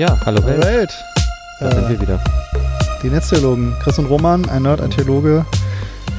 Ja, 0.00 0.16
hallo 0.24 0.42
Welt. 0.46 0.64
Welt. 0.64 0.90
Da 1.60 1.68
Äh, 1.68 1.74
sind 1.74 1.88
wir 1.90 2.00
wieder. 2.00 2.20
Die 3.02 3.08
Netztheologen, 3.10 3.74
Chris 3.82 3.98
und 3.98 4.06
Roman, 4.06 4.48
ein 4.48 4.62
Nerd, 4.62 4.80
ein 4.80 4.90
Theologe, 4.90 5.44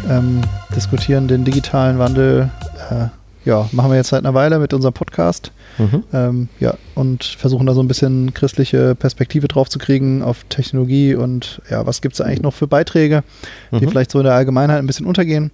ähm, 0.08 0.42
diskutieren 0.76 1.28
den 1.28 1.44
digitalen 1.46 1.98
Wandel. 1.98 2.52
Äh, 2.92 3.06
ja, 3.44 3.68
machen 3.72 3.90
wir 3.90 3.98
jetzt 3.98 4.10
seit 4.10 4.20
einer 4.24 4.36
Weile 4.36 4.60
mit 4.60 4.72
unserem 4.76 4.94
Podcast. 4.94 5.52
Mhm. 5.80 6.04
Ähm, 6.14 6.50
ja, 6.60 6.76
und 6.94 7.24
versuchen 7.24 7.66
da 7.66 7.74
so 7.74 7.82
ein 7.82 7.88
bisschen 7.88 8.36
christliche 8.36 8.94
Perspektive 8.94 9.48
drauf 9.48 9.68
zu 9.68 9.80
kriegen 9.80 10.22
auf 10.22 10.44
Technologie 10.50 11.16
und 11.16 11.60
ja, 11.72 11.84
was 11.88 12.02
gibt 12.02 12.14
es 12.14 12.22
eigentlich 12.22 12.44
noch 12.44 12.54
für 12.54 12.68
Beiträge, 12.68 13.24
die 13.72 13.84
Mhm. 13.84 13.90
vielleicht 13.90 14.12
so 14.12 14.20
in 14.20 14.26
der 14.26 14.36
Allgemeinheit 14.36 14.78
ein 14.78 14.86
bisschen 14.86 15.08
untergehen. 15.08 15.50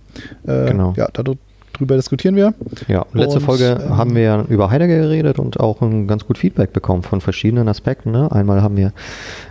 Äh, 0.45 0.65
Genau. 0.71 0.93
Ja, 0.97 1.07
darüber 1.77 1.95
diskutieren 1.95 2.35
wir. 2.35 2.53
Ja, 2.87 3.05
letzte 3.13 3.39
Und, 3.39 3.45
Folge 3.45 3.79
ähm, 3.81 3.97
haben 3.97 4.15
wir 4.15 4.45
über 4.49 4.69
Heidegger 4.69 4.97
geredet 4.97 5.39
und 5.39 5.59
auch 5.59 5.81
ein 5.81 6.07
ganz 6.07 6.25
gut 6.25 6.37
Feedback 6.37 6.73
bekommen 6.73 7.03
von 7.03 7.21
verschiedenen 7.21 7.67
Aspekten. 7.67 8.11
Ne? 8.11 8.31
Einmal 8.31 8.61
haben 8.61 8.77
wir 8.77 8.93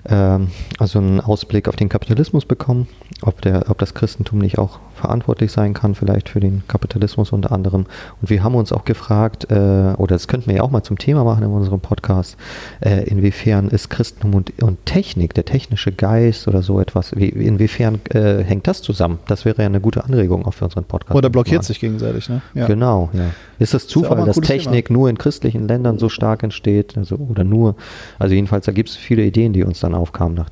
ähm, 0.08 0.48
also 0.78 0.98
einen 0.98 1.20
Ausblick 1.20 1.68
auf 1.68 1.76
den 1.76 1.88
Kapitalismus 1.88 2.44
bekommen, 2.44 2.88
ob, 3.22 3.40
der, 3.42 3.70
ob 3.70 3.78
das 3.78 3.94
Christentum 3.94 4.38
nicht 4.38 4.58
auch 4.58 4.80
verantwortlich 5.06 5.52
sein 5.52 5.72
kann, 5.72 5.94
vielleicht 5.94 6.28
für 6.28 6.40
den 6.40 6.62
Kapitalismus 6.66 7.30
unter 7.30 7.52
anderem. 7.52 7.86
Und 8.20 8.28
wir 8.28 8.42
haben 8.42 8.56
uns 8.56 8.72
auch 8.72 8.84
gefragt, 8.84 9.50
äh, 9.50 9.94
oder 9.96 10.16
das 10.16 10.26
könnten 10.26 10.48
wir 10.48 10.56
ja 10.56 10.62
auch 10.62 10.70
mal 10.70 10.82
zum 10.82 10.98
Thema 10.98 11.22
machen 11.22 11.44
in 11.44 11.50
unserem 11.50 11.80
Podcast, 11.80 12.36
äh, 12.80 13.04
inwiefern 13.04 13.68
ist 13.68 13.88
Christentum 13.88 14.34
und, 14.34 14.62
und 14.62 14.84
Technik, 14.84 15.34
der 15.34 15.44
technische 15.44 15.92
Geist 15.92 16.48
oder 16.48 16.62
so 16.62 16.80
etwas, 16.80 17.14
wie, 17.14 17.28
inwiefern 17.28 18.00
äh, 18.10 18.42
hängt 18.42 18.66
das 18.66 18.82
zusammen? 18.82 19.20
Das 19.28 19.44
wäre 19.44 19.62
ja 19.62 19.66
eine 19.66 19.80
gute 19.80 20.04
Anregung 20.04 20.44
auch 20.44 20.54
für 20.54 20.64
unseren 20.64 20.84
Podcast. 20.84 21.16
Oder 21.16 21.30
blockiert 21.30 21.62
sich 21.62 21.78
gegenseitig, 21.78 22.28
ne? 22.28 22.42
Ja. 22.54 22.66
Genau, 22.66 23.10
ja. 23.12 23.30
Ist 23.58 23.72
ja 23.72 23.86
mal 23.86 23.86
Zufall, 23.86 24.18
ein 24.18 24.26
dass 24.26 24.40
Technik 24.40 24.90
nur 24.90 25.08
in 25.08 25.16
christlichen 25.16 25.66
Ländern 25.66 25.98
so 25.98 26.08
stark 26.08 26.42
entsteht? 26.42 26.96
Also, 26.98 27.16
oder 27.16 27.44
nur, 27.44 27.76
also 28.18 28.34
jedenfalls, 28.34 28.66
da 28.66 28.72
gibt 28.72 28.90
es 28.90 28.96
viele 28.96 29.22
Ideen, 29.22 29.52
die 29.52 29.64
uns 29.64 29.80
dann 29.80 29.94
aufkamen 29.94 30.34
nach, 30.34 30.50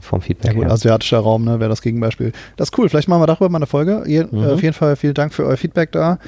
vom 0.00 0.20
Ja 0.20 0.22
Feedback 0.22 0.54
gut, 0.54 0.64
her. 0.64 0.72
asiatischer 0.72 1.18
Raum, 1.18 1.44
ne, 1.44 1.60
wäre 1.60 1.68
das 1.68 1.82
Gegenbeispiel. 1.82 2.32
Das 2.56 2.70
ist 2.70 2.78
cool, 2.78 2.88
vielleicht 2.88 3.08
machen 3.08 3.22
wir 3.22 3.26
darüber 3.26 3.48
mal 3.48 3.58
eine 3.58 3.65
Folge. 3.66 4.04
Ihr, 4.06 4.28
Mhm. 4.30 4.42
äh, 4.44 4.46
auf 4.52 4.62
jeden 4.62 4.74
Fall 4.74 4.96
vielen 4.96 5.14
Dank 5.14 5.34
für 5.34 5.44
euer 5.44 5.56
Feedback 5.56 5.92
da. 5.92 6.18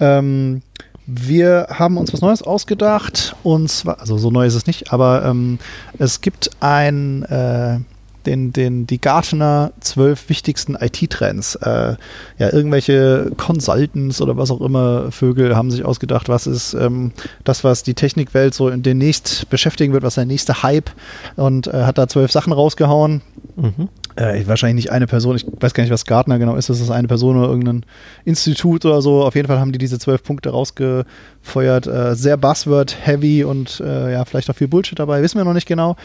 Ähm, 0.00 0.62
wir 1.06 1.68
haben 1.70 1.96
uns 1.96 2.12
was 2.12 2.20
Neues 2.20 2.42
ausgedacht 2.42 3.34
und 3.42 3.70
zwar, 3.70 4.00
also 4.00 4.18
so 4.18 4.30
neu 4.30 4.46
ist 4.46 4.54
es 4.54 4.66
nicht, 4.66 4.92
aber 4.92 5.24
ähm, 5.24 5.58
es 5.98 6.20
gibt 6.20 6.50
ein, 6.60 7.22
äh, 7.24 7.78
den, 8.26 8.52
den, 8.52 8.86
die 8.86 9.00
Gartner 9.00 9.72
zwölf 9.80 10.28
wichtigsten 10.28 10.74
IT-Trends. 10.78 11.54
Äh, 11.54 11.96
ja, 12.38 12.52
irgendwelche 12.52 13.30
Consultants 13.38 14.20
oder 14.20 14.36
was 14.36 14.50
auch 14.50 14.60
immer 14.60 15.10
Vögel 15.10 15.56
haben 15.56 15.70
sich 15.70 15.82
ausgedacht, 15.82 16.28
was 16.28 16.46
ist 16.46 16.74
ähm, 16.74 17.12
das, 17.44 17.64
was 17.64 17.84
die 17.84 17.94
Technikwelt 17.94 18.52
so 18.52 18.68
in 18.68 18.82
demnächst 18.82 19.48
beschäftigen 19.48 19.94
wird, 19.94 20.02
was 20.02 20.16
der 20.16 20.26
nächste 20.26 20.62
Hype 20.62 20.90
und 21.36 21.68
äh, 21.68 21.84
hat 21.84 21.96
da 21.96 22.06
zwölf 22.06 22.30
Sachen 22.30 22.52
rausgehauen 22.52 23.22
Mhm. 23.56 23.88
Äh, 24.18 24.46
wahrscheinlich 24.46 24.86
nicht 24.86 24.92
eine 24.92 25.06
Person, 25.06 25.36
ich 25.36 25.46
weiß 25.60 25.74
gar 25.74 25.82
nicht, 25.84 25.92
was 25.92 26.04
Gartner 26.04 26.38
genau 26.38 26.56
ist, 26.56 26.68
ist 26.68 26.80
das 26.80 26.90
eine 26.90 27.06
Person 27.08 27.36
oder 27.38 27.48
irgendein 27.48 27.84
Institut 28.24 28.84
oder 28.84 29.00
so. 29.00 29.22
Auf 29.24 29.34
jeden 29.36 29.46
Fall 29.48 29.60
haben 29.60 29.72
die 29.72 29.78
diese 29.78 29.98
zwölf 29.98 30.22
Punkte 30.22 30.50
rausgefeuert. 30.50 31.86
Äh, 31.86 32.14
sehr 32.14 32.36
Buzzword-heavy 32.36 33.44
und 33.44 33.80
äh, 33.84 34.12
ja, 34.12 34.24
vielleicht 34.24 34.50
auch 34.50 34.54
viel 34.56 34.68
Bullshit 34.68 34.98
dabei, 34.98 35.22
wissen 35.22 35.38
wir 35.38 35.44
noch 35.44 35.52
nicht 35.54 35.66
genau. 35.68 35.96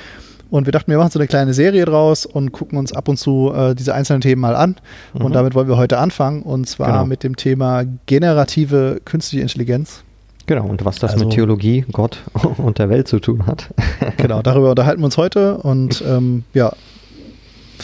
Und 0.49 0.67
wir 0.67 0.71
dachten, 0.71 0.91
wir 0.91 0.99
machen 0.99 1.09
so 1.09 1.17
eine 1.17 1.27
kleine 1.27 1.53
Serie 1.55 1.83
draus 1.85 2.27
und 2.27 2.51
gucken 2.51 2.77
uns 2.77 2.93
ab 2.93 3.07
und 3.07 3.17
zu 3.17 3.51
äh, 3.55 3.73
diese 3.73 3.95
einzelnen 3.95 4.21
Themen 4.21 4.39
mal 4.41 4.55
an. 4.55 4.75
Und 5.13 5.29
Mhm. 5.29 5.33
damit 5.33 5.55
wollen 5.55 5.67
wir 5.67 5.77
heute 5.77 5.97
anfangen 5.97 6.43
und 6.43 6.69
zwar 6.69 6.87
Genau. 6.91 7.05
mit 7.05 7.23
dem 7.23 7.35
Thema 7.35 7.83
generative 8.05 9.01
künstliche 9.03 9.41
Intelligenz. 9.41 10.03
Genau, 10.45 10.65
und 10.67 10.85
was 10.85 10.99
das 10.99 11.13
Also- 11.13 11.25
mit 11.25 11.33
Theologie, 11.33 11.85
Gott 11.91 12.19
und 12.57 12.77
der 12.77 12.89
Welt 12.89 13.07
zu 13.07 13.19
tun 13.19 13.47
hat. 13.47 13.69
Genau, 14.17 14.43
darüber 14.43 14.69
unterhalten 14.69 15.01
wir 15.01 15.05
uns 15.05 15.17
heute 15.17 15.57
und 15.57 16.03
ähm, 16.07 16.43
ja, 16.53 16.71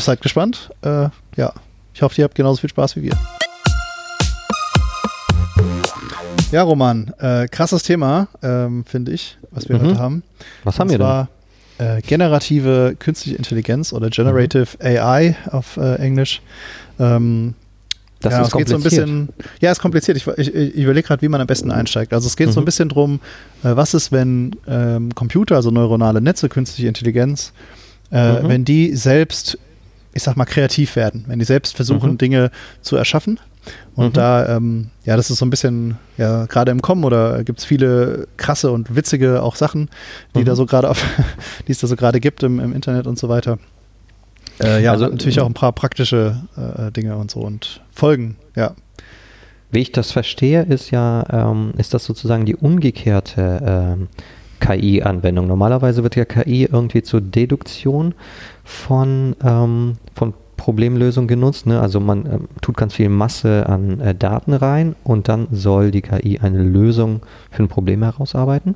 seid 0.06 0.22
gespannt. 0.22 0.70
Äh, 0.82 1.10
ja, 1.36 1.54
ich 1.94 2.02
hoffe, 2.02 2.20
ihr 2.22 2.24
habt 2.26 2.36
genauso 2.36 2.62
viel 2.62 2.70
Spaß 2.70 2.96
wie 2.96 3.04
wir. 3.04 3.18
Ja, 6.52 6.64
Roman, 6.64 7.14
äh, 7.20 7.48
krasses 7.48 7.84
Thema, 7.84 8.28
ähm, 8.42 8.84
finde 8.86 9.12
ich, 9.12 9.38
was 9.52 9.70
wir 9.70 9.78
Mhm. 9.78 9.82
heute 9.82 10.00
haben. 10.00 10.24
Was 10.64 10.80
haben 10.80 10.90
wir 10.90 10.98
denn? 10.98 11.06
zwar, 11.06 11.30
Äh, 11.78 12.02
generative 12.02 12.98
künstliche 13.00 13.38
Intelligenz 13.38 13.94
oder 13.94 14.10
Generative 14.10 14.68
Mhm. 14.82 14.86
AI 14.86 15.36
auf 15.50 15.78
äh, 15.78 15.96
Englisch. 15.96 16.42
Ähm, 17.00 17.54
Das 18.22 18.34
ja, 18.34 18.42
ist 18.42 18.48
es 18.48 18.54
geht 18.54 18.68
so 18.68 18.76
ein 18.76 18.82
kompliziert. 18.82 19.06
bisschen, 19.06 19.30
ja, 19.62 19.72
ist 19.72 19.80
kompliziert. 19.80 20.18
Ich, 20.18 20.28
ich, 20.28 20.54
ich 20.54 20.76
überlege 20.76 21.08
gerade, 21.08 21.22
wie 21.22 21.30
man 21.30 21.40
am 21.40 21.48
besten 21.48 21.72
einsteigt. 21.72 22.12
Also 22.12 22.28
es 22.28 22.36
geht 22.36 22.52
so 22.52 22.60
ein 22.60 22.64
Mhm. 22.64 22.66
bisschen 22.66 22.90
drum, 22.90 23.22
äh, 23.64 23.78
was 23.78 23.94
ist, 23.94 24.12
wenn 24.12 24.58
ähm, 24.68 25.16
Computer, 25.16 25.56
also 25.56 25.72
neuronale 25.72 26.20
Netze, 26.20 26.50
künstliche 26.50 26.90
Intelligenz, 26.90 27.54
äh, 28.12 28.42
Mhm. 28.42 28.50
wenn 28.50 28.66
die 28.66 28.94
selbst, 28.98 29.58
ich 30.14 30.24
sag 30.24 30.36
mal, 30.38 30.46
kreativ 30.46 30.96
werden, 30.96 31.26
wenn 31.28 31.40
die 31.40 31.46
selbst 31.46 31.76
versuchen, 31.76 32.12
Mhm. 32.14 32.18
Dinge 32.18 32.52
zu 32.82 32.96
erschaffen. 32.96 33.40
Und 33.96 34.08
Mhm. 34.10 34.14
da, 34.14 34.56
ähm, 34.58 34.90
ja, 35.06 35.16
das 35.18 35.30
ist 35.30 35.38
so 35.40 35.46
ein 35.46 35.50
bisschen, 35.50 35.98
ja, 36.18 36.46
gerade 36.46 36.72
im 36.72 36.82
Kommen 36.82 37.04
oder 37.04 37.44
gibt 37.44 37.60
es 37.60 37.66
viele 37.66 38.28
krasse 38.38 38.72
und 38.72 38.96
witzige 38.96 39.44
auch 39.44 39.56
Sachen, 39.56 39.90
die 40.36 40.40
Mhm. 40.40 40.46
da 40.46 40.56
so 40.56 40.66
gerade 40.66 40.90
auf, 40.90 41.04
die 41.68 41.72
es 41.72 41.80
da 41.80 41.88
so 41.88 41.96
gerade 41.96 42.20
gibt 42.20 42.42
im, 42.44 42.60
im 42.60 42.74
Internet 42.74 43.06
und 43.06 43.20
so 43.20 43.30
weiter. 43.30 43.60
Äh, 44.62 44.82
ja, 44.84 44.92
Also, 44.92 45.06
also 45.06 45.16
natürlich 45.16 45.40
auch 45.40 45.46
ein 45.46 45.54
paar 45.54 45.72
praktische 45.74 46.42
äh, 46.58 46.92
Dinge 46.92 47.16
und 47.18 47.30
so 47.32 47.42
und 47.42 47.82
Folgen, 47.92 48.36
ja. 48.56 48.74
Wie 49.72 49.80
ich 49.80 49.92
das 49.92 50.12
verstehe, 50.12 50.64
ist 50.64 50.90
ja, 50.90 51.24
ähm, 51.32 51.74
ist 51.78 51.94
das 51.94 52.04
sozusagen 52.04 52.46
die 52.46 52.56
umgekehrte 52.56 53.62
ähm, 53.64 54.08
KI-Anwendung. 54.60 55.48
Normalerweise 55.48 56.04
wird 56.04 56.16
ja 56.16 56.26
KI 56.26 56.66
irgendwie 56.66 57.04
zur 57.04 57.22
Deduktion 57.22 58.14
von, 58.64 59.36
ähm, 59.44 59.94
von 60.16 60.34
Problemlösung 60.58 61.28
genutzt. 61.28 61.66
Ne? 61.66 61.80
Also 61.80 62.00
man 62.00 62.26
ähm, 62.26 62.48
tut 62.62 62.76
ganz 62.78 62.94
viel 62.94 63.10
Masse 63.10 63.68
an 63.68 64.00
äh, 64.02 64.14
Daten 64.14 64.54
rein 64.54 64.96
und 65.04 65.30
dann 65.30 65.48
soll 65.52 65.92
die 65.92 66.02
KI 66.02 66.40
eine 66.40 66.62
Lösung 66.62 67.22
für 67.50 67.64
ein 67.64 67.70
Problem 67.70 68.04
herausarbeiten. 68.04 68.76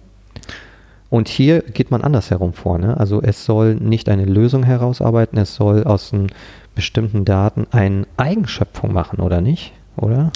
Und 1.10 1.28
hier 1.28 1.62
geht 1.62 1.92
man 1.92 2.02
andersherum 2.02 2.54
vor. 2.54 2.80
Ne? 2.80 2.98
Also 2.98 3.22
es 3.22 3.46
soll 3.46 3.76
nicht 3.76 4.10
eine 4.10 4.26
Lösung 4.26 4.64
herausarbeiten, 4.64 5.38
es 5.38 5.54
soll 5.56 5.84
aus 5.84 6.10
den 6.10 6.28
bestimmten 6.74 7.26
Daten 7.26 7.68
eine 7.70 8.08
Eigenschöpfung 8.18 8.94
machen, 8.94 9.20
oder 9.20 9.42
nicht? 9.42 9.74
Oder? 9.96 10.32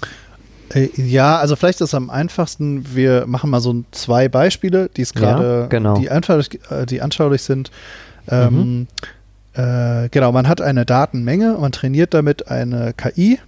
Äh, 0.74 0.90
Ja, 0.96 1.38
also 1.38 1.56
vielleicht 1.56 1.82
ist 1.82 1.90
es 1.90 1.94
am 1.94 2.10
einfachsten, 2.10 2.96
wir 2.96 3.26
machen 3.28 3.50
mal 3.50 3.60
so 3.62 3.84
zwei 3.92 4.28
Beispiele, 4.30 4.90
die 4.96 5.02
es 5.02 5.14
Ja, 5.14 5.20
gerade, 5.22 5.68
genau. 5.70 5.98
die, 5.98 6.10
anschaulich, 6.10 6.60
äh, 6.70 6.86
die 6.86 7.02
anschaulich 7.02 7.42
sind. 7.42 7.72
Ähm, 8.30 8.88
äh, 9.54 10.10
genau, 10.10 10.32
man 10.32 10.48
hat 10.48 10.62
eine 10.62 10.86
Datenmenge, 10.86 11.58
man 11.60 11.72
trainiert 11.72 12.14
damit 12.14 12.50
eine 12.50 12.94
KI 12.94 13.40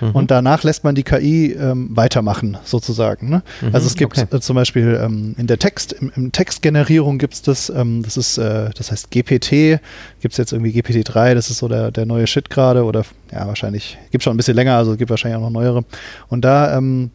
Mhm. 0.00 0.10
und 0.12 0.30
danach 0.30 0.62
lässt 0.64 0.84
man 0.84 0.94
die 0.94 1.02
KI 1.02 1.52
ähm, 1.52 1.88
weitermachen, 1.96 2.56
sozusagen. 2.64 3.28
Ne? 3.30 3.42
Mhm, 3.62 3.70
Also 3.74 3.86
es 3.86 3.94
gibt 3.96 4.18
okay. 4.18 4.26
äh, 4.36 4.40
zum 4.40 4.56
Beispiel 4.56 5.00
ähm, 5.02 5.34
in 5.38 5.46
der 5.46 5.58
Text, 5.58 5.92
im, 5.92 6.12
im 6.16 6.32
Textgenerierung 6.32 7.18
gibt 7.18 7.34
es 7.34 7.42
das, 7.42 7.70
ähm, 7.70 8.02
das 8.02 8.16
ist, 8.16 8.38
äh, 8.38 8.70
das 8.76 8.90
heißt 8.90 9.10
GPT, 9.10 9.80
gibt 10.20 10.32
es 10.32 10.36
jetzt 10.38 10.52
irgendwie 10.52 10.70
GPT-3, 10.78 11.34
das 11.34 11.50
ist 11.50 11.58
so 11.58 11.68
der, 11.68 11.90
der 11.90 12.06
neue 12.06 12.26
Shit 12.26 12.50
gerade 12.50 12.84
oder 12.84 13.04
ja, 13.32 13.46
wahrscheinlich, 13.46 13.98
gibt 14.10 14.22
schon 14.24 14.34
ein 14.34 14.36
bisschen 14.36 14.54
länger, 14.56 14.76
also 14.76 14.96
gibt 14.96 15.10
wahrscheinlich 15.10 15.36
auch 15.38 15.42
noch 15.42 15.50
neuere. 15.50 15.84
Und 16.28 16.44
da 16.44 16.76
ähm, 16.76 17.10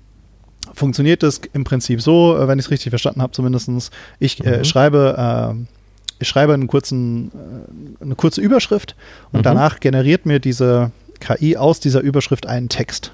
funktioniert 0.73 1.23
das 1.23 1.41
im 1.53 1.63
Prinzip 1.63 2.01
so, 2.01 2.37
äh, 2.37 2.47
wenn 2.47 2.59
ich 2.59 2.65
es 2.65 2.71
richtig 2.71 2.89
verstanden 2.91 3.21
habe, 3.21 3.31
zumindestens. 3.33 3.91
Ich 4.19 4.43
äh, 4.45 4.59
Mhm. 4.59 4.63
schreibe, 4.63 5.53
äh, 5.57 5.65
ich 6.19 6.27
schreibe 6.27 6.53
einen 6.53 6.67
kurzen, 6.67 7.31
äh, 7.99 8.03
eine 8.03 8.15
kurze 8.15 8.41
Überschrift 8.41 8.95
und 9.31 9.39
Mhm. 9.39 9.43
danach 9.43 9.79
generiert 9.79 10.25
mir 10.25 10.39
diese 10.39 10.91
KI 11.21 11.55
aus 11.55 11.79
dieser 11.79 12.01
Überschrift 12.01 12.45
einen 12.47 12.67
Text. 12.67 13.13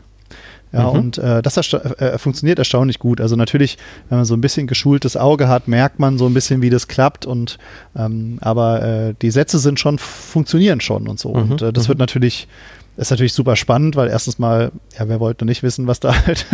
Ja, 0.73 0.91
Mhm. 0.91 0.99
und 0.99 1.17
äh, 1.19 1.41
das 1.41 1.55
ersta 1.55 1.77
äh, 1.77 2.17
funktioniert 2.17 2.59
erstaunlich 2.59 2.99
gut. 2.99 3.21
Also 3.21 3.37
natürlich, 3.37 3.77
wenn 4.09 4.17
man 4.17 4.25
so 4.25 4.33
ein 4.33 4.41
bisschen 4.41 4.67
geschultes 4.67 5.15
Auge 5.15 5.47
hat, 5.47 5.69
merkt 5.69 5.97
man 5.99 6.17
so 6.17 6.25
ein 6.25 6.33
bisschen, 6.33 6.61
wie 6.61 6.69
das 6.69 6.89
klappt. 6.89 7.25
Und 7.25 7.57
ähm, 7.95 8.37
aber 8.41 8.81
äh, 8.81 9.13
die 9.21 9.31
Sätze 9.31 9.59
sind 9.59 9.79
schon, 9.79 9.97
funktionieren 9.97 10.81
schon 10.81 11.07
und 11.07 11.19
so. 11.19 11.33
Mhm, 11.33 11.51
Und 11.51 11.61
äh, 11.61 11.71
das 11.71 11.85
mhm. 11.85 11.89
wird 11.89 11.99
natürlich, 11.99 12.49
ist 12.97 13.11
natürlich 13.11 13.31
super 13.31 13.55
spannend, 13.55 13.95
weil 13.95 14.09
erstens 14.09 14.39
mal, 14.39 14.71
ja, 14.99 15.07
wer 15.07 15.21
wollte 15.21 15.45
nicht 15.45 15.63
wissen, 15.63 15.87
was 15.87 16.01
da 16.01 16.13
halt 16.25 16.45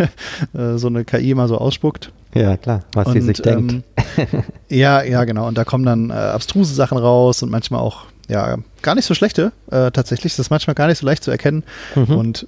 äh, 0.56 0.78
so 0.78 0.86
eine 0.86 1.04
KI 1.04 1.34
mal 1.34 1.48
so 1.48 1.58
ausspuckt. 1.58 2.12
Ja, 2.34 2.56
klar, 2.56 2.82
was 2.92 3.10
sie 3.10 3.18
Und, 3.18 3.26
sich 3.26 3.42
denkt. 3.42 3.72
ähm, 3.72 3.82
ja, 4.68 5.02
ja, 5.02 5.24
genau. 5.24 5.48
Und 5.48 5.58
da 5.58 5.64
kommen 5.64 5.84
dann 5.84 6.10
äh, 6.10 6.12
abstruse 6.12 6.72
Sachen 6.72 6.98
raus 6.98 7.42
und 7.42 7.50
manchmal 7.50 7.80
auch, 7.80 8.04
ja, 8.28 8.56
gar 8.82 8.94
nicht 8.94 9.04
so 9.04 9.14
schlechte. 9.14 9.52
Äh, 9.70 9.90
tatsächlich 9.90 10.32
ist 10.32 10.38
das 10.38 10.50
manchmal 10.50 10.74
gar 10.74 10.86
nicht 10.88 10.98
so 10.98 11.06
leicht 11.06 11.24
zu 11.24 11.30
erkennen. 11.30 11.62
Mhm. 11.94 12.16
Und 12.16 12.46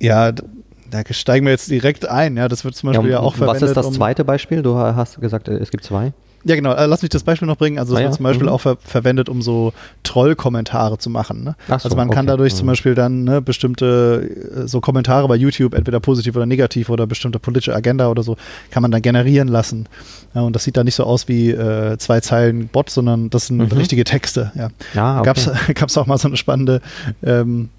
ja, 0.00 0.32
da 0.32 1.02
steigen 1.10 1.46
wir 1.46 1.52
jetzt 1.52 1.70
direkt 1.70 2.06
ein. 2.08 2.36
Ja, 2.36 2.48
das 2.48 2.64
wird 2.64 2.74
zum 2.76 2.90
Ja, 2.92 2.98
Beispiel 3.00 3.12
ja, 3.12 3.18
und 3.20 3.24
auch 3.26 3.34
verwendet. 3.34 3.62
was 3.62 3.68
ist 3.70 3.76
das 3.76 3.86
um- 3.86 3.94
zweite 3.94 4.24
Beispiel? 4.24 4.62
Du 4.62 4.76
hast 4.76 5.20
gesagt, 5.20 5.48
äh, 5.48 5.54
es 5.56 5.70
gibt 5.70 5.84
zwei. 5.84 6.12
Ja, 6.48 6.54
genau. 6.54 6.72
Äh, 6.74 6.86
lass 6.86 7.02
mich 7.02 7.08
das 7.08 7.24
Beispiel 7.24 7.48
noch 7.48 7.56
bringen. 7.56 7.78
Also, 7.78 7.92
es 7.94 7.98
Ah, 7.98 8.02
wird 8.02 8.12
ja. 8.12 8.16
zum 8.16 8.22
Beispiel 8.24 8.46
Mhm. 8.46 8.52
auch 8.52 8.60
ver 8.60 8.76
verwendet, 8.84 9.28
um 9.28 9.42
so 9.42 9.72
Troll-Kommentare 10.04 10.96
zu 10.98 11.10
machen. 11.10 11.42
Ne? 11.44 11.56
Ach 11.68 11.80
so, 11.80 11.86
also, 11.86 11.96
man 11.96 12.08
kann 12.08 12.26
okay. 12.26 12.36
dadurch 12.36 12.54
zum 12.54 12.66
Mhm. 12.66 12.70
Beispiel 12.70 12.94
dann 12.94 13.24
ne, 13.24 13.42
bestimmte 13.42 14.30
äh, 14.64 14.68
so 14.68 14.80
Kommentare 14.80 15.26
bei 15.28 15.36
YouTube, 15.36 15.74
entweder 15.74 16.00
positiv 16.00 16.36
oder 16.36 16.46
negativ 16.46 16.88
oder 16.88 17.06
bestimmte 17.06 17.38
politische 17.38 17.74
Agenda 17.74 18.08
oder 18.08 18.22
so, 18.22 18.36
kann 18.70 18.82
man 18.82 18.90
dann 18.92 19.02
generieren 19.02 19.48
lassen. 19.48 19.86
Ja, 20.34 20.42
und 20.42 20.54
das 20.54 20.64
sieht 20.64 20.76
dann 20.76 20.84
nicht 20.84 20.94
so 20.94 21.04
aus 21.04 21.28
wie 21.28 21.50
äh, 21.50 21.98
zwei 21.98 22.20
Zeilen 22.20 22.68
Bot, 22.68 22.90
sondern 22.90 23.28
das 23.30 23.48
sind 23.48 23.58
Mhm. 23.58 23.78
richtige 23.78 24.04
Texte. 24.04 24.52
Ja. 24.54 24.68
Ah, 24.94 25.18
okay. 25.20 25.24
Gab's, 25.26 25.50
gab's 25.74 25.98
auch 25.98 26.06
mal 26.06 26.18
so 26.18 26.28
eine 26.28 26.36
spannende, 26.36 26.80
ähm, 27.22 27.70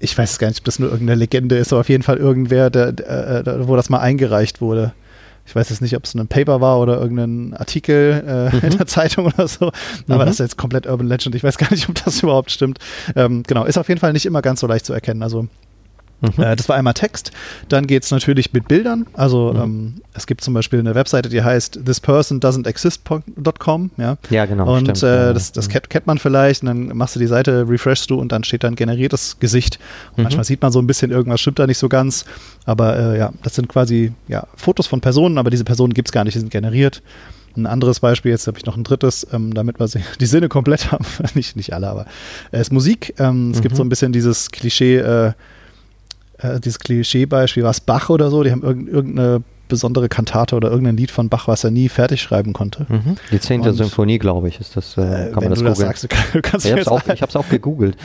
ich 0.00 0.16
weiß 0.16 0.38
gar 0.38 0.48
nicht, 0.48 0.60
ob 0.60 0.64
das 0.64 0.78
nur 0.78 0.90
irgendeine 0.90 1.18
Legende 1.18 1.56
ist, 1.58 1.72
aber 1.72 1.80
auf 1.80 1.88
jeden 1.88 2.04
Fall 2.04 2.16
irgendwer, 2.16 2.70
der, 2.70 2.92
der, 2.92 3.46
äh, 3.46 3.66
wo 3.68 3.74
das 3.76 3.90
mal 3.90 3.98
eingereicht 3.98 4.60
wurde. 4.60 4.92
Ich 5.44 5.56
weiß 5.56 5.70
jetzt 5.70 5.82
nicht, 5.82 5.96
ob 5.96 6.04
es 6.04 6.14
ein 6.14 6.28
Paper 6.28 6.60
war 6.60 6.78
oder 6.80 7.00
irgendein 7.00 7.54
Artikel 7.54 8.50
äh, 8.62 8.66
in 8.66 8.76
der 8.78 8.86
Zeitung 8.86 9.26
oder 9.26 9.48
so, 9.48 9.66
aber 10.08 10.22
Mhm. 10.22 10.26
das 10.26 10.30
ist 10.30 10.38
jetzt 10.38 10.56
komplett 10.56 10.86
Urban 10.86 11.06
Legend. 11.08 11.34
Ich 11.34 11.42
weiß 11.44 11.58
gar 11.58 11.70
nicht, 11.70 11.88
ob 11.88 12.02
das 12.04 12.22
überhaupt 12.22 12.50
stimmt. 12.50 12.78
Ähm, 13.16 13.42
genau, 13.42 13.64
ist 13.64 13.76
auf 13.78 13.88
jeden 13.88 14.00
Fall 14.00 14.12
nicht 14.12 14.24
immer 14.26 14.40
ganz 14.42 14.60
so 14.60 14.66
leicht 14.66 14.86
zu 14.86 14.92
erkennen. 14.92 15.22
Also 15.22 15.48
Mhm. 16.22 16.42
äh, 16.42 16.56
das 16.56 16.68
war 16.68 16.76
einmal 16.76 16.94
Text. 16.94 17.32
Dann 17.68 17.86
geht 17.86 18.04
es 18.04 18.10
natürlich 18.10 18.52
mit 18.52 18.68
Bildern. 18.68 19.06
Also 19.12 19.52
Mhm. 19.52 19.60
ähm, 19.60 19.94
es 20.14 20.26
gibt 20.26 20.40
zum 20.42 20.54
Beispiel 20.54 20.78
eine 20.78 20.94
Webseite, 20.94 21.28
die 21.28 21.42
heißt 21.42 21.80
thispersondoesn'texist.com. 22.72 23.90
Ja. 23.96 24.16
Ja, 24.30 24.46
genau. 24.46 24.72
Und 24.74 24.96
stimmt, 24.96 25.02
äh, 25.02 25.34
das, 25.34 25.52
das 25.52 25.66
ja. 25.66 25.72
kennt, 25.72 25.90
kennt 25.90 26.06
man 26.06 26.18
vielleicht 26.18 26.62
und 26.62 26.66
dann 26.66 26.96
machst 26.96 27.16
du 27.16 27.20
die 27.20 27.26
Seite, 27.26 27.66
refreshst 27.68 28.10
du 28.10 28.16
und 28.20 28.32
dann 28.32 28.44
steht 28.44 28.64
dann 28.64 28.74
generiertes 28.76 29.38
Gesicht. 29.40 29.78
Und 30.12 30.18
Mhm. 30.18 30.22
manchmal 30.24 30.44
sieht 30.44 30.62
man 30.62 30.72
so 30.72 30.78
ein 30.80 30.86
bisschen, 30.86 31.10
irgendwas 31.10 31.40
stimmt 31.40 31.58
da 31.58 31.66
nicht 31.66 31.78
so 31.78 31.88
ganz. 31.88 32.24
Aber 32.64 32.96
äh, 32.98 33.18
ja, 33.18 33.32
das 33.42 33.54
sind 33.54 33.68
quasi 33.68 34.12
ja, 34.28 34.46
Fotos 34.56 34.86
von 34.86 35.00
Personen, 35.00 35.38
aber 35.38 35.50
diese 35.50 35.64
Personen 35.64 35.94
gibt 35.94 36.08
es 36.08 36.12
gar 36.12 36.24
nicht, 36.24 36.34
die 36.34 36.40
sind 36.40 36.50
generiert. 36.50 37.02
Ein 37.54 37.66
anderes 37.66 38.00
Beispiel, 38.00 38.30
jetzt 38.30 38.46
habe 38.46 38.56
ich 38.58 38.64
noch 38.64 38.76
ein 38.78 38.84
drittes, 38.84 39.26
ähm, 39.32 39.52
damit 39.52 39.78
wir 39.78 39.86
die 40.20 40.26
Sinne 40.26 40.48
komplett 40.48 40.90
haben. 40.92 41.04
nicht, 41.34 41.56
nicht 41.56 41.72
alle, 41.74 41.88
aber 41.88 42.06
äh, 42.52 42.60
ist 42.60 42.72
Musik. 42.72 43.14
Ähm, 43.18 43.50
es 43.50 43.60
gibt 43.60 43.72
Mhm. 43.74 43.76
so 43.76 43.84
ein 43.84 43.88
bisschen 43.88 44.12
dieses 44.12 44.50
Klischee, 44.50 44.96
äh, 44.98 45.32
äh, 46.42 46.60
dieses 46.60 46.78
Klischeebeispiel, 46.78 47.62
was 47.64 47.80
Bach 47.80 48.10
oder 48.10 48.30
so, 48.30 48.42
die 48.42 48.50
haben 48.52 48.62
irgend, 48.62 48.88
irgendeine 48.88 49.42
besondere 49.68 50.08
Kantate 50.08 50.54
oder 50.54 50.70
irgendein 50.70 50.96
Lied 50.98 51.10
von 51.10 51.28
Bach, 51.30 51.48
was 51.48 51.64
er 51.64 51.70
nie 51.70 51.88
fertig 51.88 52.20
schreiben 52.20 52.52
konnte. 52.52 52.86
Mhm. 52.88 53.16
Die 53.30 53.40
zehnte 53.40 53.70
Und- 53.70 53.76
Symphonie, 53.76 54.18
glaube 54.18 54.48
ich, 54.48 54.60
ist 54.60 54.76
das. 54.76 54.98
Äh, 54.98 55.00
Äh, 55.00 55.04
kann 55.32 55.42
wenn 55.42 55.42
man 55.44 55.50
das 55.50 55.58
du 55.60 55.64
das 55.64 55.78
sagst, 55.78 56.04
du 56.04 56.08
kann- 56.08 56.24
du 56.32 56.42
kannst 56.42 56.66
ich 56.66 56.72
mir 56.72 56.80
habe 56.80 56.80
es 56.82 56.88
auch, 56.88 57.14
ich 57.14 57.36
auch 57.36 57.48
gegoogelt. 57.48 57.96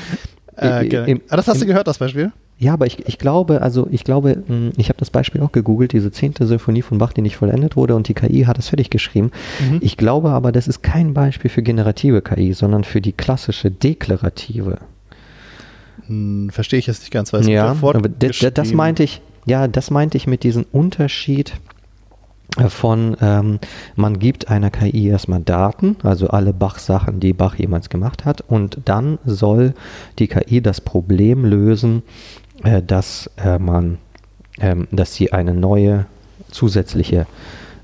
Äh, 0.60 0.88
im- 1.12 1.22
ah, 1.30 1.36
das 1.36 1.48
hast 1.48 1.58
du 1.60 1.66
im- 1.66 1.68
gehört, 1.68 1.88
das 1.88 1.98
Beispiel? 2.00 2.32
Ja, 2.58 2.74
aber 2.74 2.88
ich, 2.88 3.06
ich 3.08 3.20
glaube, 3.20 3.62
also 3.62 3.88
ich 3.92 4.04
glaube, 4.04 4.42
mh, 4.48 4.72
ich 4.78 4.90
habe 4.90 4.98
das 4.98 5.12
Beispiel 5.12 5.42
auch 5.42 5.52
gegoogelt, 5.52 5.92
diese 5.94 6.12
zehnte 6.12 6.48
Symphonie 6.48 6.82
von 6.82 6.98
Bach, 6.98 7.14
die 7.14 7.22
nicht 7.22 7.36
vollendet 7.38 7.76
wurde 7.76 7.94
und 7.96 8.08
die 8.08 8.16
KI 8.16 8.46
hat 8.46 8.58
es 8.58 8.70
fertig 8.70 8.90
geschrieben. 8.90 9.30
Mhm. 9.70 9.78
Ich 9.82 9.96
glaube 9.98 10.30
aber, 10.32 10.52
das 10.52 10.68
ist 10.68 10.82
kein 10.82 11.14
Beispiel 11.14 11.52
für 11.52 11.62
generative 11.62 12.24
KI, 12.24 12.54
sondern 12.54 12.84
für 12.84 13.00
die 13.02 13.12
klassische 13.14 13.70
deklarative. 13.70 14.80
Hm, 16.08 16.50
Verstehe 16.52 16.80
ich 16.80 16.88
jetzt 16.88 17.02
nicht 17.02 17.12
ganz, 17.12 17.34
weil 17.34 17.42
es 17.42 17.48
ja, 17.48 17.68
aber 17.68 18.10
das, 18.10 18.74
meinte 18.74 19.04
ich, 19.04 19.22
ja, 19.46 19.68
das 19.68 19.92
meinte 19.92 20.18
ich 20.18 20.28
mit 20.28 20.44
diesem 20.44 20.66
Unterschied 20.72 21.54
äh, 22.58 22.70
von, 22.70 23.18
ähm, 23.22 23.60
man 23.96 24.20
gibt 24.20 24.50
einer 24.50 24.70
KI 24.70 25.08
erstmal 25.08 25.42
Daten, 25.42 25.98
also 26.04 26.28
alle 26.30 26.54
Bach-Sachen, 26.54 27.20
die 27.20 27.34
Bach 27.34 27.56
jemals 27.56 27.90
gemacht 27.90 28.26
hat, 28.26 28.42
und 28.42 28.80
dann 28.86 29.20
soll 29.26 29.74
die 30.20 30.28
KI 30.28 30.62
das 30.62 30.82
Problem 30.82 31.46
lösen, 31.46 32.04
äh, 32.64 32.82
dass 32.82 33.30
äh, 33.38 33.60
man, 33.60 33.98
ähm, 34.60 34.88
dass 34.92 35.14
sie 35.14 35.34
eine 35.34 35.54
neue 35.54 36.06
zusätzliche 36.50 37.28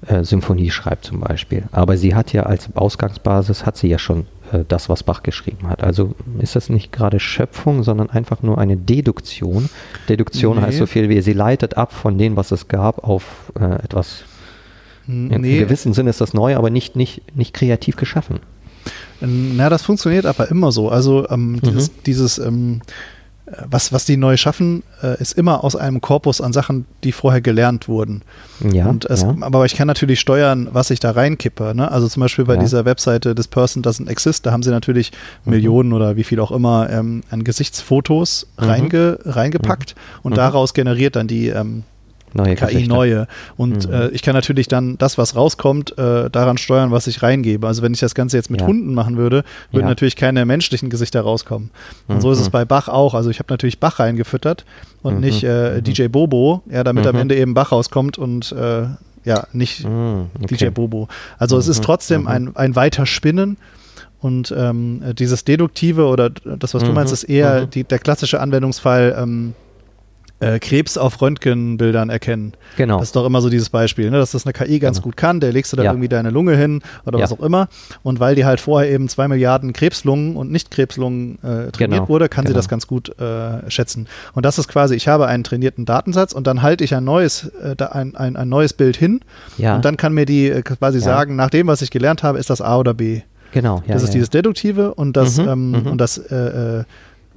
äh, 0.07 0.23
Symphonie 0.23 0.71
schreibt 0.71 1.05
zum 1.05 1.19
Beispiel. 1.19 1.63
Aber 1.71 1.97
sie 1.97 2.15
hat 2.15 2.33
ja 2.33 2.43
als 2.43 2.69
Ausgangsbasis, 2.75 3.65
hat 3.65 3.77
sie 3.77 3.87
ja 3.87 3.99
schon 3.99 4.25
äh, 4.53 4.63
das, 4.67 4.87
was 4.89 5.03
Bach 5.03 5.23
geschrieben 5.23 5.67
hat. 5.69 5.83
Also 5.83 6.13
ist 6.39 6.55
das 6.55 6.69
nicht 6.69 6.91
gerade 6.91 7.19
Schöpfung, 7.19 7.83
sondern 7.83 8.09
einfach 8.09 8.41
nur 8.43 8.57
eine 8.57 8.77
Deduktion. 8.77 9.69
Deduktion 10.07 10.57
Nee. 10.57 10.63
heißt 10.63 10.77
so 10.77 10.85
viel 10.85 11.09
wie, 11.09 11.21
sie 11.21 11.33
leitet 11.33 11.75
ab 11.77 11.91
von 11.91 12.17
dem, 12.17 12.35
was 12.35 12.51
es 12.51 12.67
gab, 12.67 13.03
auf 13.03 13.51
äh, 13.59 13.75
etwas. 13.83 14.23
In, 15.07 15.27
Nee, 15.27 15.35
Im 15.35 15.59
gewissen 15.65 15.93
Sinne 15.93 16.09
ist 16.11 16.21
das 16.21 16.33
neu, 16.33 16.55
aber 16.55 16.69
nicht, 16.69 16.95
nicht, 16.95 17.35
nicht 17.35 17.53
kreativ 17.53 17.97
geschaffen. 17.97 18.39
na, 19.19 19.69
das 19.69 19.81
funktioniert 19.83 20.25
aber 20.25 20.49
immer 20.49 20.71
so. 20.71 20.89
Also 20.89 21.27
ähm, 21.29 21.59
dieses, 21.63 21.89
Mhm. 21.89 21.93
dieses 22.05 22.37
ähm, 22.39 22.81
äh, 22.85 22.91
was, 23.69 23.91
was 23.93 24.05
die 24.05 24.17
neu 24.17 24.37
schaffen, 24.37 24.83
äh, 25.01 25.19
ist 25.21 25.37
immer 25.37 25.63
aus 25.63 25.75
einem 25.75 26.01
Korpus 26.01 26.41
an 26.41 26.53
Sachen, 26.53 26.85
die 27.03 27.11
vorher 27.11 27.41
gelernt 27.41 27.87
wurden. 27.87 28.21
Ja, 28.71 28.93
es, 29.09 29.21
ja. 29.21 29.35
Aber 29.41 29.65
ich 29.65 29.75
kann 29.75 29.87
natürlich 29.87 30.19
steuern, 30.19 30.69
was 30.71 30.89
ich 30.89 30.99
da 30.99 31.11
reinkippe. 31.11 31.73
Ne? 31.75 31.91
Also 31.91 32.07
zum 32.07 32.21
Beispiel 32.21 32.45
bei 32.45 32.55
Ja. 32.55 32.59
dieser 32.59 32.85
Webseite 32.85 33.35
des 33.35 33.47
Person 33.47 33.83
Doesn't 33.83 34.09
Exist, 34.09 34.45
da 34.45 34.51
haben 34.51 34.63
sie 34.63 34.71
natürlich 34.71 35.11
Mhm. 35.45 35.51
Millionen 35.51 35.93
oder 35.93 36.15
wie 36.15 36.23
viel 36.23 36.39
auch 36.39 36.51
immer 36.51 36.89
ähm, 36.89 37.21
an 37.29 37.43
Gesichtsfotos 37.43 38.47
Mhm. 38.59 38.63
reinge, 38.65 39.19
reingepackt 39.25 39.95
und 40.23 40.31
Mhm. 40.31 40.35
daraus 40.35 40.73
generiert 40.73 41.15
dann 41.15 41.27
die 41.27 41.47
ähm, 41.49 41.83
neue 42.33 42.55
KI 42.55 42.65
Gesichter. 42.67 42.87
neue. 42.93 43.27
Und 43.57 43.87
Mhm. 43.87 43.93
äh, 43.93 44.07
ich 44.09 44.21
kann 44.21 44.33
natürlich 44.33 44.67
dann 44.67 44.97
das, 44.97 45.17
was 45.17 45.35
rauskommt, 45.35 45.97
äh, 45.97 46.29
daran 46.29 46.57
steuern, 46.57 46.91
was 46.91 47.07
ich 47.07 47.21
reingebe. 47.23 47.65
Also 47.67 47.81
wenn 47.81 47.93
ich 47.93 47.99
das 47.99 48.15
Ganze 48.15 48.37
jetzt 48.37 48.49
mit 48.49 48.61
Ja. 48.61 48.67
Hunden 48.67 48.93
machen 48.93 49.17
würde, 49.17 49.43
würden 49.71 49.83
Ja. 49.83 49.89
natürlich 49.89 50.15
keine 50.15 50.45
menschlichen 50.45 50.89
Gesichter 50.89 51.21
rauskommen. 51.21 51.69
Und 52.07 52.21
so 52.21 52.31
ist 52.31 52.39
es 52.39 52.47
Mhm. 52.47 52.51
bei 52.51 52.65
Bach 52.65 52.87
auch. 52.87 53.13
Also 53.13 53.29
ich 53.29 53.39
habe 53.39 53.51
natürlich 53.51 53.79
Bach 53.79 53.99
reingefüttert 53.99 54.65
und 55.01 55.15
Mhm. 55.15 55.19
nicht 55.21 55.43
äh, 55.43 55.77
Mhm. 55.77 55.83
DJ 55.83 56.07
Bobo, 56.07 56.63
ja, 56.69 56.83
damit 56.83 57.05
am 57.07 57.15
Mhm. 57.15 57.21
Ende 57.21 57.35
eben 57.35 57.53
Bach 57.53 57.71
rauskommt 57.71 58.17
und 58.17 58.51
äh, 58.51 58.83
ja, 59.25 59.47
nicht 59.53 59.85
Mhm, 59.87 60.25
okay. 60.41 60.55
DJ 60.55 60.67
Bobo. 60.69 61.07
Also 61.37 61.57
es 61.57 61.67
ist 61.67 61.79
Mhm. 61.79 61.83
trotzdem 61.83 62.21
Mhm. 62.21 62.27
ein, 62.27 62.55
ein 62.55 62.75
weiter 62.75 63.05
Spinnen. 63.05 63.57
Und 64.19 64.53
ähm, 64.57 65.01
dieses 65.19 65.43
Deduktive 65.43 66.05
oder 66.05 66.29
das, 66.29 66.73
was 66.73 66.81
du 66.83 66.89
Mhm. 66.89 66.95
meinst, 66.95 67.11
ist 67.11 67.23
eher 67.25 67.63
Mhm. 67.65 67.69
die, 67.71 67.83
der 67.83 67.99
klassische 67.99 68.39
Anwendungsfall 68.39 69.13
ähm, 69.19 69.53
äh, 70.43 70.59
Krebs 70.59 70.97
auf 70.97 71.21
Röntgenbildern 71.21 72.09
erkennen. 72.09 72.53
Genau. 72.77 72.99
Das 72.99 73.09
ist 73.09 73.15
doch 73.15 73.25
immer 73.25 73.41
so 73.41 73.49
dieses 73.49 73.69
Beispiel, 73.69 74.09
ne? 74.11 74.17
dass 74.17 74.31
das 74.31 74.45
eine 74.45 74.53
KI 74.53 74.79
ganz 74.79 74.97
Genau. 74.97 75.05
gut 75.05 75.17
kann. 75.17 75.39
Der 75.39 75.51
legst 75.51 75.71
du 75.73 75.77
da 75.77 75.83
Ja. 75.83 75.91
irgendwie 75.91 76.09
deine 76.09 76.29
Lunge 76.29 76.55
hin 76.55 76.81
oder 77.05 77.19
Ja. 77.19 77.23
was 77.25 77.31
auch 77.31 77.41
immer. 77.43 77.67
Und 78.03 78.19
weil 78.19 78.35
die 78.35 78.45
halt 78.45 78.59
vorher 78.59 78.91
eben 78.91 79.07
zwei 79.09 79.27
Milliarden 79.27 79.73
Krebslungen 79.73 80.35
und 80.35 80.51
Nicht-Krebslungen 80.51 81.39
äh, 81.43 81.71
trainiert 81.71 81.77
Genau. 81.77 82.09
wurde, 82.09 82.29
kann 82.29 82.45
sie 82.45 82.49
Genau. 82.53 82.57
das 82.59 82.67
ganz 82.69 82.87
gut 82.87 83.17
äh, 83.19 83.69
schätzen. 83.69 84.07
Und 84.33 84.45
das 84.45 84.57
ist 84.57 84.67
quasi, 84.67 84.95
ich 84.95 85.07
habe 85.07 85.27
einen 85.27 85.43
trainierten 85.43 85.85
Datensatz 85.85 86.33
und 86.33 86.47
dann 86.47 86.61
halte 86.61 86.83
ich 86.83 86.95
ein 86.95 87.03
neues, 87.03 87.51
äh, 87.61 87.75
ein, 87.83 88.15
ein, 88.15 88.35
ein 88.35 88.49
neues 88.49 88.73
Bild 88.73 88.95
hin 88.97 89.21
ja, 89.57 89.75
und 89.75 89.85
dann 89.85 89.97
kann 89.97 90.13
mir 90.13 90.25
die 90.25 90.49
äh, 90.49 90.61
quasi 90.61 90.99
sagen, 90.99 91.35
nach 91.35 91.49
dem, 91.49 91.67
was 91.67 91.81
ich 91.81 91.91
gelernt 91.91 92.23
habe, 92.23 92.39
ist 92.39 92.49
das 92.49 92.61
A 92.61 92.77
oder 92.77 92.93
B. 92.93 93.21
genau. 93.51 93.83
Ja, 93.87 93.93
das 93.93 94.03
ist 94.03 94.13
dieses 94.13 94.29
Deduktive 94.29 94.93
und 94.95 95.15
das, 95.15 95.37
Mhm, 95.37 95.47
ähm, 95.47 95.71
mhm. 95.71 95.87
und 95.87 95.97
das, 95.99 96.17
äh, 96.17 96.83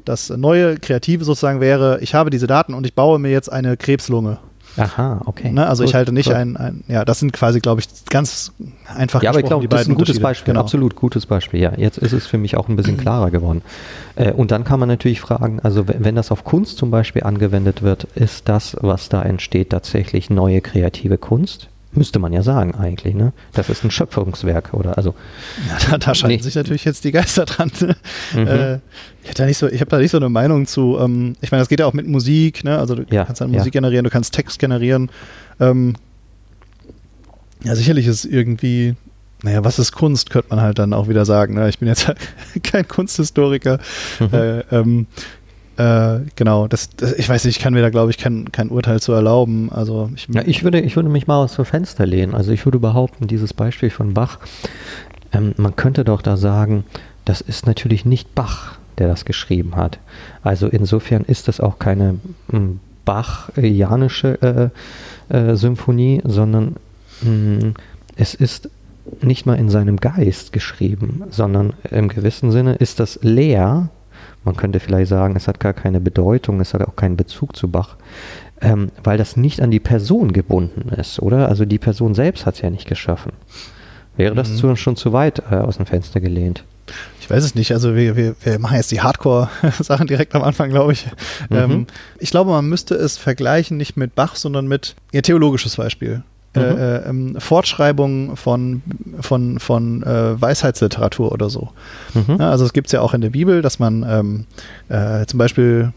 das 0.07 0.31
neue 0.31 0.77
Kreative 0.77 1.25
sozusagen 1.25 1.61
wäre, 1.61 1.99
ich 2.01 2.15
habe 2.15 2.31
diese 2.31 2.47
Daten 2.47 2.75
und 2.75 2.87
ich 2.87 2.95
baue 2.95 3.19
mir 3.19 3.31
jetzt 3.31 3.53
eine 3.53 3.77
Krebslunge. 3.77 4.39
Aha, 4.79 5.23
okay. 5.25 5.51
Ne? 5.51 5.67
Also 5.67 5.85
ich 5.85 5.89
Gut, 5.91 5.95
halte 5.95 6.13
nicht 6.13 6.27
gut. 6.27 6.35
ein, 6.35 6.57
ein, 6.57 6.85
ja, 6.87 7.05
das 7.07 7.21
sind 7.21 7.33
quasi, 7.33 7.61
glaube 7.61 7.81
ich, 7.81 7.89
ganz 8.11 8.53
einfach 8.95 9.23
Ja, 9.23 9.31
aber 9.31 9.41
ich 9.41 9.47
glaube, 9.47 9.67
das 9.69 9.83
ist 9.83 9.89
ein 9.89 9.95
gutes. 9.95 10.21
Beispiel, 10.21 10.53
Genau. 10.53 10.61
absolut 10.61 10.97
gutes 10.97 11.25
Beispiel. 11.25 11.61
Ja, 11.61 11.73
jetzt 11.77 11.97
ist 11.97 12.13
es 12.13 12.27
für 12.27 12.37
mich 12.37 12.57
auch 12.59 12.69
ein 12.69 12.77
bisschen 12.77 12.99
klarer 12.99 13.31
geworden. 13.31 13.63
Äh, 14.17 14.33
und 14.33 14.51
dann 14.51 14.65
kann 14.65 14.79
man 14.79 14.89
natürlich 14.89 15.21
fragen, 15.21 15.61
also 15.63 15.87
wenn 15.89 16.15
das 16.15 16.31
auf 16.31 16.45
Kunst 16.45 16.77
zum 16.77 16.91
Beispiel 16.91 17.23
angewendet 17.23 17.81
wird, 17.83 18.05
ist 18.15 18.49
das, 18.51 18.77
was 18.81 19.09
da 19.09 19.23
entsteht, 19.23 19.71
tatsächlich 19.71 20.29
neue 20.29 20.61
kreative 20.61 21.17
Kunst? 21.17 21.69
Müsste 21.97 22.19
man 22.19 22.33
ja 22.33 22.43
sagen 22.43 22.75
eigentlich, 22.75 23.15
ne? 23.15 23.33
Das 23.55 23.69
ist 23.71 23.83
ein 23.85 23.91
Schöpfungswerk 23.91 24.75
oder 24.75 24.97
also. 24.97 25.15
Ja, 25.69 25.91
da, 25.91 25.99
da 25.99 26.15
scheiden 26.15 26.37
Nee. 26.37 26.43
sich 26.43 26.55
natürlich 26.55 26.85
jetzt 26.85 27.05
die 27.05 27.11
Geister 27.13 27.45
dran. 27.47 27.71
ne? 27.81 27.97
Mhm. 28.35 28.47
Äh, 28.47 28.75
ich 29.23 29.29
habe 29.31 29.35
da, 29.37 29.47
nicht 29.47 29.59
so, 29.59 29.67
ich 29.69 29.81
hab 29.81 29.89
da 29.89 29.99
nicht 29.99 30.11
so 30.11 30.19
eine 30.19 30.29
Meinung 30.29 30.67
zu. 30.67 30.99
Ähm, 31.01 31.35
ich 31.41 31.51
meine, 31.51 31.63
das 31.63 31.69
geht 31.69 31.81
ja 31.81 31.87
auch 31.87 31.95
mit 31.95 32.07
Musik. 32.07 32.63
Ne? 32.65 32.79
Also 32.79 32.95
du 32.97 33.05
Ja, 33.11 33.25
kannst 33.25 33.41
dann 33.41 33.51
ja. 33.53 33.59
Musik 33.59 33.73
generieren, 33.73 34.05
du 34.05 34.11
kannst 34.11 34.35
Text 34.35 34.59
generieren. 34.59 35.11
Ähm, 35.59 35.95
ja, 37.65 37.75
sicherlich 37.75 38.07
ist 38.07 38.25
irgendwie, 38.25 38.95
naja, 39.43 39.65
was 39.65 39.79
ist 39.79 39.93
Kunst, 39.93 40.31
könnte 40.31 40.51
man 40.51 40.61
halt 40.61 40.79
dann 40.79 40.93
auch 40.93 41.09
wieder 41.09 41.25
sagen. 41.25 41.55
Ne? 41.55 41.69
Ich 41.69 41.79
bin 41.79 41.89
jetzt 41.89 42.13
kein 42.63 42.87
Kunsthistoriker. 42.87 43.79
Mhm. 44.21 44.29
Äh, 44.35 44.61
ähm, 44.71 45.07
äh, 45.77 46.21
genau, 46.37 46.69
das, 46.69 46.91
das, 46.97 47.13
ich 47.15 47.29
weiß 47.29 47.45
nicht, 47.45 47.57
ich 47.57 47.63
kann 47.63 47.75
mir 47.75 47.83
da, 47.83 47.91
glaube 47.91 48.11
ich, 48.11 48.19
kein, 48.19 48.51
kein 48.53 48.71
Urteil 48.71 49.01
zu 49.01 49.13
erlauben. 49.13 49.71
Also 49.71 50.11
ich, 50.15 50.29
Ja, 50.33 50.43
ich 50.47 50.65
würde, 50.65 50.81
ich 50.81 50.97
würde 50.97 51.09
mich 51.09 51.27
mal 51.27 51.43
aus 51.43 51.57
dem 51.57 51.65
Fenster 51.65 52.07
lehnen. 52.07 52.35
Also 52.35 52.53
ich 52.53 52.65
würde 52.65 52.79
behaupten, 52.79 53.27
dieses 53.27 53.53
Beispiel 53.53 53.91
von 53.91 54.15
Bach, 54.15 54.39
ähm, 55.33 55.55
man 55.57 55.77
könnte 55.77 56.05
doch 56.05 56.23
da 56.23 56.37
sagen, 56.37 56.85
das 57.25 57.41
ist 57.41 57.67
natürlich 57.67 58.05
nicht 58.05 58.35
Bach, 58.35 58.79
der 58.99 59.09
das 59.09 59.25
geschrieben 59.25 59.77
hat. 59.77 59.99
Also 60.43 60.69
insofern 60.69 61.23
ist 61.23 61.49
das 61.49 61.61
auch 61.61 61.79
keine 61.79 62.17
mm, 62.49 62.81
Bach-janische 63.05 64.73
äh, 65.31 65.37
äh, 65.37 65.57
Symphonie, 65.57 66.23
sondern 66.25 66.77
mm, 67.23 67.75
es 68.17 68.35
ist 68.35 68.71
nicht 69.21 69.47
mal 69.47 69.55
in 69.55 69.69
seinem 69.69 69.99
Geist 69.99 70.53
geschrieben, 70.53 71.23
sondern 71.31 71.75
im 71.91 72.09
gewissen 72.09 72.51
Sinne 72.51 72.75
ist 72.75 72.99
das 73.01 73.19
leer. 73.23 73.91
Man 74.47 74.57
könnte 74.57 74.81
vielleicht 74.81 75.09
sagen, 75.11 75.37
es 75.37 75.47
hat 75.49 75.61
gar 75.61 75.75
keine 75.75 76.01
Bedeutung, 76.01 76.61
es 76.61 76.73
hat 76.73 76.81
auch 76.83 76.97
keinen 76.97 77.17
Bezug 77.19 77.55
zu 77.57 77.69
Bach, 77.69 77.97
ähm, 78.63 78.91
weil 79.05 79.19
das 79.19 79.37
nicht 79.37 79.61
an 79.61 79.71
die 79.71 79.81
Person 79.81 80.33
gebunden 80.33 80.89
ist, 80.91 81.21
oder? 81.21 81.49
Also 81.51 81.67
die 81.67 81.79
Person 81.79 82.15
selbst 82.15 82.47
hat 82.47 82.55
es 82.55 82.63
ja 82.63 82.71
nicht 82.71 82.87
geschaffen. 82.89 83.33
Wäre 84.17 84.35
das 84.35 84.49
Mhm. 84.51 84.57
zu, 84.57 84.77
schon 84.77 84.97
zu 84.97 85.13
weit 85.13 85.43
äh, 85.51 85.57
aus 85.57 85.77
dem 85.77 85.85
Fenster 85.85 86.21
gelehnt? 86.21 86.65
Ich 87.21 87.29
weiß 87.29 87.43
es 87.45 87.55
nicht. 87.57 87.73
Also 87.73 87.95
wir, 87.97 88.17
wir, 88.17 88.35
wir 88.43 88.59
machen 88.61 88.77
jetzt 88.77 88.93
die 88.93 89.01
Hardcore-Sachen 89.01 90.07
direkt 90.09 90.35
am 90.35 90.43
Anfang, 90.43 90.71
glaube 90.71 90.93
ich. 90.93 91.07
Mhm. 91.51 91.57
Ähm, 91.57 91.87
ich 92.19 92.31
glaube, 92.31 92.53
man 92.53 92.67
müsste 92.69 92.95
es 92.95 93.17
vergleichen 93.19 93.77
nicht 93.77 93.97
mit 93.97 94.15
Bach, 94.15 94.37
sondern 94.37 94.69
mit 94.69 94.95
ihr 95.13 95.23
theologisches 95.23 95.77
Beispiel. 95.77 96.23
Mhm. 96.57 96.63
Äh, 96.63 96.97
äh, 96.97 97.09
ähm, 97.09 97.37
Fortschreibung 97.39 98.37
von, 98.37 98.83
von, 99.21 99.59
von 99.61 100.03
äh, 100.03 100.41
Weisheitsliteratur 100.41 101.31
oder 101.33 101.51
so. 101.51 101.69
Mhm. 102.15 102.37
Ja, 102.41 102.51
also 102.51 102.65
es 102.65 102.73
gibt 102.73 102.89
es 102.89 102.93
ja 102.93 103.01
auch 103.01 103.15
in 103.15 103.21
der 103.21 103.31
Bibel, 103.31 103.63
dass 103.63 103.79
man 103.79 104.05
ähm, 104.09 104.45
äh, 104.89 105.27
zum 105.27 105.39
Beispiel, 105.39 105.93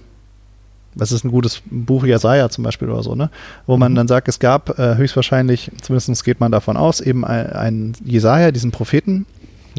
was 0.96 1.12
ist 1.12 1.24
ein 1.24 1.32
gutes 1.32 1.62
Buch, 1.70 2.06
Jesaja 2.06 2.50
zum 2.50 2.64
Beispiel 2.64 2.90
oder 2.90 3.04
so, 3.04 3.16
ne? 3.16 3.30
wo 3.68 3.78
man 3.78 3.92
Mhm. 3.94 3.96
dann 3.98 4.08
sagt, 4.08 4.28
es 4.28 4.40
gab 4.40 4.78
äh, 4.78 4.96
höchstwahrscheinlich, 4.98 5.72
zumindest 5.82 6.24
geht 6.26 6.40
man 6.40 6.52
davon 6.52 6.78
aus, 6.78 7.00
eben 7.02 7.24
ein, 7.26 7.48
einen 7.54 7.94
Jesaja, 8.04 8.52
diesen 8.52 8.72
Propheten, 8.72 9.26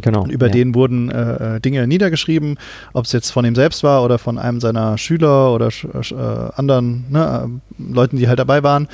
Genau. 0.02 0.22
und 0.22 0.30
über 0.30 0.46
ja. 0.46 0.52
den 0.52 0.74
wurden 0.76 1.10
äh, 1.10 1.56
äh, 1.56 1.60
Dinge 1.60 1.86
niedergeschrieben, 1.86 2.58
ob 2.92 3.04
es 3.06 3.12
jetzt 3.12 3.30
von 3.32 3.44
ihm 3.44 3.56
selbst 3.56 3.82
war 3.82 4.04
oder 4.04 4.18
von 4.18 4.38
einem 4.38 4.60
seiner 4.60 4.96
Schüler 4.96 5.52
oder 5.52 5.66
sch- 5.66 6.14
äh, 6.14 6.52
anderen 6.54 7.04
ne, 7.10 7.48
äh, 7.78 7.92
Leuten, 7.92 8.16
die 8.16 8.28
halt 8.28 8.38
dabei 8.38 8.62
waren. 8.62 8.86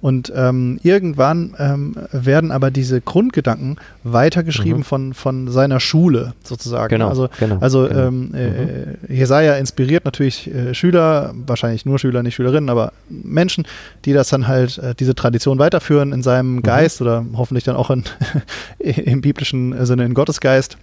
Und 0.00 0.32
ähm, 0.36 0.78
irgendwann 0.84 1.54
ähm, 1.58 1.96
werden 2.12 2.52
aber 2.52 2.70
diese 2.70 3.00
Grundgedanken 3.00 3.78
weitergeschrieben 4.04 4.78
Mhm. 4.80 4.84
von, 4.84 5.14
von 5.14 5.48
seiner 5.50 5.80
Schule 5.80 6.34
sozusagen. 6.44 6.88
Genau, 6.90 7.08
Also, 7.08 7.28
genau, 7.40 7.58
also 7.58 7.88
genau. 7.88 8.06
ähm, 8.06 8.34
äh, 8.34 9.12
Jesaja 9.12 9.54
inspiriert 9.56 10.04
natürlich 10.04 10.52
äh, 10.54 10.72
Schüler, 10.72 11.34
wahrscheinlich 11.46 11.84
nur 11.84 11.98
Schüler, 11.98 12.22
nicht 12.22 12.36
Schülerinnen, 12.36 12.70
aber 12.70 12.92
Menschen, 13.08 13.66
die 14.04 14.12
das 14.12 14.28
dann 14.28 14.46
halt, 14.46 14.78
äh, 14.78 14.94
diese 14.94 15.16
Tradition 15.16 15.58
weiterführen 15.58 16.12
in 16.12 16.22
seinem 16.22 16.56
Mhm. 16.56 16.62
Geist 16.62 17.00
oder 17.02 17.24
hoffentlich 17.34 17.64
dann 17.64 17.74
auch 17.74 17.90
in, 17.90 18.04
im 18.78 19.20
biblischen 19.20 19.84
Sinne 19.84 20.04
in 20.04 20.14
Gottes 20.14 20.40
Geist 20.40 20.78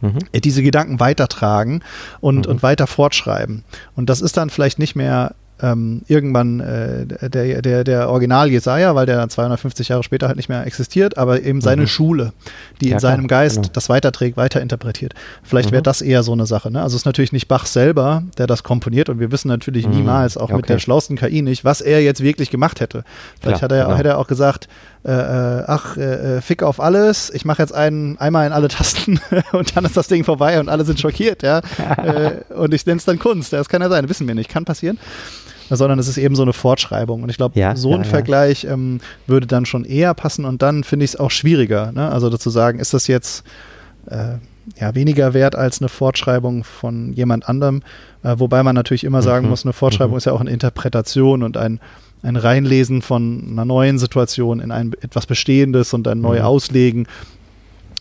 Mhm. 0.00 0.18
äh, 0.32 0.40
diese 0.40 0.62
Gedanken 0.62 0.98
weitertragen 1.00 1.82
und, 2.20 2.46
Mhm. 2.46 2.52
und 2.52 2.62
weiter 2.64 2.86
fortschreiben. 2.88 3.62
Und 3.94 4.10
das 4.10 4.20
ist 4.20 4.36
dann 4.36 4.50
vielleicht 4.50 4.78
nicht 4.80 4.96
mehr 4.96 5.34
ähm, 5.62 6.02
irgendwann 6.06 6.60
äh, 6.60 7.06
der, 7.30 7.62
der, 7.62 7.82
der 7.84 8.10
Original 8.10 8.50
Jesaja, 8.50 8.94
weil 8.94 9.06
der 9.06 9.16
dann 9.16 9.30
250 9.30 9.88
Jahre 9.88 10.02
später 10.02 10.26
halt 10.28 10.36
nicht 10.36 10.48
mehr 10.50 10.66
existiert, 10.66 11.16
aber 11.16 11.42
eben 11.42 11.60
seine 11.62 11.82
Mhm. 11.82 11.86
Schule, 11.86 12.32
die 12.80 12.88
Ja, 12.88 12.94
in 12.96 13.00
seinem 13.00 13.26
klar, 13.26 13.40
Geist 13.42 13.56
genau. 13.56 13.68
das 13.72 13.88
weiterträgt, 13.88 14.36
weiterinterpretiert. 14.36 15.14
Vielleicht 15.42 15.70
wäre 15.72 15.80
Mhm. 15.80 15.84
das 15.84 16.02
eher 16.02 16.22
so 16.22 16.32
eine 16.32 16.46
Sache. 16.46 16.70
Ne? 16.70 16.82
Also 16.82 16.94
es 16.96 17.02
ist 17.02 17.06
natürlich 17.06 17.32
nicht 17.32 17.48
Bach 17.48 17.64
selber, 17.66 18.22
der 18.36 18.46
das 18.46 18.62
komponiert 18.64 19.08
und 19.08 19.18
wir 19.18 19.32
wissen 19.32 19.48
natürlich 19.48 19.86
Mhm. 19.86 19.94
niemals, 19.96 20.36
auch 20.36 20.48
mit 20.50 20.58
Okay. 20.58 20.74
der 20.74 20.78
schlausten 20.78 21.16
KI 21.16 21.40
nicht, 21.42 21.64
was 21.64 21.80
er 21.80 22.02
jetzt 22.02 22.22
wirklich 22.22 22.50
gemacht 22.50 22.80
hätte. 22.80 23.04
Vielleicht 23.40 23.58
Klar, 23.58 23.62
hat 23.62 23.72
er, 23.72 23.84
genau. 23.86 23.96
hätte 23.96 24.08
er 24.10 24.18
auch 24.18 24.26
gesagt, 24.28 24.68
äh, 25.06 25.10
äh, 25.12 25.64
ach, 25.66 25.96
äh, 25.96 26.36
äh, 26.38 26.40
fick 26.40 26.62
auf 26.64 26.80
alles, 26.80 27.30
ich 27.30 27.44
mache 27.44 27.62
jetzt 27.62 27.72
einen, 27.74 28.18
einmal 28.18 28.46
in 28.46 28.52
alle 28.52 28.68
Tasten 28.68 29.20
und 29.52 29.76
dann 29.76 29.84
ist 29.84 29.96
das 29.96 30.08
Ding 30.08 30.24
vorbei 30.24 30.58
und 30.58 30.68
alle 30.68 30.84
sind 30.84 30.98
schockiert, 30.98 31.42
ja. 31.44 31.60
äh, 32.02 32.52
und 32.52 32.74
ich 32.74 32.84
nenne 32.86 32.98
es 32.98 33.04
dann 33.04 33.18
Kunst, 33.18 33.52
das 33.52 33.68
kann 33.68 33.82
ja 33.82 33.88
sein, 33.88 34.08
wissen 34.08 34.26
wir 34.26 34.34
nicht, 34.34 34.50
kann 34.50 34.64
passieren. 34.64 34.98
Sondern 35.68 35.98
es 35.98 36.06
ist 36.06 36.16
eben 36.16 36.36
so 36.36 36.42
eine 36.42 36.52
Fortschreibung. 36.52 37.24
Und 37.24 37.28
ich 37.28 37.38
glaube, 37.38 37.58
Ja, 37.58 37.74
so 37.74 37.92
ein 37.92 38.04
ja. 38.04 38.08
Vergleich 38.08 38.62
ähm, 38.70 39.00
würde 39.26 39.48
dann 39.48 39.66
schon 39.66 39.84
eher 39.84 40.14
passen 40.14 40.44
und 40.44 40.62
dann 40.62 40.84
finde 40.84 41.04
ich 41.04 41.10
es 41.14 41.16
auch 41.18 41.32
schwieriger. 41.32 41.90
Ne? 41.90 42.08
Also 42.08 42.30
dazu 42.30 42.50
sagen, 42.50 42.78
ist 42.78 42.94
das 42.94 43.08
jetzt 43.08 43.42
äh, 44.08 44.36
ja, 44.80 44.94
weniger 44.94 45.34
wert 45.34 45.56
als 45.56 45.80
eine 45.80 45.88
Fortschreibung 45.88 46.62
von 46.62 47.12
jemand 47.14 47.48
anderem. 47.48 47.82
Äh, 48.22 48.36
wobei 48.38 48.62
man 48.62 48.76
natürlich 48.76 49.02
immer 49.02 49.22
sagen 49.22 49.46
Mhm. 49.46 49.50
muss, 49.50 49.64
eine 49.64 49.72
Fortschreibung 49.72 50.12
Mhm. 50.12 50.18
ist 50.18 50.26
ja 50.26 50.32
auch 50.34 50.40
eine 50.40 50.50
Interpretation 50.50 51.42
und 51.42 51.56
ein, 51.56 51.80
ein 52.26 52.36
Reinlesen 52.36 53.02
von 53.02 53.46
einer 53.50 53.64
neuen 53.64 53.98
Situation 53.98 54.60
in 54.60 54.70
ein 54.70 54.92
etwas 55.00 55.26
Bestehendes 55.26 55.94
und 55.94 56.06
ein 56.08 56.20
neu 56.20 56.38
Mhm. 56.40 56.44
auslegen. 56.44 57.06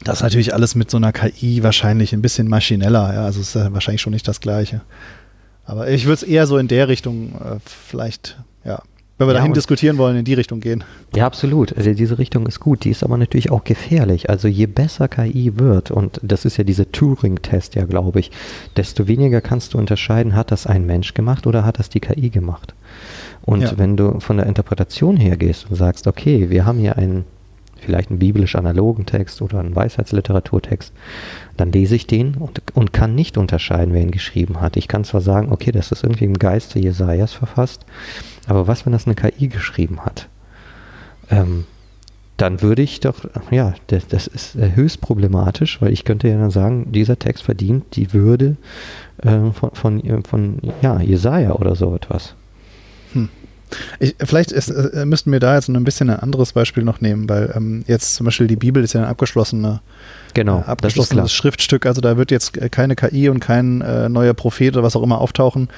Das 0.04 0.18
ist 0.20 0.24
natürlich 0.24 0.54
alles 0.54 0.76
mit 0.76 0.92
so 0.92 0.98
einer 0.98 1.12
KI 1.14 1.64
wahrscheinlich 1.64 2.14
ein 2.14 2.22
bisschen 2.22 2.48
maschineller. 2.48 3.14
Ja? 3.14 3.26
Also 3.26 3.40
es 3.42 3.50
ist 3.50 3.56
ja 3.56 3.74
wahrscheinlich 3.74 4.02
schon 4.02 4.14
nicht 4.14 4.28
das 4.28 4.40
Gleiche. 4.42 4.82
Aber 5.66 5.90
ich 5.90 6.06
würde 6.06 6.16
es 6.16 6.24
eher 6.24 6.46
so 6.48 6.58
in 6.58 6.68
der 6.68 6.88
Richtung 6.88 7.32
äh, 7.36 7.58
vielleicht, 7.66 8.38
ja, 8.64 8.82
wenn 9.18 9.28
wir 9.28 9.34
Ja, 9.34 9.40
dahin 9.40 9.54
diskutieren 9.54 9.98
wollen, 9.98 10.18
in 10.18 10.26
die 10.26 10.34
Richtung 10.34 10.60
gehen. 10.60 10.84
Ja, 11.16 11.26
absolut. 11.26 11.76
Also 11.76 11.94
diese 11.94 12.20
Richtung 12.20 12.46
ist 12.48 12.60
gut. 12.60 12.84
Die 12.84 12.90
ist 12.92 13.02
aber 13.04 13.18
natürlich 13.18 13.50
auch 13.50 13.64
gefährlich. 13.64 14.30
Also 14.30 14.48
je 14.50 14.66
besser 14.68 15.08
KI 15.08 15.54
wird, 15.58 15.90
und 15.90 16.20
das 16.22 16.44
ist 16.46 16.58
ja 16.58 16.64
dieser 16.66 16.92
Turing-Test 16.92 17.76
ja, 17.76 17.86
glaube 17.86 18.20
ich, 18.20 18.30
desto 18.76 19.08
weniger 19.08 19.40
kannst 19.42 19.74
du 19.74 19.78
unterscheiden, 19.78 20.36
hat 20.36 20.52
das 20.52 20.68
ein 20.68 20.86
Mensch 20.86 21.14
gemacht 21.14 21.48
oder 21.48 21.64
hat 21.64 21.80
das 21.80 21.90
die 21.90 22.02
KI 22.02 22.30
gemacht. 22.30 22.76
Und 23.46 23.62
Ja. 23.62 23.78
wenn 23.78 23.96
du 23.96 24.20
von 24.20 24.38
der 24.38 24.48
Interpretation 24.48 25.18
her 25.18 25.38
gehst 25.38 25.70
und 25.70 25.76
sagst, 25.76 26.08
okay, 26.08 26.50
wir 26.50 26.66
haben 26.66 26.80
hier 26.80 26.98
einen 26.98 27.26
vielleicht 27.78 28.10
einen 28.10 28.20
biblisch-analogen 28.20 29.06
Text 29.06 29.42
oder 29.42 29.60
einen 29.60 29.76
Weisheitsliteraturtext, 29.76 30.92
dann 31.58 31.72
lese 31.72 31.96
ich 31.96 32.08
den 32.08 32.36
und, 32.36 32.62
und 32.74 32.94
kann 32.94 33.14
nicht 33.14 33.38
unterscheiden, 33.38 33.94
wer 33.94 34.02
ihn 34.02 34.12
geschrieben 34.12 34.60
hat. 34.62 34.76
Ich 34.78 34.88
kann 34.88 35.04
zwar 35.04 35.22
sagen, 35.22 35.52
okay, 35.52 35.72
das 35.72 35.92
ist 35.92 36.04
irgendwie 36.04 36.26
im 36.26 36.40
Geiste 36.40 36.80
Jesajas 36.80 37.34
verfasst, 37.34 37.86
aber 38.48 38.68
was, 38.68 38.86
wenn 38.86 38.94
das 38.94 39.06
eine 39.06 39.16
KI 39.16 39.48
geschrieben 39.50 40.00
hat? 40.06 40.28
Ähm, 41.30 41.66
dann 42.38 42.62
würde 42.62 42.82
ich 42.82 43.00
doch, 43.00 43.26
ja, 43.52 43.74
das, 43.88 44.08
das 44.08 44.28
ist 44.28 44.56
äh, 44.56 44.72
höchst 44.76 45.00
problematisch, 45.02 45.82
weil 45.82 45.94
ich 45.94 46.04
könnte 46.04 46.28
ja 46.28 46.38
dann 46.38 46.52
sagen, 46.52 46.92
dieser 46.92 47.18
Text 47.20 47.44
verdient 47.44 47.96
die 47.96 48.14
Würde 48.14 48.58
äh, 49.22 49.52
von, 49.52 49.72
von, 49.74 50.24
von, 50.24 50.58
ja, 50.82 51.00
Jesaja 51.00 51.54
oder 51.54 51.76
so 51.76 51.96
etwas. 51.96 52.36
Ich, 54.00 54.16
vielleicht 54.20 54.52
ist, 54.52 54.70
äh, 54.70 55.06
müssten 55.06 55.32
wir 55.32 55.40
da 55.40 55.56
jetzt 55.56 55.70
ein 55.70 55.84
bisschen 55.84 56.10
ein 56.10 56.20
anderes 56.20 56.54
Beispiel 56.54 56.84
noch 56.84 57.02
nehmen, 57.02 57.30
weil 57.30 57.54
ähm, 57.56 57.84
jetzt 57.88 58.16
zum 58.16 58.26
Beispiel 58.26 58.48
die 58.48 58.56
Bibel 58.56 58.84
ist 58.84 58.94
ja 58.94 59.02
ein 59.02 59.08
abgeschlossene, 59.08 59.82
Genau, 60.34 60.60
äh, 60.60 60.64
abgeschlossenes 60.64 61.32
Schriftstück, 61.32 61.86
also 61.86 62.02
da 62.02 62.18
wird 62.18 62.32
jetzt 62.32 62.54
keine 62.72 62.96
KI 62.96 63.30
und 63.30 63.40
kein 63.40 63.82
äh, 63.82 64.10
neuer 64.10 64.34
Prophet 64.34 64.74
oder 64.76 64.84
was 64.84 64.96
auch 64.96 65.04
immer 65.04 65.20
auftauchen 65.22 65.70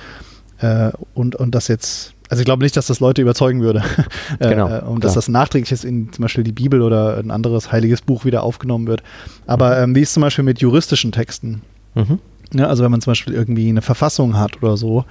äh, 0.60 0.92
und, 1.14 1.36
und 1.36 1.54
das 1.54 1.68
jetzt, 1.68 2.14
also 2.30 2.42
ich 2.42 2.46
glaube 2.46 2.64
nicht, 2.64 2.76
dass 2.76 2.88
das 2.88 3.00
Leute 3.00 3.22
überzeugen 3.22 3.62
würde, 3.62 3.84
äh, 4.40 4.50
Genau, 4.50 4.68
äh, 4.68 4.82
und 4.82 5.04
dass 5.04 5.12
klar. 5.14 5.16
das 5.16 5.28
nachträglich 5.28 5.72
jetzt 5.72 5.86
in 5.86 6.12
zum 6.12 6.24
Beispiel 6.24 6.44
die 6.44 6.52
Bibel 6.52 6.82
oder 6.82 7.18
ein 7.18 7.32
anderes 7.32 7.72
heiliges 7.72 8.02
Buch 8.02 8.26
wieder 8.26 8.44
aufgenommen 8.44 8.88
wird. 8.88 9.04
Aber 9.46 9.80
ähm, 9.80 9.96
wie 9.96 10.02
ist 10.02 10.14
zum 10.14 10.22
Beispiel 10.22 10.44
mit 10.44 10.60
juristischen 10.60 11.12
Texten? 11.12 11.62
Mhm. 11.96 12.20
Ja, 12.54 12.68
also 12.68 12.84
wenn 12.84 12.92
man 12.92 13.02
zum 13.02 13.12
Beispiel 13.12 13.34
irgendwie 13.34 13.68
eine 13.70 13.82
Verfassung 13.82 14.38
hat 14.38 14.62
oder 14.62 14.78
so 14.78 15.04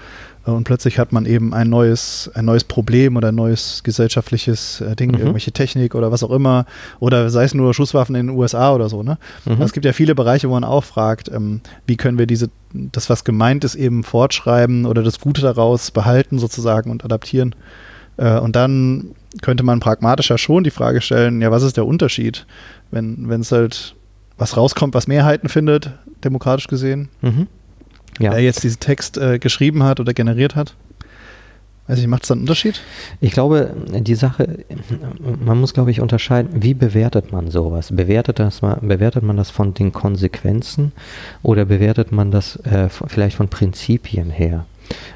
äh, 0.47 0.50
und 0.50 0.64
plötzlich 0.64 0.99
hat 0.99 1.12
man 1.12 1.26
eben 1.26 1.52
ein 1.52 1.69
neues, 1.69 2.31
ein 2.35 2.45
neues 2.45 2.64
Problem 2.64 3.16
oder 3.16 3.28
ein 3.28 3.35
neues 3.35 3.83
gesellschaftliches 3.83 4.81
äh, 4.81 4.95
Ding, 4.97 5.11
Mhm. 5.12 5.19
irgendwelche 5.19 5.52
Technik 5.52 5.95
oder 5.95 6.12
was 6.12 6.23
auch 6.23 6.31
immer, 6.31 6.64
oder 7.00 7.28
sei 7.31 7.45
es 7.45 7.55
nur 7.55 7.75
Schusswaffen 7.75 8.14
in 8.14 8.28
den 8.28 8.37
USA 8.37 8.73
oder 8.75 8.88
so, 8.88 9.02
ne? 9.02 9.19
Mhm. 9.45 9.52
Also 9.52 9.64
es 9.64 9.73
gibt 9.73 9.85
ja 9.85 9.93
viele 9.93 10.14
Bereiche, 10.14 10.49
wo 10.49 10.55
man 10.55 10.64
auch 10.64 10.85
fragt, 10.85 11.28
ähm, 11.31 11.61
wie 11.87 11.97
können 11.97 12.19
wir 12.19 12.26
diese, 12.26 12.49
das, 12.73 13.11
was 13.11 13.25
gemeint 13.25 13.64
ist, 13.64 13.75
eben 13.75 14.05
fortschreiben 14.05 14.87
oder 14.87 15.02
das 15.02 15.19
Gute 15.21 15.43
daraus 15.43 15.90
behalten 15.90 16.38
sozusagen 16.38 16.90
und 16.90 17.05
adaptieren. 17.05 17.55
Äh, 18.16 18.38
und 18.38 18.57
dann 18.57 19.11
könnte 19.43 19.62
man 19.64 19.81
pragmatischer 19.81 20.38
schon 20.38 20.64
die 20.64 20.71
Frage 20.71 21.00
stellen, 21.02 21.43
ja, 21.43 21.50
was 21.50 21.62
ist 21.64 21.76
der 21.76 21.87
Unterschied, 21.87 22.47
wenn 22.90 23.28
wenn 23.28 23.40
es 23.43 23.52
halt 23.52 23.96
was 24.38 24.57
rauskommt, 24.57 24.95
was 24.95 25.07
Mehrheiten 25.07 25.49
findet, 25.49 25.90
demokratisch 26.25 26.66
gesehen, 26.69 27.09
Mhm. 27.23 27.47
Ja. 28.19 28.33
wer 28.33 28.40
jetzt 28.40 28.62
diesen 28.64 28.81
Text 28.81 29.19
äh, 29.19 29.38
geschrieben 29.38 29.83
hat 29.83 30.00
oder 30.00 30.14
generiert 30.14 30.57
hat? 30.57 30.75
Weiß 31.87 31.99
ich, 32.00 32.07
macht 32.09 32.23
es 32.23 32.28
da 32.28 32.33
einen 32.35 32.40
Unterschied? 32.43 32.81
Ich 33.21 33.31
glaube, 33.31 33.73
die 33.93 34.14
Sache, 34.16 34.64
man 35.45 35.61
muss, 35.61 35.73
glaube 35.73 35.90
ich, 35.93 36.00
unterscheiden, 36.00 36.62
wie 36.62 36.75
bewertet 36.75 37.31
man 37.31 37.49
sowas? 37.50 37.90
Bewertet, 37.95 38.40
das 38.40 38.61
mal, 38.62 38.78
bewertet 38.81 39.23
man 39.23 39.37
das 39.37 39.50
von 39.50 39.73
den 39.73 39.93
Konsequenzen 39.93 40.90
oder 41.45 41.64
bewertet 41.64 42.11
man 42.11 42.33
das 42.33 42.57
äh, 42.64 42.88
vielleicht 42.88 43.37
von 43.37 43.49
Prinzipien 43.49 44.31
her? 44.31 44.64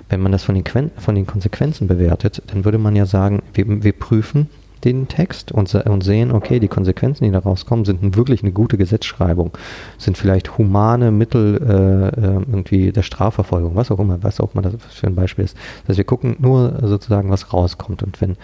Wenn 0.08 0.20
man 0.20 0.30
das 0.30 0.44
von 0.44 0.54
den, 0.54 0.64
von 0.96 1.14
den 1.16 1.26
Konsequenzen 1.26 1.88
bewertet, 1.88 2.42
dann 2.48 2.64
würde 2.64 2.78
man 2.78 2.94
ja 2.94 3.06
sagen, 3.06 3.42
wir, 3.54 3.82
wir 3.82 3.92
prüfen 3.92 4.48
den 4.84 5.08
Text 5.08 5.52
und, 5.52 5.74
und 5.74 6.04
sehen, 6.04 6.32
okay, 6.32 6.60
die 6.60 6.68
Konsequenzen, 6.68 7.24
die 7.24 7.30
da 7.30 7.40
rauskommen, 7.40 7.84
sind 7.84 8.16
wirklich 8.16 8.42
eine 8.42 8.52
gute 8.52 8.78
Gesetzschreibung, 8.78 9.50
sind 9.98 10.16
vielleicht 10.16 10.58
humane 10.58 11.10
Mittel 11.10 11.60
äh, 11.60 12.20
äh, 12.20 12.32
irgendwie 12.34 12.92
der 12.92 13.02
Strafverfolgung, 13.02 13.76
was 13.76 13.90
auch 13.90 13.98
immer, 13.98 14.22
was 14.22 14.40
auch 14.40 14.54
immer 14.54 14.62
das 14.62 14.74
für 14.90 15.06
ein 15.06 15.14
Beispiel 15.14 15.44
ist. 15.44 15.56
Das 15.82 15.90
heißt, 15.90 15.98
wir 15.98 16.04
gucken 16.04 16.36
nur 16.38 16.78
sozusagen, 16.82 17.30
was 17.30 17.52
rauskommt 17.52 18.02
und 18.02 18.20
wenn 18.20 18.36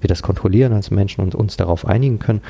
wir 0.00 0.08
das 0.08 0.22
kontrollieren 0.22 0.72
als 0.72 0.90
Menschen 0.90 1.22
und 1.22 1.34
uns 1.34 1.56
darauf 1.56 1.86
einigen 1.86 2.18
können, 2.18 2.40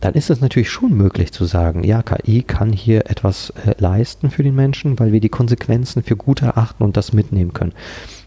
dann 0.00 0.14
ist 0.14 0.30
es 0.30 0.40
natürlich 0.40 0.70
schon 0.70 0.94
möglich 0.94 1.32
zu 1.32 1.44
sagen, 1.44 1.82
ja, 1.82 2.02
KI 2.02 2.42
kann 2.42 2.72
hier 2.72 3.10
etwas 3.10 3.50
äh, 3.50 3.74
leisten 3.78 4.30
für 4.30 4.42
den 4.42 4.54
Menschen, 4.54 4.98
weil 4.98 5.12
wir 5.12 5.20
die 5.20 5.28
Konsequenzen 5.28 6.02
für 6.02 6.16
gut 6.16 6.42
erachten 6.42 6.82
und 6.82 6.96
das 6.96 7.12
mitnehmen 7.12 7.52
können. 7.52 7.72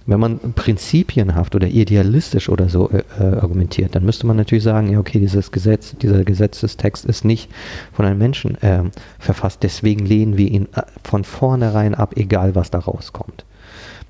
Wenn 0.06 0.20
man 0.20 0.40
prinzipienhaft 0.54 1.56
oder 1.56 1.68
idealistisch 1.68 2.50
oder 2.50 2.70
so 2.70 2.90
äh, 2.90 3.04
äh, 3.20 3.38
argumentiert, 3.38 3.96
dann 3.96 4.06
müsste 4.06 4.26
man 4.26 4.38
natürlich 4.38 4.64
sagen, 4.64 4.90
ja, 4.90 5.00
okay, 5.00 5.20
dieses 5.20 5.52
Gesetz, 5.52 5.96
dieser 6.02 6.24
Gesetzestext 6.24 7.06
ist 7.06 7.26
nicht 7.26 7.50
von 7.94 8.06
einem 8.06 8.18
Menschen 8.18 8.58
ähm, 8.62 8.92
verfasst, 9.20 9.64
deswegen 9.64 10.06
lehnen 10.06 10.38
wir 10.38 10.50
ihn 10.50 10.68
äh, 10.74 10.82
von 11.04 11.24
vornherein 11.24 11.94
ab, 11.96 12.14
egal 12.16 12.56
was 12.56 12.72
da 12.72 12.80
rauskommt. 12.80 13.46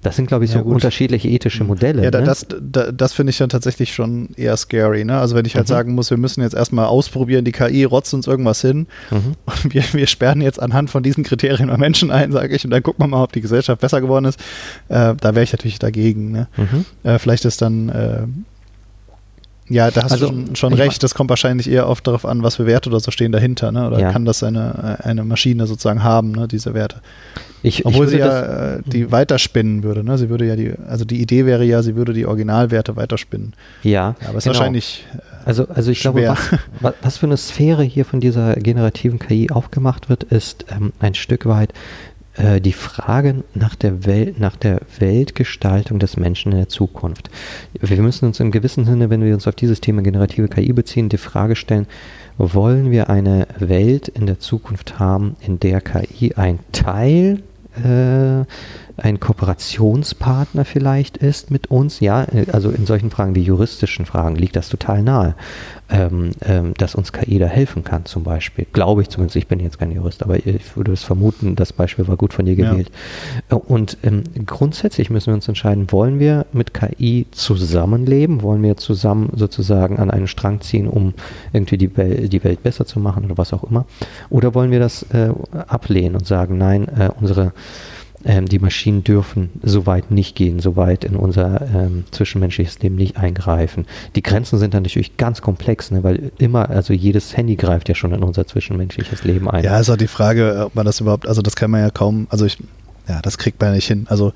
Das 0.01 0.15
sind, 0.15 0.27
glaube 0.27 0.46
ich, 0.46 0.51
so 0.51 0.60
Ja, 0.60 0.63
unterschiedliche 0.63 1.27
ethische 1.27 1.63
Modelle. 1.65 2.03
Ja, 2.03 2.12
da, 2.12 2.20
ne? 2.22 2.25
das, 2.25 2.46
da, 2.62 2.91
das 2.91 3.12
finde 3.13 3.32
ich 3.32 3.38
dann 3.38 3.50
tatsächlich 3.50 3.94
schon 3.94 4.29
eher 4.38 4.56
scary. 4.56 5.03
Ne? 5.03 5.20
Also 5.20 5.36
wenn 5.36 5.46
ich 5.46 5.56
halt 5.56 5.68
Mhm. 5.68 5.74
sagen 5.74 5.96
muss, 5.96 6.10
wir 6.10 6.18
müssen 6.18 6.41
jetzt 6.41 6.56
erstmal 6.56 6.86
ausprobieren, 6.86 7.44
die 7.44 7.51
KI 7.51 7.84
rotzt 7.84 8.13
uns 8.13 8.25
irgendwas 8.25 8.62
hin 8.62 8.88
mhm. 9.12 9.34
und 9.46 9.74
wir, 9.74 9.84
wir 9.91 10.08
sperren 10.08 10.41
jetzt 10.41 10.62
anhand 10.62 10.89
von 10.89 11.03
diesen 11.03 11.24
Kriterien 11.24 11.68
mal 11.68 11.77
Menschen 11.77 12.12
ein, 12.12 12.32
sage 12.32 12.56
ich, 12.56 12.63
und 12.63 12.72
dann 12.72 12.82
gucken 12.82 13.03
wir 13.03 13.08
mal, 13.08 13.24
ob 13.24 13.34
die 13.34 13.41
Gesellschaft 13.41 13.82
besser 13.82 14.00
geworden 14.00 14.25
ist. 14.25 14.39
Äh, 14.88 15.15
da 15.20 15.36
wäre 15.36 15.44
ich 15.44 15.51
natürlich 15.51 15.79
dagegen. 15.79 16.32
Ne? 16.32 16.48
Mhm. 16.56 16.86
Äh, 17.03 17.20
vielleicht 17.20 17.44
ist 17.46 17.62
dann, 17.62 17.89
äh, 17.89 18.22
ja, 19.70 19.92
da 19.92 20.04
hast 20.04 20.12
Also, 20.12 20.30
du 20.30 20.56
schon, 20.56 20.74
recht, 20.74 21.02
das 21.04 21.14
kommt 21.16 21.30
wahrscheinlich 21.30 21.70
eher 21.70 21.88
oft 21.88 22.06
darauf 22.08 22.26
an, 22.26 22.44
was 22.44 22.56
für 22.56 22.66
Werte 22.66 22.90
oder 22.90 23.00
so 23.00 23.12
stehen 23.12 23.32
dahinter. 23.32 23.72
Ne? 23.72 23.88
Oder 23.88 24.00
Ja. 24.00 24.12
kann 24.12 24.26
das 24.26 24.42
eine, 24.44 25.00
eine 25.04 25.24
Maschine 25.24 25.68
sozusagen 25.68 26.04
haben, 26.04 26.32
ne? 26.32 26.48
diese 26.48 26.74
Werte. 26.74 26.98
Ich, 27.62 27.86
Obwohl 27.86 28.06
ich 28.06 28.12
sie 28.12 28.18
ja 28.20 28.28
das, 28.28 28.80
äh, 28.80 28.82
die 28.86 29.12
weiterspinnen 29.12 29.84
würde. 29.84 30.04
Ne? 30.04 30.18
Sie 30.18 30.30
würde 30.30 30.46
ja 30.46 30.56
die, 30.56 30.74
also 30.88 31.04
die 31.06 31.22
Idee 31.22 31.46
wäre 31.46 31.64
ja, 31.66 31.82
sie 31.84 31.96
würde 31.96 32.14
die 32.14 32.26
Originalwerte 32.26 32.96
weiterspinnen. 32.96 33.54
ja, 33.84 34.16
Ja, 34.22 34.28
aber 34.30 34.38
es 34.38 34.38
ist 34.38 34.44
genau. 34.46 34.56
wahrscheinlich 34.60 35.06
Also, 35.46 35.68
also 35.68 35.92
ich 35.92 36.00
glaube, 36.00 36.20
schwer. 36.20 36.32
was, 36.32 36.60
wa- 36.82 36.94
was 37.02 37.18
für 37.18 37.26
eine 37.26 37.36
Sphäre 37.38 37.84
hier 37.84 38.06
von 38.06 38.20
dieser 38.22 38.54
generativen 38.56 39.20
KI 39.20 39.50
aufgemacht 39.52 40.10
wird, 40.10 40.24
ist 40.24 40.66
ähm, 40.72 40.94
ein 41.00 41.16
Stück 41.16 41.46
weit 41.48 41.74
äh, 42.39 42.62
die 42.62 42.74
Frage 42.74 43.43
nach 43.53 43.75
der 43.75 44.05
Welt, 44.05 44.39
nach 44.39 44.55
der 44.55 44.79
Weltgestaltung 44.98 46.00
des 46.00 46.17
Menschen 46.17 46.53
in 46.53 46.58
der 46.58 46.69
Zukunft. 46.69 47.29
Wir 47.79 48.01
müssen 48.01 48.25
uns 48.25 48.39
im 48.39 48.51
gewissen 48.51 48.86
Sinne, 48.86 49.10
wenn 49.10 49.24
wir 49.24 49.34
uns 49.34 49.48
auf 49.48 49.55
dieses 49.55 49.81
Thema 49.81 50.01
generative 50.01 50.48
KI 50.48 50.72
beziehen, 50.72 51.10
die 51.10 51.17
Frage 51.17 51.55
stellen, 51.55 51.86
wollen 52.38 52.91
wir 52.91 53.10
eine 53.10 53.48
Welt 53.58 54.08
in 54.08 54.25
der 54.25 54.39
Zukunft 54.39 55.00
haben, 55.00 55.36
in 55.41 55.60
der 55.60 55.81
KI 55.81 56.34
ein 56.36 56.60
Teil 56.72 57.43
äh, 57.84 58.46
ein 59.00 59.20
Kooperationspartner 59.20 60.65
vielleicht 60.65 61.18
ist 61.18 61.51
mit 61.51 61.68
uns, 61.68 62.00
ja, 62.00 62.24
äh, 62.24 62.46
also 62.51 62.70
in 62.70 62.86
solchen 62.86 63.10
Fragen 63.10 63.36
wie 63.36 63.41
juristischen 63.41 64.06
Fragen 64.06 64.36
liegt 64.36 64.56
das 64.56 64.70
total 64.70 65.01
nahe, 65.03 65.36
ähm, 65.89 66.32
ähm, 66.41 66.74
dass 66.77 66.96
uns 66.96 67.12
KI 67.13 67.39
da 67.39 67.48
helfen 67.48 67.84
kann 67.84 68.06
zum 68.06 68.24
Beispiel. 68.24 68.65
Glaube 68.74 69.01
ich 69.01 69.10
zumindest, 69.10 69.36
ich 69.36 69.48
bin 69.48 69.60
jetzt 69.60 69.79
kein 69.79 69.91
Jurist, 69.91 70.24
aber 70.24 70.38
ich 70.38 70.75
würde 70.75 70.91
es 70.91 71.03
vermuten, 71.03 71.56
das 71.56 71.74
Beispiel 71.74 72.08
war 72.08 72.18
gut 72.18 72.34
von 72.34 72.46
dir 72.46 72.53
Ja. 72.53 72.72
gewählt. 72.72 72.91
Äh, 73.50 73.56
Und 73.56 73.98
ähm, 74.03 74.24
grundsätzlich 74.46 75.10
müssen 75.10 75.27
wir 75.27 75.36
uns 75.36 75.48
entscheiden, 75.48 75.91
wollen 75.91 76.20
wir 76.20 76.46
mit 76.53 76.74
KI 76.74 77.25
zusammenleben, 77.32 78.41
wollen 78.41 78.62
wir 78.63 78.77
zusammen 78.77 79.32
sozusagen 79.36 79.98
an 80.00 80.12
einen 80.12 80.27
Strang 80.27 80.62
ziehen, 80.62 80.88
um 80.88 81.13
irgendwie 81.53 81.77
die, 81.77 81.88
die 81.88 82.44
Welt 82.44 82.63
besser 82.63 82.86
zu 82.86 83.00
machen 83.00 83.25
oder 83.25 83.38
was 83.38 83.53
auch 83.53 83.63
immer, 83.63 83.86
oder 84.29 84.53
wollen 84.53 84.72
wir 84.72 84.79
das 84.79 85.03
äh, 85.13 85.29
ablehnen 85.68 86.15
und 86.15 86.25
sagen, 86.27 86.58
nein, 86.58 86.88
äh, 86.88 87.10
unsere 87.20 87.53
ähm, 88.26 88.48
die 88.48 88.60
Maschinen 88.60 89.04
dürfen 89.04 89.50
so 89.64 89.86
weit 89.86 90.12
nicht 90.12 90.36
gehen, 90.36 90.60
so 90.60 90.76
weit 90.76 91.04
in 91.06 91.16
unser 91.16 91.62
ähm, 91.74 92.04
zwischenmenschliches 92.12 92.80
Leben 92.80 92.96
nicht 92.96 93.18
eingreifen. 93.18 93.86
Die 94.16 94.22
Grenzen 94.22 94.60
sind 94.60 94.74
dann 94.74 94.84
natürlich 94.84 95.16
ganz 95.18 95.42
komplex, 95.42 95.90
ne, 95.92 96.04
weil 96.04 96.32
immer, 96.38 96.70
also 96.70 96.94
jedes 96.94 97.36
Handy 97.38 97.56
greift 97.56 97.88
ja 97.90 97.96
schon 97.96 98.14
in 98.14 98.22
unser 98.24 98.46
zwischenmenschliches 98.46 99.24
Leben 99.24 99.50
ein. 99.50 99.64
Ja, 99.64 99.80
ist 99.80 99.90
auch 99.90 99.96
die 99.98 100.08
Frage, 100.08 100.64
ob 100.66 100.76
man 100.76 100.86
das 100.86 101.00
überhaupt, 101.00 101.28
also 101.28 101.42
das 101.42 101.56
kann 101.56 101.72
man 101.72 101.82
ja 101.82 101.90
kaum, 101.92 102.28
also 102.30 102.46
ich, 102.46 102.58
ja, 103.08 103.22
das 103.22 103.38
kriegt 103.38 103.60
man 103.62 103.70
ja 103.70 103.76
nicht 103.76 103.88
hin. 103.88 104.06
Also 104.10 104.34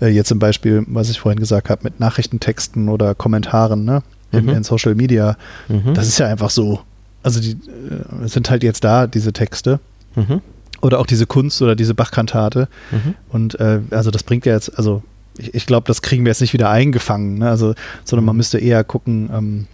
äh, 0.00 0.08
jetzt 0.08 0.28
zum 0.28 0.38
Beispiel, 0.38 0.84
was 0.86 1.08
ich 1.08 1.18
vorhin 1.20 1.40
gesagt 1.40 1.70
habe, 1.70 1.80
mit 1.84 2.00
Nachrichtentexten 2.00 2.88
oder 2.88 3.14
Kommentaren, 3.14 3.84
ne, 3.84 4.02
in, 4.30 4.44
Mhm. 4.44 4.50
in 4.50 4.62
Social 4.62 4.94
Media, 4.94 5.36
Mhm. 5.68 5.94
das 5.94 6.06
ist 6.08 6.18
ja 6.18 6.26
einfach 6.26 6.50
so. 6.50 6.80
Also 7.22 7.40
die 7.40 7.52
äh, 7.52 8.28
sind 8.28 8.50
halt 8.50 8.62
jetzt 8.62 8.84
da, 8.84 9.06
diese 9.06 9.32
Texte. 9.32 9.80
mhm. 10.16 10.40
Oder 10.82 10.98
auch 10.98 11.06
diese 11.06 11.26
Kunst 11.26 11.62
oder 11.62 11.74
diese 11.76 11.94
Bachkantate. 11.94 12.68
Mhm. 12.90 13.14
Und 13.30 13.58
äh, 13.60 13.80
also 13.90 14.10
das 14.10 14.22
bringt 14.24 14.44
ja 14.44 14.52
jetzt, 14.52 14.76
also 14.76 15.02
ich, 15.38 15.54
ich 15.54 15.66
glaube, 15.66 15.86
das 15.86 16.02
kriegen 16.02 16.24
wir 16.24 16.30
jetzt 16.30 16.40
nicht 16.42 16.52
wieder 16.52 16.68
eingefangen, 16.68 17.38
ne? 17.38 17.48
Also, 17.48 17.74
sondern 18.04 18.26
man 18.26 18.34
Mhm. 18.34 18.38
müsste 18.38 18.58
eher 18.58 18.84
gucken, 18.84 19.30
ähm, 19.32 19.66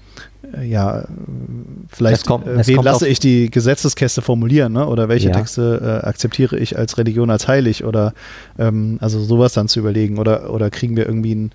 äh, 0.57 0.65
ja, 0.67 1.05
vielleicht, 1.89 2.27
kommt- 2.27 2.47
äh, 2.47 2.67
wen 2.67 2.83
lasse 2.83 3.09
ich 3.09 3.19
die 3.19 3.51
Gesetzeskäste 3.51 4.23
formulieren, 4.23 4.73
ne? 4.75 4.87
Oder 4.87 5.09
welche 5.09 5.29
Ja. 5.29 5.35
Texte 5.35 6.01
äh, 6.05 6.07
akzeptiere 6.07 6.59
ich 6.59 6.79
als 6.79 6.97
Religion 6.99 7.31
als 7.31 7.49
heilig 7.49 7.85
oder 7.85 8.13
ähm, 8.59 8.99
also 9.01 9.19
sowas 9.21 9.53
dann 9.55 9.67
zu 9.69 9.81
überlegen 9.81 10.19
oder 10.19 10.51
oder 10.53 10.71
kriegen 10.71 10.97
wir 10.97 11.07
irgendwie 11.07 11.35
ein 11.35 11.53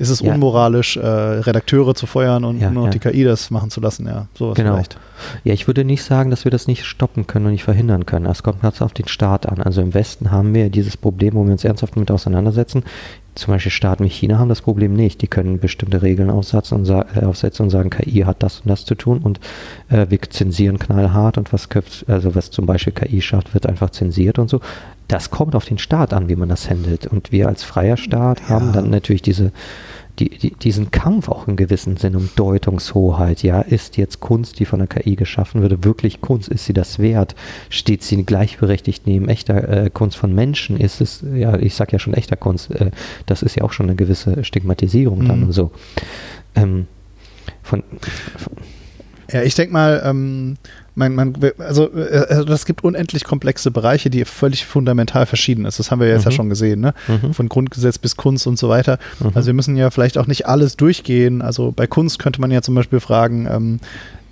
ist 0.00 0.08
es 0.10 0.20
Ja. 0.20 0.32
unmoralisch, 0.34 0.96
äh, 0.96 1.06
Redakteure 1.06 1.94
zu 1.94 2.06
feuern 2.06 2.44
und 2.44 2.58
Ja, 2.58 2.70
nur 2.70 2.84
ja. 2.86 2.90
die 2.90 2.98
KI 2.98 3.22
das 3.22 3.50
machen 3.50 3.70
zu 3.70 3.80
lassen, 3.80 4.06
ja, 4.06 4.26
sowas 4.34 4.56
Genau. 4.56 4.72
vielleicht. 4.72 4.98
Ja, 5.44 5.52
ich 5.52 5.66
würde 5.66 5.84
nicht 5.84 6.02
sagen, 6.02 6.30
dass 6.30 6.44
wir 6.44 6.50
das 6.50 6.66
nicht 6.66 6.84
stoppen 6.84 7.26
können 7.26 7.46
und 7.46 7.52
nicht 7.52 7.64
verhindern 7.64 8.06
können. 8.06 8.26
Es 8.26 8.42
kommt 8.42 8.62
ganz 8.62 8.80
auf 8.82 8.92
den 8.94 9.06
Staat 9.08 9.46
an. 9.46 9.60
Also 9.60 9.82
im 9.82 9.92
Westen 9.94 10.30
haben 10.30 10.54
wir 10.54 10.70
dieses 10.70 10.96
Problem, 10.96 11.34
wo 11.34 11.44
wir 11.44 11.52
uns 11.52 11.64
ernsthaft 11.64 11.94
damit 11.96 12.10
auseinandersetzen. 12.10 12.82
Zum 13.34 13.52
Beispiel 13.54 13.70
Staaten 13.70 14.04
wie 14.04 14.08
China 14.08 14.38
haben 14.38 14.48
das 14.48 14.60
Problem 14.62 14.94
nicht. 14.94 15.22
Die 15.22 15.28
können 15.28 15.60
bestimmte 15.60 16.02
Regeln 16.02 16.30
aufsetzen 16.30 16.78
und, 16.78 16.88
äh, 16.88 17.24
aufsetzen 17.24 17.64
und 17.64 17.70
sagen, 17.70 17.90
KI 17.90 18.20
hat 18.22 18.42
das 18.42 18.60
und 18.60 18.68
das 18.70 18.84
zu 18.84 18.94
tun 18.94 19.18
und 19.18 19.38
äh, 19.88 20.06
wir 20.08 20.20
zensieren 20.22 20.78
knallhart 20.78 21.38
und 21.38 21.52
was, 21.52 21.68
also 22.08 22.34
was 22.34 22.50
zum 22.50 22.66
Beispiel 22.66 22.92
KI 22.92 23.20
schafft, 23.22 23.54
wird 23.54 23.66
einfach 23.66 23.90
zensiert 23.90 24.38
und 24.38 24.50
so. 24.50 24.60
Das 25.10 25.30
kommt 25.30 25.54
auf 25.56 25.64
den 25.64 25.78
Staat 25.78 26.12
an, 26.12 26.28
wie 26.28 26.36
man 26.36 26.48
das 26.48 26.70
handelt. 26.70 27.06
Und 27.06 27.32
wir 27.32 27.48
als 27.48 27.64
freier 27.64 27.96
Staat 27.96 28.48
haben 28.48 28.66
Ja. 28.66 28.72
dann 28.72 28.90
natürlich 28.90 29.22
diese 29.22 29.52
die, 30.18 30.28
die, 30.28 30.50
diesen 30.54 30.90
Kampf 30.90 31.28
auch 31.30 31.48
in 31.48 31.56
gewissem 31.56 31.96
Sinn 31.96 32.14
um 32.14 32.28
Deutungshoheit. 32.36 33.42
Ja, 33.42 33.62
ist 33.62 33.96
jetzt 33.96 34.20
Kunst, 34.20 34.58
die 34.58 34.66
von 34.66 34.78
der 34.80 34.88
KI 34.88 35.16
geschaffen 35.16 35.62
wurde, 35.62 35.82
wirklich 35.82 36.20
Kunst? 36.20 36.48
Ist 36.48 36.66
sie 36.66 36.74
das 36.74 36.98
wert? 36.98 37.34
Steht 37.70 38.02
sie 38.02 38.22
gleichberechtigt 38.24 39.06
neben 39.06 39.28
echter 39.30 39.84
äh, 39.86 39.90
Kunst 39.90 40.18
von 40.18 40.34
Menschen? 40.34 40.78
Ist 40.78 41.00
es, 41.00 41.24
ja, 41.34 41.56
ich 41.56 41.74
sag 41.74 41.92
ja 41.92 41.98
schon 41.98 42.12
echter 42.12 42.36
Kunst, 42.36 42.70
äh, 42.70 42.90
das 43.26 43.42
ist 43.42 43.56
ja 43.56 43.62
auch 43.64 43.72
schon 43.72 43.86
eine 43.86 43.96
gewisse 43.96 44.44
Stigmatisierung 44.44 45.26
dann 45.26 45.38
Mhm. 45.40 45.46
und 45.46 45.52
so. 45.52 45.70
Ähm, 46.54 46.86
von, 47.62 47.82
von, 48.36 48.52
Ja, 49.32 49.42
ich 49.42 49.54
denke 49.54 49.72
mal, 49.72 50.02
ähm, 50.04 50.56
man, 50.94 51.14
man, 51.14 51.34
also 51.58 51.90
äh, 51.94 52.26
also 52.28 52.44
das 52.44 52.66
gibt 52.66 52.82
unendlich 52.84 53.24
komplexe 53.24 53.70
Bereiche, 53.70 54.10
die 54.10 54.24
völlig 54.24 54.66
fundamental 54.66 55.26
verschieden 55.26 55.64
ist. 55.64 55.78
Das 55.78 55.90
haben 55.90 56.00
wir 56.00 56.08
jetzt 56.08 56.24
ja 56.24 56.30
Mhm. 56.30 56.34
schon 56.34 56.48
gesehen, 56.48 56.80
ne? 56.80 56.94
Mhm. 57.08 57.32
Von 57.34 57.48
Grundgesetz 57.48 57.98
bis 57.98 58.16
Kunst 58.16 58.46
und 58.46 58.58
so 58.58 58.68
weiter. 58.68 58.98
Mhm. 59.20 59.30
Also 59.34 59.46
wir 59.46 59.54
müssen 59.54 59.76
ja 59.76 59.90
vielleicht 59.90 60.18
auch 60.18 60.26
nicht 60.26 60.46
alles 60.46 60.76
durchgehen. 60.76 61.42
Also 61.42 61.72
bei 61.72 61.86
Kunst 61.86 62.18
könnte 62.18 62.40
man 62.40 62.50
ja 62.50 62.62
zum 62.62 62.74
Beispiel 62.74 63.00
fragen, 63.00 63.46
ähm, 63.50 63.80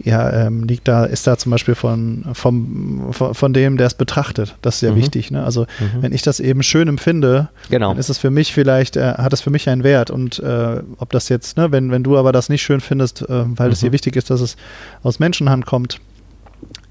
ja, 0.01 0.47
ähm, 0.47 0.62
liegt 0.62 0.87
da, 0.87 1.05
ist 1.07 1.27
da 1.27 1.37
zum 1.37 1.51
Beispiel 1.51 1.75
von, 1.75 2.25
vom, 2.33 3.09
von, 3.12 3.35
von 3.35 3.53
dem, 3.53 3.77
der 3.77 3.88
es 3.88 3.94
betrachtet. 3.94 4.55
Das 4.62 4.77
ist 4.77 4.83
ja 4.83 4.92
Mhm. 4.92 4.97
wichtig. 4.97 5.33
Ne? 5.33 5.42
Also 5.44 5.62
Mhm. 5.81 6.03
wenn 6.03 6.12
ich 6.12 6.23
das 6.23 6.38
eben 6.38 6.62
schön 6.62 6.87
empfinde, 6.87 7.49
Genau. 7.68 7.88
dann 7.88 7.99
ist 7.99 8.09
es 8.09 8.16
für 8.18 8.31
mich 8.31 8.53
vielleicht, 8.53 8.97
äh, 8.97 9.14
hat 9.14 9.33
es 9.33 9.40
für 9.40 9.51
mich 9.51 9.68
einen 9.68 9.83
Wert. 9.83 10.11
Und 10.12 10.38
äh, 10.38 10.83
ob 10.99 11.11
das 11.11 11.29
jetzt, 11.29 11.57
ne, 11.57 11.73
wenn, 11.73 11.90
wenn 11.90 12.05
du 12.05 12.16
aber 12.16 12.31
das 12.31 12.49
nicht 12.49 12.62
schön 12.62 12.81
findest, 12.81 13.23
äh, 13.23 13.27
weil 13.59 13.73
es 13.73 13.83
Mhm. 13.83 13.87
dir 13.88 13.92
wichtig 13.92 14.14
ist, 14.14 14.31
dass 14.31 14.40
es 14.40 14.57
aus 15.03 15.18
Menschenhand 15.18 15.66
kommt, 15.66 15.99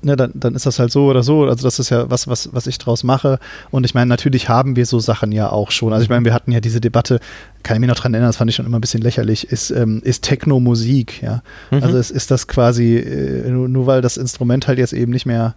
ne, 0.02 0.16
dann, 0.16 0.32
dann 0.34 0.56
ist 0.56 0.66
das 0.66 0.80
halt 0.80 0.92
so 0.92 1.08
oder 1.08 1.24
so. 1.24 1.44
Also 1.46 1.64
das 1.64 1.80
ist 1.80 1.90
ja 1.90 2.10
was, 2.10 2.28
was, 2.28 2.50
was 2.54 2.68
ich 2.68 2.78
draus 2.78 3.04
mache. 3.04 3.40
Und 3.72 3.86
ich 3.86 3.94
meine, 3.94 4.08
natürlich 4.08 4.50
haben 4.50 4.76
wir 4.76 4.86
so 4.86 5.00
Sachen 5.00 5.32
ja 5.32 5.52
auch 5.52 5.72
schon. 5.72 5.94
Also 5.94 6.04
ich 6.04 6.10
meine, 6.10 6.26
wir 6.26 6.34
hatten 6.34 6.52
ja 6.52 6.60
diese 6.60 6.82
Debatte, 6.82 7.20
kann 7.64 7.76
ich 7.76 7.82
mich 7.82 7.90
noch 7.90 7.96
dran 7.96 8.14
erinnern, 8.14 8.30
das 8.30 8.38
fand 8.38 8.50
ich 8.50 8.56
schon 8.56 8.66
immer 8.66 8.78
ein 8.78 8.82
bisschen 8.82 9.02
lächerlich, 9.02 9.52
ist, 9.52 9.72
ähm, 9.72 10.02
ist 10.04 10.24
Techno 10.24 10.60
Musik, 10.60 11.22
ja. 11.22 11.42
Mhm. 11.72 11.84
Also 11.84 11.98
es 11.98 12.12
ist 12.12 12.32
das 12.32 12.48
quasi, 12.48 12.98
äh, 12.98 13.50
nur, 13.50 13.68
nur 13.68 13.88
weil 13.88 14.02
das 14.02 14.18
Instrument 14.18 14.68
halt 14.68 14.80
jetzt 14.80 14.94
eben 14.94 15.12
nicht 15.12 15.26
mehr 15.26 15.56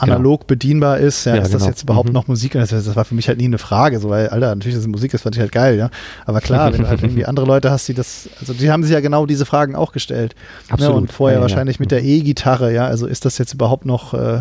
analog 0.00 0.46
bedienbar 0.46 0.98
ist, 0.98 1.24
ja, 1.24 1.36
Ja, 1.36 1.42
ist 1.42 1.52
das 1.54 1.60
genau. 1.62 1.70
jetzt 1.70 1.82
überhaupt 1.82 2.08
Mhm. 2.08 2.14
noch 2.14 2.26
Musik? 2.28 2.52
Das, 2.52 2.70
das 2.70 2.96
war 2.96 3.04
für 3.04 3.14
mich 3.14 3.28
halt 3.28 3.38
nie 3.38 3.44
eine 3.44 3.58
Frage, 3.58 4.00
so, 4.00 4.10
weil, 4.10 4.28
Alter, 4.28 4.54
natürlich 4.54 4.76
ist 4.76 4.86
Musik, 4.88 5.12
das 5.12 5.22
fand 5.22 5.36
ich 5.36 5.40
halt 5.40 5.52
geil, 5.52 5.76
ja. 5.78 5.90
Aber 6.26 6.40
klar, 6.40 6.72
wenn 6.72 6.82
du 6.82 6.88
halt 6.88 7.02
irgendwie 7.02 7.26
andere 7.26 7.46
Leute 7.46 7.70
hast, 7.70 7.86
die 7.88 7.94
das, 7.94 8.28
also 8.40 8.52
die 8.52 8.70
haben 8.70 8.82
sich 8.82 8.92
ja 8.92 9.00
genau 9.00 9.26
diese 9.26 9.46
Fragen 9.46 9.76
auch 9.76 9.92
gestellt. 9.92 10.34
Absolut. 10.68 10.94
Ne, 10.94 11.00
und 11.02 11.12
vorher 11.12 11.36
Ja, 11.36 11.40
ja, 11.40 11.46
ja. 11.46 11.50
wahrscheinlich 11.50 11.78
mit 11.80 11.90
der 11.90 12.02
E-Gitarre, 12.02 12.72
ja, 12.72 12.86
also 12.86 13.06
ist 13.06 13.24
das 13.24 13.38
jetzt 13.38 13.54
überhaupt 13.54 13.86
noch 13.86 14.14
äh, 14.14 14.40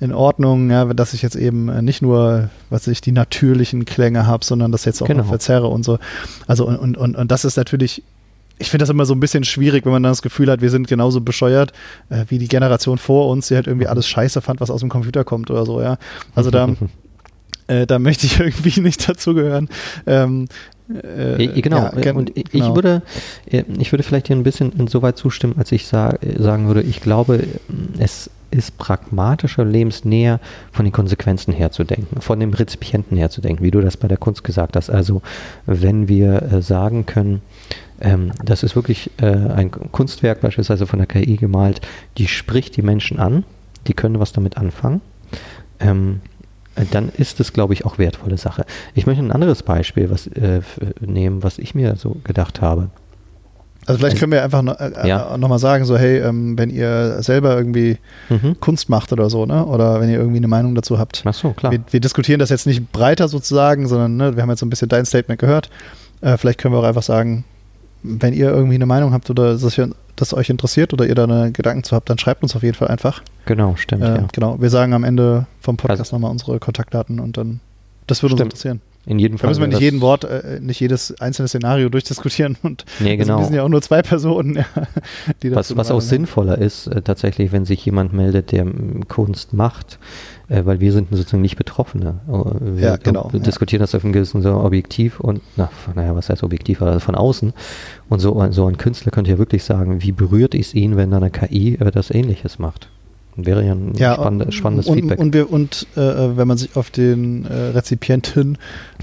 in 0.00 0.12
Ordnung, 0.12 0.70
ja, 0.70 0.84
dass 0.86 1.14
ich 1.14 1.22
jetzt 1.22 1.36
eben 1.36 1.68
äh, 1.68 1.80
nicht 1.82 2.02
nur, 2.02 2.48
was 2.70 2.86
ich, 2.88 3.00
die 3.00 3.12
natürlichen 3.12 3.84
Klänge 3.84 4.26
habe, 4.26 4.44
sondern 4.44 4.72
das 4.72 4.84
jetzt 4.84 5.00
auch 5.02 5.06
Genau. 5.06 5.22
noch 5.22 5.28
verzerre 5.28 5.68
und 5.68 5.84
so. 5.84 5.98
Also 6.48 6.66
und, 6.66 6.76
und, 6.76 6.96
und, 6.96 7.14
und 7.16 7.30
das 7.30 7.44
ist 7.44 7.56
natürlich, 7.56 8.02
ich 8.58 8.70
finde 8.70 8.82
das 8.82 8.90
immer 8.90 9.04
so 9.04 9.14
ein 9.14 9.20
bisschen 9.20 9.44
schwierig, 9.44 9.84
wenn 9.84 9.92
man 9.92 10.02
dann 10.02 10.12
das 10.12 10.22
Gefühl 10.22 10.50
hat, 10.50 10.60
wir 10.60 10.70
sind 10.70 10.88
genauso 10.88 11.20
bescheuert 11.20 11.72
äh, 12.10 12.24
wie 12.28 12.38
die 12.38 12.48
Generation 12.48 12.98
vor 12.98 13.28
uns, 13.28 13.48
die 13.48 13.54
halt 13.54 13.66
irgendwie 13.66 13.86
alles 13.86 14.06
scheiße 14.06 14.40
fand, 14.40 14.60
was 14.60 14.70
aus 14.70 14.80
dem 14.80 14.88
Computer 14.88 15.24
kommt 15.24 15.50
oder 15.50 15.66
so, 15.66 15.80
ja. 15.80 15.98
Also 16.34 16.50
da, 16.50 16.68
äh, 17.66 17.86
da 17.86 17.98
möchte 17.98 18.26
ich 18.26 18.40
irgendwie 18.40 18.80
nicht 18.82 19.08
dazugehören. 19.08 19.68
Ähm, 20.06 20.48
äh, 20.88 21.60
genau. 21.60 21.90
ja, 21.96 22.12
und 22.12 22.36
ich 22.36 22.50
genau. 22.50 22.74
würde, 22.74 23.02
äh, 23.46 23.64
ich 23.78 23.92
würde 23.92 24.02
vielleicht 24.02 24.26
hier 24.26 24.36
ein 24.36 24.42
bisschen 24.42 24.72
insoweit 24.72 25.16
zustimmen, 25.16 25.54
als 25.56 25.72
ich 25.72 25.86
sa 25.86 26.18
sagen 26.38 26.66
würde, 26.66 26.82
ich 26.82 27.00
glaube, 27.00 27.44
es 27.98 28.30
ist 28.50 28.76
pragmatischer, 28.76 29.64
lebensnäher, 29.64 30.38
von 30.70 30.84
den 30.84 30.92
Konsequenzen 30.92 31.52
her 31.52 31.72
zu 31.72 31.84
denken, 31.84 32.20
von 32.20 32.38
dem 32.38 32.52
Rezipienten 32.52 33.16
her 33.16 33.30
zu 33.30 33.40
denken, 33.40 33.62
wie 33.62 33.70
du 33.70 33.80
das 33.80 33.96
bei 33.96 34.08
der 34.08 34.18
Kunst 34.18 34.44
gesagt 34.44 34.76
hast. 34.76 34.90
Also 34.90 35.22
wenn 35.64 36.08
wir 36.08 36.42
äh, 36.42 36.62
sagen 36.62 37.06
können, 37.06 37.40
ähm, 38.02 38.32
das 38.44 38.62
ist 38.62 38.74
wirklich 38.74 39.10
äh, 39.18 39.26
ein 39.26 39.70
Kunstwerk 39.70 40.40
beispielsweise 40.40 40.86
von 40.86 40.98
der 40.98 41.06
KI 41.06 41.36
gemalt, 41.36 41.80
die 42.18 42.26
spricht 42.26 42.76
die 42.76 42.82
Menschen 42.82 43.18
an, 43.18 43.44
die 43.86 43.94
können 43.94 44.18
was 44.18 44.32
damit 44.32 44.56
anfangen. 44.56 45.00
Ähm, 45.78 46.20
äh, 46.74 46.84
dann 46.90 47.10
ist 47.16 47.38
es, 47.38 47.52
glaube 47.52 47.74
ich, 47.74 47.86
auch 47.86 47.98
wertvolle 47.98 48.38
Sache. 48.38 48.66
Ich 48.94 49.06
möchte 49.06 49.22
ein 49.22 49.30
anderes 49.30 49.62
Beispiel 49.62 50.10
was, 50.10 50.26
äh, 50.26 50.62
nehmen, 51.00 51.44
was 51.44 51.58
ich 51.58 51.74
mir 51.76 51.94
so 51.96 52.16
gedacht 52.24 52.60
habe. 52.60 52.90
Also 53.86 53.98
vielleicht 53.98 54.18
können 54.18 54.32
wir 54.32 54.44
einfach 54.44 54.62
noch, 54.62 54.78
äh, 54.78 55.08
ja. 55.08 55.36
noch 55.36 55.48
mal 55.48 55.58
sagen, 55.58 55.84
so 55.84 55.96
hey, 55.96 56.18
ähm, 56.18 56.56
wenn 56.58 56.70
ihr 56.70 57.22
selber 57.22 57.56
irgendwie 57.56 57.98
mhm. 58.28 58.58
Kunst 58.60 58.88
macht 58.88 59.12
oder 59.12 59.28
so, 59.28 59.44
ne? 59.44 59.64
Oder 59.66 60.00
wenn 60.00 60.08
ihr 60.08 60.18
irgendwie 60.18 60.36
eine 60.36 60.48
Meinung 60.48 60.74
dazu 60.74 60.98
habt. 60.98 61.22
Ach 61.24 61.34
so, 61.34 61.50
klar. 61.50 61.72
Wir, 61.72 61.80
wir 61.90 62.00
diskutieren 62.00 62.38
das 62.38 62.50
jetzt 62.50 62.66
nicht 62.66 62.92
breiter 62.92 63.26
sozusagen, 63.26 63.88
sondern 63.88 64.16
ne, 64.16 64.36
wir 64.36 64.42
haben 64.42 64.50
jetzt 64.50 64.60
so 64.60 64.66
ein 64.66 64.70
bisschen 64.70 64.88
dein 64.88 65.04
Statement 65.04 65.40
gehört. 65.40 65.68
Äh, 66.20 66.36
vielleicht 66.36 66.58
können 66.58 66.74
wir 66.74 66.78
auch 66.78 66.84
einfach 66.84 67.02
sagen, 67.02 67.44
wenn 68.02 68.34
ihr 68.34 68.50
irgendwie 68.50 68.74
eine 68.74 68.86
Meinung 68.86 69.12
habt 69.12 69.30
oder 69.30 69.56
das, 69.56 69.80
das 70.16 70.34
euch 70.34 70.50
interessiert 70.50 70.92
oder 70.92 71.06
ihr 71.06 71.14
da 71.14 71.24
eine 71.24 71.52
Gedanken 71.52 71.84
zu 71.84 71.94
habt, 71.94 72.10
dann 72.10 72.18
schreibt 72.18 72.42
uns 72.42 72.56
auf 72.56 72.62
jeden 72.62 72.74
Fall 72.74 72.88
einfach. 72.88 73.22
Genau, 73.46 73.76
stimmt. 73.76 74.02
Äh, 74.02 74.16
ja. 74.16 74.28
Genau. 74.32 74.60
Wir 74.60 74.70
sagen 74.70 74.92
am 74.92 75.04
Ende 75.04 75.46
vom 75.60 75.76
Podcast 75.76 76.00
also, 76.00 76.16
nochmal 76.16 76.30
unsere 76.30 76.58
Kontaktdaten 76.58 77.20
und 77.20 77.36
dann 77.36 77.60
das 78.06 78.22
würde 78.22 78.34
uns 78.34 78.42
interessieren. 78.42 78.80
In 79.04 79.18
jedem 79.18 79.36
Fall. 79.36 79.48
Da 79.48 79.50
müssen 79.50 79.60
wir 79.62 79.68
nicht 79.68 79.80
jeden 79.80 80.00
Wort, 80.00 80.24
äh, 80.24 80.60
nicht 80.60 80.78
jedes 80.78 81.20
einzelne 81.20 81.48
Szenario 81.48 81.88
durchdiskutieren. 81.88 82.56
Und 82.62 82.84
nee, 83.00 83.16
genau. 83.16 83.38
wir 83.38 83.46
sind 83.46 83.54
ja 83.54 83.64
auch 83.64 83.68
nur 83.68 83.82
zwei 83.82 84.00
Personen, 84.00 84.54
ja, 84.56 84.64
die 85.42 85.50
das 85.50 85.70
Was, 85.70 85.76
was 85.76 85.90
auch 85.90 86.00
sinnvoller 86.00 86.58
ist, 86.58 86.86
äh, 86.86 87.02
tatsächlich, 87.02 87.50
wenn 87.50 87.64
sich 87.64 87.84
jemand 87.84 88.12
meldet, 88.12 88.52
der 88.52 88.64
Kunst 89.08 89.54
macht, 89.54 89.98
äh, 90.48 90.64
weil 90.64 90.78
wir 90.78 90.92
sind 90.92 91.08
sozusagen 91.10 91.42
nicht 91.42 91.56
Betroffene. 91.56 92.20
Äh, 92.28 92.76
wir 92.76 92.84
ja, 92.84 92.96
genau, 92.96 93.28
diskutieren 93.32 93.80
ja. 93.80 93.84
das 93.84 93.94
auf 93.96 94.04
einem 94.04 94.12
gewissen 94.12 94.40
so 94.40 94.54
Objektiv 94.54 95.18
und, 95.18 95.42
na, 95.56 95.68
naja, 95.96 96.14
was 96.14 96.28
heißt 96.28 96.44
Objektiv, 96.44 96.80
also 96.80 97.00
von 97.00 97.16
außen. 97.16 97.52
Und 98.08 98.20
so, 98.20 98.46
so 98.50 98.66
ein 98.66 98.76
Künstler 98.76 99.10
könnte 99.10 99.32
ja 99.32 99.38
wirklich 99.38 99.64
sagen, 99.64 100.00
wie 100.02 100.12
berührt 100.12 100.54
es 100.54 100.74
ihn, 100.74 100.96
wenn 100.96 101.10
da 101.10 101.16
eine 101.16 101.30
KI 101.30 101.76
das 101.92 102.12
Ähnliches 102.12 102.60
macht. 102.60 102.88
Wäre 103.36 103.64
ja 103.64 103.72
ein 103.72 103.94
ja, 103.96 104.14
spannendes, 104.14 104.54
spannendes 104.54 104.86
und, 104.86 104.98
Feedback. 104.98 105.18
Und, 105.18 105.32
wir, 105.32 105.50
und 105.50 105.86
äh, 105.96 106.36
wenn 106.36 106.46
man 106.46 106.58
sich 106.58 106.76
auf 106.76 106.90
den 106.90 107.46
äh, 107.46 107.54
Rezipienten, 107.68 108.58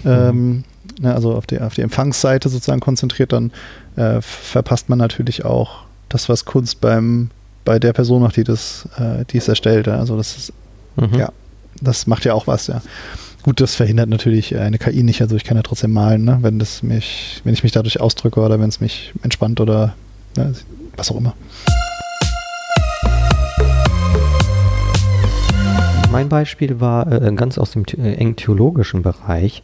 ähm, 0.06 0.36
mhm. 0.36 0.63
ne, 1.02 1.15
also 1.15 1.34
auf 1.34 1.48
die, 1.48 1.60
auf 1.60 1.74
die 1.74 1.82
Empfangsseite 1.82 2.48
sozusagen 2.50 2.80
konzentriert, 2.80 3.34
dann 3.34 3.52
äh, 3.96 4.22
verpasst 4.22 4.88
man 4.89 5.00
natürlich 5.00 5.46
auch 5.46 5.84
das, 6.10 6.30
was 6.30 6.46
Kunst 6.46 6.80
beim, 6.80 7.32
bei 7.65 7.80
der 7.80 7.94
Person 7.94 8.22
macht, 8.22 8.36
die 8.36 8.44
das, 8.44 8.88
äh, 8.98 9.26
die 9.26 9.38
es 9.38 9.48
erstellt. 9.48 9.88
Also 9.88 10.15
das 10.15 10.38
ist, 10.38 10.54
mhm. 10.96 11.18
ja, 11.18 11.32
das 11.82 12.06
macht 12.06 12.26
ja 12.26 12.34
auch 12.34 12.46
was, 12.46 12.68
ja. 12.68 12.82
Gut, 13.42 13.62
das 13.62 13.74
verhindert 13.74 14.10
natürlich 14.10 14.58
eine 14.58 14.78
KI 14.78 15.02
nicht, 15.02 15.22
also 15.22 15.38
ich 15.38 15.46
kann 15.46 15.56
ja 15.56 15.63
trotzdem 15.63 15.92
malen, 15.92 16.26
ne, 16.26 16.39
wenn 16.42 16.60
das 16.60 16.84
mich, 16.84 17.42
wenn 17.46 17.54
ich 17.54 17.63
mich 17.63 17.72
dadurch 17.72 18.00
ausdrücke 18.00 18.42
oder 18.42 18.60
wenn 18.60 18.70
es 18.70 18.82
mich 18.82 19.13
entspannt 19.24 19.60
oder 19.60 19.96
ne, 20.36 20.54
was 20.98 21.10
auch 21.10 21.18
immer. 21.18 21.34
Mein 26.12 26.28
Beispiel 26.28 26.80
war 26.80 27.12
äh, 27.12 27.32
ganz 27.36 27.60
aus 27.60 27.72
dem 27.72 27.86
äh, 27.86 28.15
eng 28.15 28.36
theologischen 28.36 29.04
Bereich. 29.04 29.62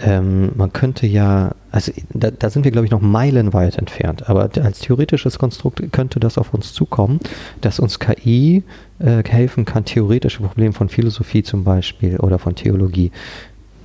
Ähm, 0.00 0.52
man 0.54 0.72
könnte 0.72 1.08
ja, 1.08 1.56
also 1.72 1.90
da, 2.10 2.30
da 2.30 2.48
sind 2.48 2.64
wir, 2.64 2.70
glaube 2.70 2.86
ich, 2.86 2.92
noch 2.92 3.00
meilenweit 3.00 3.76
entfernt, 3.76 4.28
aber 4.28 4.50
als 4.62 4.78
theoretisches 4.78 5.38
Konstrukt 5.40 5.82
könnte 5.90 6.20
das 6.20 6.38
auf 6.38 6.54
uns 6.54 6.74
zukommen, 6.74 7.18
dass 7.60 7.80
uns 7.80 7.98
KI 7.98 8.62
äh, 9.00 9.24
helfen 9.28 9.64
kann, 9.64 9.84
theoretische 9.84 10.42
Probleme 10.42 10.72
von 10.72 10.88
Philosophie 10.88 11.42
zum 11.42 11.64
Beispiel 11.64 12.18
oder 12.18 12.38
von 12.38 12.54
Theologie 12.54 13.10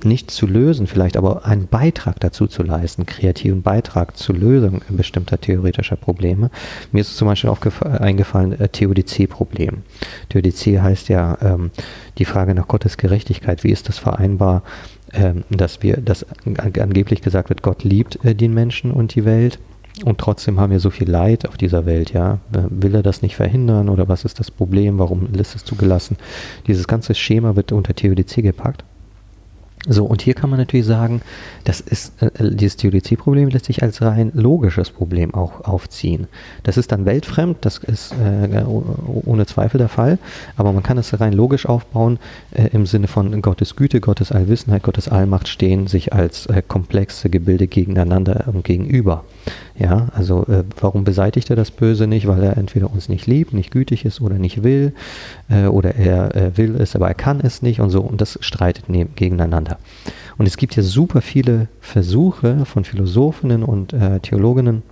nicht 0.06 0.30
zu 0.30 0.46
lösen, 0.46 0.86
vielleicht 0.86 1.16
aber 1.16 1.44
einen 1.44 1.66
Beitrag 1.66 2.20
dazu 2.20 2.46
zu 2.46 2.62
leisten, 2.62 3.06
kreativen 3.06 3.62
Beitrag 3.62 4.16
zur 4.16 4.36
Lösung 4.36 4.80
bestimmter 4.88 5.40
theoretischer 5.40 5.96
Probleme. 5.96 6.50
Mir 6.92 7.00
ist 7.00 7.16
zum 7.16 7.28
Beispiel 7.28 7.50
eingefallen, 7.80 8.58
äh, 8.58 8.68
Theodizee-Problem. 8.68 9.82
Theodizee 10.28 10.80
heißt 10.80 11.08
ja 11.08 11.36
ähm, 11.42 11.70
die 12.18 12.24
Frage 12.24 12.54
nach 12.54 12.68
Gottes 12.68 12.96
Gerechtigkeit. 12.96 13.64
Wie 13.64 13.70
ist 13.70 13.88
das 13.88 13.98
vereinbar, 13.98 14.62
ähm, 15.12 15.44
dass 15.50 15.82
wir, 15.82 15.98
dass 15.98 16.26
angeblich 16.44 17.22
gesagt 17.22 17.48
wird, 17.48 17.62
Gott 17.62 17.84
liebt 17.84 18.24
äh, 18.24 18.34
den 18.34 18.54
Menschen 18.54 18.90
und 18.90 19.14
die 19.14 19.24
Welt? 19.24 19.58
Und 20.04 20.18
trotzdem 20.18 20.60
haben 20.60 20.72
wir 20.72 20.80
so 20.80 20.90
viel 20.90 21.08
Leid 21.08 21.48
auf 21.48 21.56
dieser 21.56 21.86
Welt, 21.86 22.12
ja. 22.12 22.38
Will 22.50 22.94
er 22.94 23.02
das 23.02 23.22
nicht 23.22 23.36
verhindern 23.36 23.88
oder 23.88 24.08
was 24.08 24.26
ist 24.26 24.38
das 24.38 24.50
Problem? 24.50 24.98
Warum 24.98 25.32
ist 25.34 25.54
es 25.54 25.64
zugelassen? 25.64 26.18
Dieses 26.66 26.86
ganze 26.86 27.14
Schema 27.14 27.56
wird 27.56 27.72
unter 27.72 27.94
Theodizee 27.94 28.42
gepackt. 28.42 28.84
So, 29.88 30.04
und 30.04 30.22
hier 30.22 30.34
kann 30.34 30.50
man 30.50 30.58
natürlich 30.58 30.86
sagen, 30.86 31.22
das 31.64 31.80
ist, 31.80 32.20
äh, 32.22 32.30
dieses 32.38 32.76
Theodizee-Problem 32.76 33.48
lässt 33.48 33.66
sich 33.66 33.82
als 33.82 34.02
rein 34.02 34.32
logisches 34.34 34.90
Problem 34.90 35.32
auch 35.34 35.62
aufziehen. 35.62 36.26
Das 36.64 36.76
ist 36.76 36.92
dann 36.92 37.04
weltfremd, 37.04 37.58
das 37.60 37.78
ist 37.78 38.12
äh, 38.12 38.64
ohne 38.64 39.46
Zweifel 39.46 39.78
der 39.78 39.88
Fall, 39.88 40.18
aber 40.56 40.72
man 40.72 40.82
kann 40.82 40.98
es 40.98 41.18
rein 41.20 41.32
logisch 41.32 41.66
aufbauen 41.66 42.18
äh, 42.52 42.68
im 42.72 42.86
Sinne 42.86 43.06
von 43.06 43.40
Gottes 43.42 43.76
Güte, 43.76 44.00
Gottes 44.00 44.32
Allwissenheit, 44.32 44.82
Gottes 44.82 45.08
Allmacht 45.08 45.48
stehen 45.48 45.86
sich 45.86 46.12
als 46.12 46.46
äh, 46.46 46.62
komplexe 46.66 47.30
Gebilde 47.30 47.68
gegeneinander 47.68 48.44
und 48.52 48.64
gegenüber. 48.64 49.24
Ja, 49.78 50.08
also 50.14 50.46
äh, 50.46 50.64
warum 50.80 51.04
beseitigt 51.04 51.50
er 51.50 51.56
das 51.56 51.70
Böse 51.70 52.06
nicht? 52.06 52.26
Weil 52.26 52.42
er 52.42 52.56
entweder 52.56 52.90
uns 52.90 53.08
nicht 53.08 53.26
liebt, 53.26 53.52
nicht 53.52 53.70
gütig 53.70 54.04
ist 54.04 54.20
oder 54.20 54.38
nicht 54.38 54.62
will, 54.62 54.92
äh, 55.48 55.66
oder 55.66 55.94
er 55.96 56.34
äh, 56.34 56.56
will 56.56 56.76
es, 56.80 56.96
aber 56.96 57.08
er 57.08 57.14
kann 57.14 57.40
es 57.40 57.62
nicht 57.62 57.80
und 57.80 57.90
so. 57.90 58.00
Und 58.00 58.20
das 58.20 58.38
streitet 58.40 58.88
neben, 58.88 59.14
gegeneinander. 59.14 59.78
Und 60.38 60.46
es 60.46 60.56
gibt 60.56 60.76
ja 60.76 60.82
super 60.82 61.20
viele 61.20 61.68
Versuche 61.80 62.64
von 62.64 62.84
Philosophinnen 62.84 63.62
und 63.62 63.92
äh, 63.92 64.20
Theologinnen, 64.20 64.82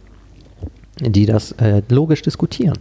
die 1.01 1.27
das 1.27 1.53
äh, 1.53 1.83
logisch 1.89 2.23
diskutieren. 2.23 2.79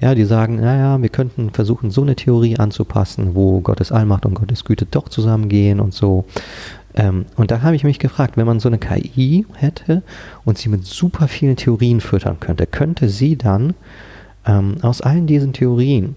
Ja, 0.00 0.14
die 0.14 0.24
sagen, 0.24 0.56
naja, 0.56 1.00
wir 1.00 1.08
könnten 1.08 1.50
versuchen, 1.50 1.90
so 1.90 2.02
eine 2.02 2.16
Theorie 2.16 2.56
anzupassen, 2.56 3.34
wo 3.34 3.60
Gottes 3.60 3.92
Allmacht 3.92 4.26
und 4.26 4.34
Gottes 4.34 4.64
Güte 4.64 4.86
doch 4.86 5.08
zusammengehen 5.08 5.78
und 5.78 5.94
so. 5.94 6.24
Ähm, 6.94 7.26
und 7.36 7.50
da 7.50 7.62
habe 7.62 7.76
ich 7.76 7.84
mich 7.84 7.98
gefragt, 7.98 8.36
wenn 8.36 8.46
man 8.46 8.60
so 8.60 8.68
eine 8.68 8.78
KI 8.78 9.46
hätte 9.54 10.02
und 10.44 10.58
sie 10.58 10.68
mit 10.68 10.84
super 10.84 11.28
vielen 11.28 11.56
Theorien 11.56 12.00
füttern 12.00 12.38
könnte, 12.40 12.66
könnte 12.66 13.08
sie 13.08 13.36
dann 13.36 13.74
ähm, 14.46 14.76
aus 14.82 15.00
allen 15.00 15.26
diesen 15.26 15.52
Theorien 15.52 16.16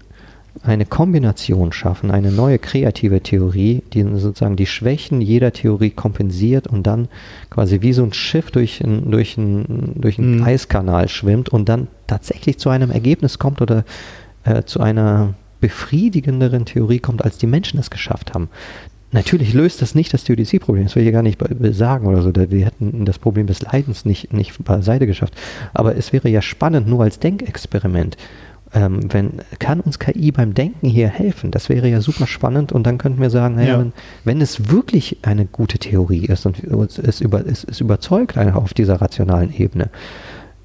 eine 0.62 0.86
Kombination 0.86 1.72
schaffen, 1.72 2.10
eine 2.10 2.32
neue 2.32 2.58
kreative 2.58 3.20
Theorie, 3.20 3.82
die 3.92 4.02
sozusagen 4.02 4.56
die 4.56 4.66
Schwächen 4.66 5.20
jeder 5.20 5.52
Theorie 5.52 5.90
kompensiert 5.90 6.66
und 6.66 6.86
dann 6.86 7.08
quasi 7.50 7.82
wie 7.82 7.92
so 7.92 8.02
ein 8.02 8.12
Schiff 8.12 8.50
durch, 8.50 8.80
ein, 8.80 9.10
durch, 9.10 9.36
ein, 9.36 9.92
durch 9.96 10.18
einen 10.18 10.38
mhm. 10.38 10.44
Eiskanal 10.44 11.08
schwimmt 11.08 11.48
und 11.50 11.68
dann 11.68 11.88
tatsächlich 12.06 12.58
zu 12.58 12.70
einem 12.70 12.90
Ergebnis 12.90 13.38
kommt 13.38 13.60
oder 13.60 13.84
äh, 14.44 14.62
zu 14.62 14.80
einer 14.80 15.34
befriedigenderen 15.60 16.64
Theorie 16.64 16.98
kommt, 16.98 17.24
als 17.24 17.38
die 17.38 17.46
Menschen 17.46 17.80
es 17.80 17.90
geschafft 17.90 18.34
haben. 18.34 18.48
Natürlich 19.12 19.54
löst 19.54 19.82
das 19.82 19.94
nicht 19.94 20.12
das 20.12 20.24
Theodizee-Problem, 20.24 20.84
das 20.84 20.96
will 20.96 21.02
ich 21.02 21.06
ja 21.06 21.12
gar 21.12 21.22
nicht 21.22 21.40
sagen 21.70 22.06
oder 22.06 22.22
so. 22.22 22.32
Wir 22.34 22.66
hätten 22.66 23.04
das 23.04 23.18
Problem 23.18 23.46
des 23.46 23.62
Leidens 23.62 24.04
nicht, 24.04 24.32
nicht 24.32 24.62
beiseite 24.64 25.06
geschafft. 25.06 25.34
Aber 25.74 25.96
es 25.96 26.12
wäre 26.12 26.28
ja 26.28 26.42
spannend, 26.42 26.88
nur 26.88 27.02
als 27.02 27.20
Denkexperiment. 27.20 28.16
Ähm, 28.74 29.12
wenn, 29.12 29.34
kann 29.60 29.80
uns 29.80 30.00
KI 30.00 30.32
beim 30.32 30.52
Denken 30.52 30.88
hier 30.88 31.08
helfen? 31.08 31.52
Das 31.52 31.68
wäre 31.68 31.88
ja 31.88 32.00
super 32.00 32.26
spannend 32.26 32.72
und 32.72 32.84
dann 32.84 32.98
könnten 32.98 33.20
wir 33.20 33.30
sagen, 33.30 33.54
naja, 33.54 33.74
ja. 33.74 33.78
wenn, 33.78 33.92
wenn, 34.24 34.40
es 34.40 34.70
wirklich 34.70 35.18
eine 35.22 35.46
gute 35.46 35.78
Theorie 35.78 36.26
ist 36.26 36.44
und 36.46 36.62
es, 36.64 37.20
über, 37.20 37.46
es, 37.46 37.62
es 37.62 37.80
überzeugt 37.80 38.36
einen 38.36 38.54
auf 38.54 38.74
dieser 38.74 39.00
rationalen 39.00 39.54
Ebene, 39.54 39.88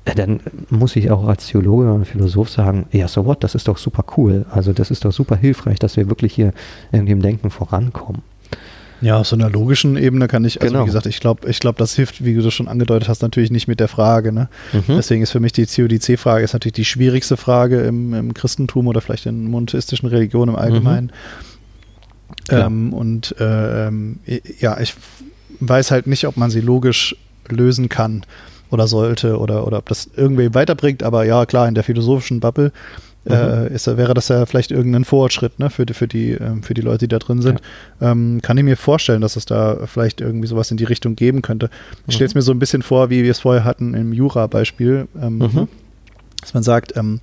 äh, 0.06 0.16
dann 0.16 0.40
muss 0.72 0.96
ich 0.96 1.12
auch 1.12 1.28
als 1.28 1.48
Theologe 1.48 1.94
und 1.94 2.06
Philosoph 2.06 2.50
sagen, 2.50 2.86
ja, 2.92 3.08
so 3.08 3.26
what, 3.26 3.44
das 3.44 3.54
ist 3.54 3.68
doch 3.68 3.78
super 3.78 4.04
cool. 4.18 4.46
Also 4.50 4.74
das 4.74 4.90
ist 4.90 5.06
doch 5.06 5.12
super 5.12 5.36
hilfreich, 5.36 5.78
dass 5.78 5.96
wir 5.96 6.10
wirklich 6.10 6.34
hier 6.34 6.54
irgendwie 6.92 7.14
im 7.14 7.22
Denken 7.22 7.52
vorankommen. 7.52 8.24
Ja, 9.02 9.18
auf 9.18 9.28
so 9.28 9.36
einer 9.36 9.50
logischen 9.50 9.98
Ebene 9.98 10.28
kann 10.28 10.46
ich, 10.46 10.62
also 10.62 10.74
genau. 10.74 10.84
wie 10.84 10.86
gesagt, 10.86 11.08
ich 11.08 11.20
glaube, 11.20 11.50
ich 11.50 11.60
glaube, 11.60 11.80
das 11.80 11.96
hilft, 11.96 12.24
wie 12.24 12.36
du 12.36 12.42
das 12.42 12.54
schon 12.54 12.68
angedeutet 12.68 13.10
hast, 13.10 13.22
natürlich 13.24 13.50
nicht 13.50 13.68
mit 13.68 13.80
der 13.80 13.88
Frage. 13.88 14.32
Ne? 14.32 14.48
Mhm. 14.74 14.96
Deswegen 14.96 15.24
ist 15.24 15.32
für 15.32 15.40
mich 15.40 15.54
die 15.54 15.66
CODC-Frage 15.66 16.44
ist 16.44 16.54
natürlich 16.54 16.74
die 16.74 16.86
schwierigste 16.86 17.36
Frage 17.36 17.82
im, 17.82 18.14
im, 18.14 18.34
Christentum 18.34 18.88
oder 18.88 19.02
vielleicht 19.02 19.26
in 19.26 19.50
monotheistischen 19.50 20.08
Religionen 20.08 20.54
im 20.54 20.60
Allgemeinen. 20.60 21.12
Mhm. 22.52 22.58
Ähm, 22.58 22.94
und 22.94 23.36
ähm, 23.40 24.20
ja, 24.60 24.80
ich 24.80 24.94
weiß 25.60 25.92
halt 25.92 26.08
nicht, 26.08 26.28
ob 26.28 26.38
man 26.38 26.52
sie 26.52 26.62
logisch 26.62 27.16
lösen 27.50 27.90
kann 27.90 28.24
oder 28.70 28.88
sollte 28.88 29.38
oder, 29.38 29.66
oder 29.68 29.80
ob 29.80 29.90
das 29.90 30.10
irgendwie 30.16 30.54
weiterbringt, 30.54 31.04
aber 31.04 31.26
ja, 31.26 31.46
klar, 31.46 31.68
in 31.68 31.76
der 31.76 31.84
philosophischen 31.84 32.40
Bubble 32.40 32.72
Mhm. 33.24 33.34
Äh, 33.34 33.74
ist, 33.74 33.86
wäre 33.86 34.14
das 34.14 34.30
ja 34.30 34.46
vielleicht 34.46 34.72
irgendein 34.72 35.06
Fortschritt 35.06 35.60
ne, 35.60 35.70
für, 35.70 35.86
für, 35.92 36.08
die, 36.08 36.32
ähm, 36.32 36.64
für 36.64 36.74
die 36.74 36.82
Leute, 36.82 37.00
die 37.00 37.10
da 37.10 37.20
drin 37.20 37.42
sind. 37.42 37.62
Ja. 38.00 38.12
Ähm, 38.12 38.40
kann 38.42 38.58
ich 38.58 38.64
mir 38.64 38.78
vorstellen, 38.78 39.22
dass 39.22 39.36
es 39.36 39.46
da 39.46 39.86
vielleicht 39.86 40.22
irgendwie 40.22 40.48
sowas 40.48 40.72
in 40.72 40.78
die 40.78 40.86
Richtung 40.86 41.16
geben 41.16 41.42
könnte. 41.42 41.70
Ich 42.02 42.08
mhm. 42.08 42.12
stelle 42.14 42.28
es 42.28 42.36
mir 42.36 42.42
so 42.42 42.52
ein 42.52 42.60
bisschen 42.60 42.82
vor, 42.82 43.10
wie 43.10 43.24
wir 43.24 43.32
es 43.32 43.40
vorher 43.40 43.64
hatten 43.64 43.94
im 43.94 44.14
Jura-Beispiel. 44.14 45.08
Ähm, 45.22 45.38
mhm 45.38 45.68
dass 46.42 46.54
man 46.54 46.64
sagt, 46.64 46.96
ähm, 46.98 47.20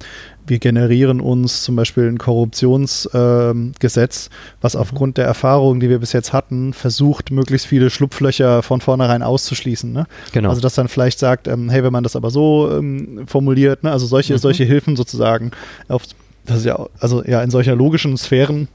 wir 0.46 0.58
generieren 0.58 1.20
uns 1.20 1.62
zum 1.62 1.76
Beispiel 1.76 2.08
ein 2.08 2.18
Korruptionsgesetz, 2.18 4.26
äh, 4.26 4.30
was 4.60 4.74
mhm. 4.74 4.80
aufgrund 4.80 5.18
der 5.18 5.26
Erfahrungen, 5.26 5.80
die 5.80 5.90
wir 5.90 5.98
bis 5.98 6.12
jetzt 6.12 6.32
hatten, 6.32 6.72
versucht, 6.72 7.30
möglichst 7.30 7.66
viele 7.66 7.90
Schlupflöcher 7.90 8.62
von 8.62 8.80
vornherein 8.80 9.22
auszuschließen. 9.22 9.92
Ne? 9.92 10.06
Genau. 10.32 10.48
Also 10.48 10.60
dass 10.60 10.74
dann 10.74 10.88
vielleicht 10.88 11.18
sagt, 11.18 11.48
ähm, 11.48 11.68
hey, 11.68 11.84
wenn 11.84 11.92
man 11.92 12.04
das 12.04 12.16
aber 12.16 12.30
so 12.30 12.70
ähm, 12.72 13.24
formuliert, 13.26 13.84
ne? 13.84 13.92
also 13.92 14.06
solche, 14.06 14.34
mhm. 14.34 14.38
solche 14.38 14.64
Hilfen 14.64 14.96
sozusagen, 14.96 15.50
auf, 15.88 16.04
das 16.46 16.58
ist 16.58 16.64
ja, 16.64 16.86
also 16.98 17.22
ja, 17.24 17.42
in 17.42 17.50
solcher 17.50 17.76
logischen 17.76 18.16
Sphären 18.16 18.68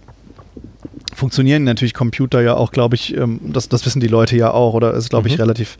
funktionieren 1.15 1.63
natürlich 1.63 1.93
Computer 1.93 2.41
ja 2.41 2.55
auch, 2.55 2.71
glaube 2.71 2.95
ich, 2.95 3.15
ähm, 3.15 3.39
das, 3.43 3.69
das 3.69 3.85
wissen 3.85 3.99
die 3.99 4.07
Leute 4.07 4.35
ja 4.35 4.51
auch 4.51 4.73
oder 4.73 4.93
ist, 4.93 5.09
glaube 5.09 5.27
ich, 5.27 5.35
mhm. 5.35 5.41
relativ 5.41 5.77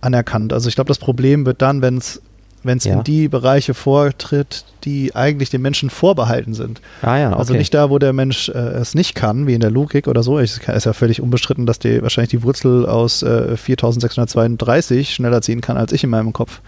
anerkannt. 0.00 0.52
Also 0.52 0.68
ich 0.68 0.74
glaube, 0.74 0.88
das 0.88 0.98
Problem 0.98 1.46
wird 1.46 1.62
dann, 1.62 1.82
wenn 1.82 1.98
es 1.98 2.22
wenn 2.62 2.78
es 2.78 2.84
ja. 2.84 2.94
in 2.94 3.04
die 3.04 3.28
Bereiche 3.28 3.74
vortritt, 3.74 4.64
die 4.84 5.14
eigentlich 5.14 5.50
den 5.50 5.62
Menschen 5.62 5.90
vorbehalten 5.90 6.54
sind. 6.54 6.80
Ah 7.02 7.16
ja, 7.18 7.24
also 7.26 7.32
okay. 7.32 7.38
Also 7.40 7.54
nicht 7.54 7.74
da, 7.74 7.90
wo 7.90 7.98
der 7.98 8.12
Mensch 8.12 8.48
äh, 8.48 8.52
es 8.52 8.94
nicht 8.94 9.14
kann, 9.14 9.46
wie 9.46 9.54
in 9.54 9.60
der 9.60 9.70
Logik 9.70 10.08
oder 10.08 10.22
so. 10.22 10.38
Es 10.38 10.58
ist 10.58 10.84
ja 10.84 10.92
völlig 10.92 11.20
unbestritten, 11.20 11.66
dass 11.66 11.78
die 11.78 12.02
wahrscheinlich 12.02 12.30
die 12.30 12.42
Wurzel 12.42 12.86
aus 12.86 13.22
äh, 13.22 13.56
4632 13.56 15.14
schneller 15.14 15.42
ziehen 15.42 15.60
kann 15.60 15.76
als 15.76 15.92
ich 15.92 16.04
in 16.04 16.10
meinem 16.10 16.32
Kopf. 16.32 16.60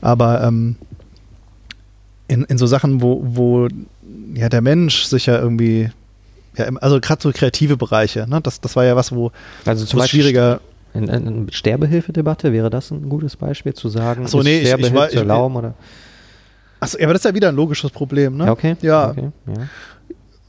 Aber 0.00 0.42
ähm, 0.42 0.76
in, 2.28 2.44
in 2.44 2.58
so 2.58 2.66
Sachen, 2.66 3.02
wo, 3.02 3.22
wo 3.24 3.68
ja 4.34 4.48
der 4.48 4.60
Mensch 4.60 5.04
sich 5.04 5.26
ja 5.26 5.38
irgendwie 5.38 5.90
ja, 6.56 6.66
also 6.80 7.00
gerade 7.00 7.22
so 7.22 7.32
kreative 7.32 7.76
Bereiche, 7.76 8.26
ne? 8.28 8.40
das, 8.40 8.60
das 8.60 8.76
war 8.76 8.84
ja 8.84 8.96
was, 8.96 9.12
wo 9.12 9.30
also 9.64 9.84
zum 9.84 9.98
Beispiel 9.98 10.22
schwieriger 10.22 10.60
in, 10.96 11.08
in 11.08 11.52
Sterbehilfedebatte 11.52 12.52
wäre 12.52 12.70
das 12.70 12.90
ein 12.90 13.08
gutes 13.08 13.36
Beispiel 13.36 13.74
zu 13.74 13.88
sagen, 13.88 14.22
Ach 14.24 14.28
so, 14.28 14.42
nee, 14.42 14.60
ich, 14.60 14.72
ich, 14.72 14.94
war, 14.94 15.08
zu 15.08 15.18
erlauben 15.18 15.56
oder? 15.56 15.74
Achso, 16.80 16.98
ja, 16.98 17.04
aber 17.04 17.14
das 17.14 17.20
ist 17.20 17.30
ja 17.30 17.34
wieder 17.34 17.48
ein 17.48 17.56
logisches 17.56 17.90
Problem, 17.90 18.36
ne? 18.36 18.50
Okay. 18.50 18.76
Ja. 18.82 19.10
Okay, 19.10 19.30
ja. 19.46 19.68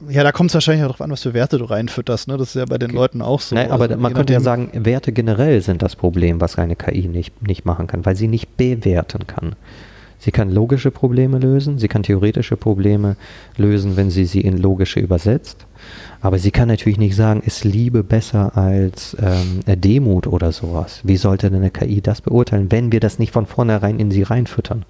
Ja, 0.09 0.23
da 0.23 0.31
kommt 0.31 0.51
es 0.51 0.53
wahrscheinlich 0.53 0.83
auch 0.83 0.89
darauf 0.89 1.01
an, 1.01 1.09
was 1.09 1.23
für 1.23 1.33
Werte 1.33 1.57
du 1.57 1.65
reinfütterst. 1.65 2.27
Ne? 2.27 2.37
Das 2.37 2.49
ist 2.49 2.55
ja 2.55 2.65
bei 2.65 2.77
den 2.77 2.91
okay. 2.91 2.97
Leuten 2.97 3.21
auch 3.23 3.41
so. 3.41 3.55
Nein, 3.55 3.71
aber 3.71 3.85
also, 3.85 3.97
man 3.97 4.13
könnte 4.13 4.31
ja 4.31 4.39
sagen, 4.39 4.69
Werte 4.73 5.11
generell 5.11 5.59
sind 5.61 5.81
das 5.81 5.95
Problem, 5.95 6.39
was 6.39 6.57
eine 6.59 6.75
KI 6.75 7.07
nicht, 7.07 7.41
nicht 7.41 7.65
machen 7.65 7.87
kann, 7.87 8.05
weil 8.05 8.15
sie 8.15 8.27
nicht 8.27 8.57
bewerten 8.57 9.25
kann. 9.25 9.55
Sie 10.19 10.31
kann 10.31 10.51
logische 10.51 10.91
Probleme 10.91 11.37
lösen, 11.37 11.77
sie 11.77 11.87
kann 11.87 12.03
theoretische 12.03 12.57
Probleme 12.57 13.15
lösen, 13.55 13.97
wenn 13.97 14.09
sie 14.09 14.25
sie 14.25 14.41
in 14.41 14.57
logische 14.57 14.99
übersetzt. 14.99 15.65
Aber 16.21 16.39
sie 16.39 16.51
kann 16.51 16.67
natürlich 16.67 16.97
nicht 16.97 17.15
sagen, 17.15 17.41
ist 17.45 17.63
Liebe 17.63 18.03
besser 18.03 18.57
als 18.57 19.15
ähm, 19.21 19.61
Demut 19.79 20.25
oder 20.25 20.51
sowas. 20.51 21.01
Wie 21.03 21.17
sollte 21.17 21.49
denn 21.49 21.59
eine 21.59 21.69
KI 21.69 22.01
das 22.01 22.21
beurteilen, 22.21 22.71
wenn 22.71 22.91
wir 22.91 22.99
das 22.99 23.19
nicht 23.19 23.31
von 23.31 23.45
vornherein 23.45 23.99
in 23.99 24.09
sie 24.09 24.23
reinfüttern? 24.23 24.85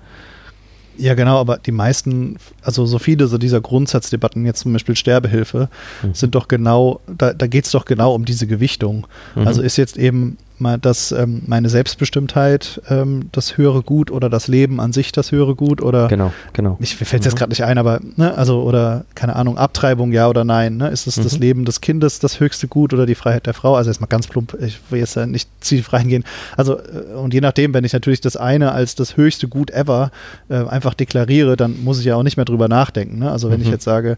Ja, 0.98 1.14
genau, 1.14 1.38
aber 1.40 1.58
die 1.58 1.72
meisten, 1.72 2.38
also 2.62 2.86
so 2.86 2.98
viele 2.98 3.28
so 3.28 3.38
dieser 3.38 3.62
Grundsatzdebatten, 3.62 4.46
jetzt 4.46 4.62
zum 4.62 4.74
Beispiel 4.74 4.96
Sterbehilfe, 4.96 5.70
mhm. 6.02 6.14
sind 6.14 6.34
doch 6.34 6.48
genau, 6.48 7.02
da, 7.06 7.34
da 7.34 7.48
geht 7.48 7.66
es 7.66 7.72
doch 7.72 7.86
genau 7.86 8.16
um 8.16 8.26
diese 8.26 8.48
Gewichtung. 8.48 9.06
Mhm. 9.36 9.48
Also 9.48 9.62
ist 9.62 9.78
jetzt 9.78 9.98
eben 9.98 10.38
mal 10.60 10.78
das, 10.78 11.12
ähm, 11.12 11.44
meine 11.48 11.70
Selbstbestimmtheit 11.70 12.82
ähm, 12.90 13.30
das 13.32 13.58
höhere 13.58 13.84
Gut 13.84 14.12
oder 14.12 14.30
das 14.30 14.48
Leben 14.48 14.80
an 14.80 14.94
sich 14.94 15.12
das 15.12 15.32
höhere 15.32 15.56
Gut 15.56 15.82
oder 15.82 16.08
genau, 16.08 16.34
genau. 16.54 16.78
Ich 16.80 16.96
fällt 16.96 17.26
jetzt 17.26 17.34
mhm. 17.34 17.38
gerade 17.38 17.52
nicht 17.52 17.64
ein, 17.64 17.78
aber 17.78 18.00
ne, 18.16 18.38
also 18.38 18.64
oder 18.64 19.06
keine 19.16 19.36
Ahnung, 19.36 19.58
Abtreibung 19.58 20.12
ja 20.12 20.28
oder 20.28 20.44
nein, 20.44 20.78
ne? 20.78 20.90
Ist 20.90 21.08
es 21.08 21.18
mhm. 21.18 21.24
das 21.24 21.38
Leben 21.38 21.66
des 21.66 21.82
Kindes 21.82 22.20
das 22.20 22.40
höchste 22.40 22.68
Gut 22.68 22.94
oder 22.94 23.06
die 23.06 23.16
Freiheit 23.16 23.46
der 23.46 23.54
Frau? 23.54 23.76
Also 23.76 23.90
jetzt 23.90 24.00
mal 24.00 24.08
ganz 24.08 24.28
plump, 24.28 24.58
ich 24.62 24.80
will 24.90 25.00
jetzt 25.00 25.16
nicht 25.18 25.50
tief 25.62 25.94
reingehen. 25.94 26.24
Also 26.56 26.80
äh, 26.80 27.16
und 27.16 27.34
je 27.34 27.42
nachdem, 27.42 27.74
wenn 27.74 27.84
ich 27.84 27.94
natürlich 27.94 28.22
das 28.22 28.38
eine 28.38 28.72
als 28.72 28.96
das 28.96 29.18
höchste 29.18 29.48
Gut 29.48 29.72
ever 29.72 30.12
äh, 30.50 30.56
einfach 30.56 30.94
deklariere, 30.94 31.58
dann 31.58 31.84
muss 31.84 32.00
ich 32.00 32.06
ja 32.06 32.16
auch 32.16 32.24
nicht 32.24 32.38
mehr 32.38 32.46
drüber 32.46 32.68
nachdenken. 32.68 33.20
Ne? 33.20 33.32
Also 33.32 33.50
wenn 33.50 33.60
mhm. 33.60 33.66
ich 33.66 33.72
jetzt 33.72 33.84
sage, 33.84 34.18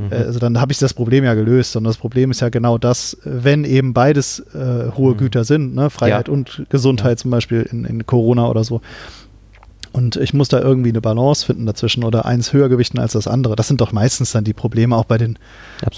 Mhm. 0.00 0.12
Äh, 0.12 0.16
also 0.16 0.38
dann 0.38 0.60
habe 0.60 0.72
ich 0.72 0.78
das 0.78 0.94
Problem 0.94 1.24
ja 1.24 1.34
gelöst. 1.34 1.76
Und 1.76 1.84
das 1.84 1.96
Problem 1.96 2.30
ist 2.30 2.40
ja 2.40 2.48
genau 2.48 2.78
das, 2.78 3.16
wenn 3.24 3.64
eben 3.64 3.92
beides 3.92 4.40
äh, 4.54 4.90
hohe 4.96 5.14
mhm. 5.14 5.18
Güter 5.18 5.44
sind, 5.44 5.74
ne? 5.74 5.90
Freiheit 5.90 6.28
ja. 6.28 6.34
und 6.34 6.64
Gesundheit 6.70 7.18
ja. 7.18 7.22
zum 7.22 7.30
Beispiel 7.30 7.68
in, 7.70 7.84
in 7.84 8.06
Corona 8.06 8.48
oder 8.48 8.64
so, 8.64 8.80
und 9.92 10.16
ich 10.16 10.32
muss 10.32 10.48
da 10.48 10.60
irgendwie 10.60 10.90
eine 10.90 11.00
Balance 11.00 11.44
finden 11.44 11.66
dazwischen 11.66 12.04
oder 12.04 12.24
eins 12.24 12.52
höher 12.52 12.68
gewichten 12.68 12.98
als 12.98 13.12
das 13.12 13.26
andere. 13.26 13.56
Das 13.56 13.68
sind 13.68 13.80
doch 13.80 13.92
meistens 13.92 14.32
dann 14.32 14.44
die 14.44 14.52
Probleme 14.52 14.96
auch 14.96 15.04
bei 15.04 15.18
den 15.18 15.38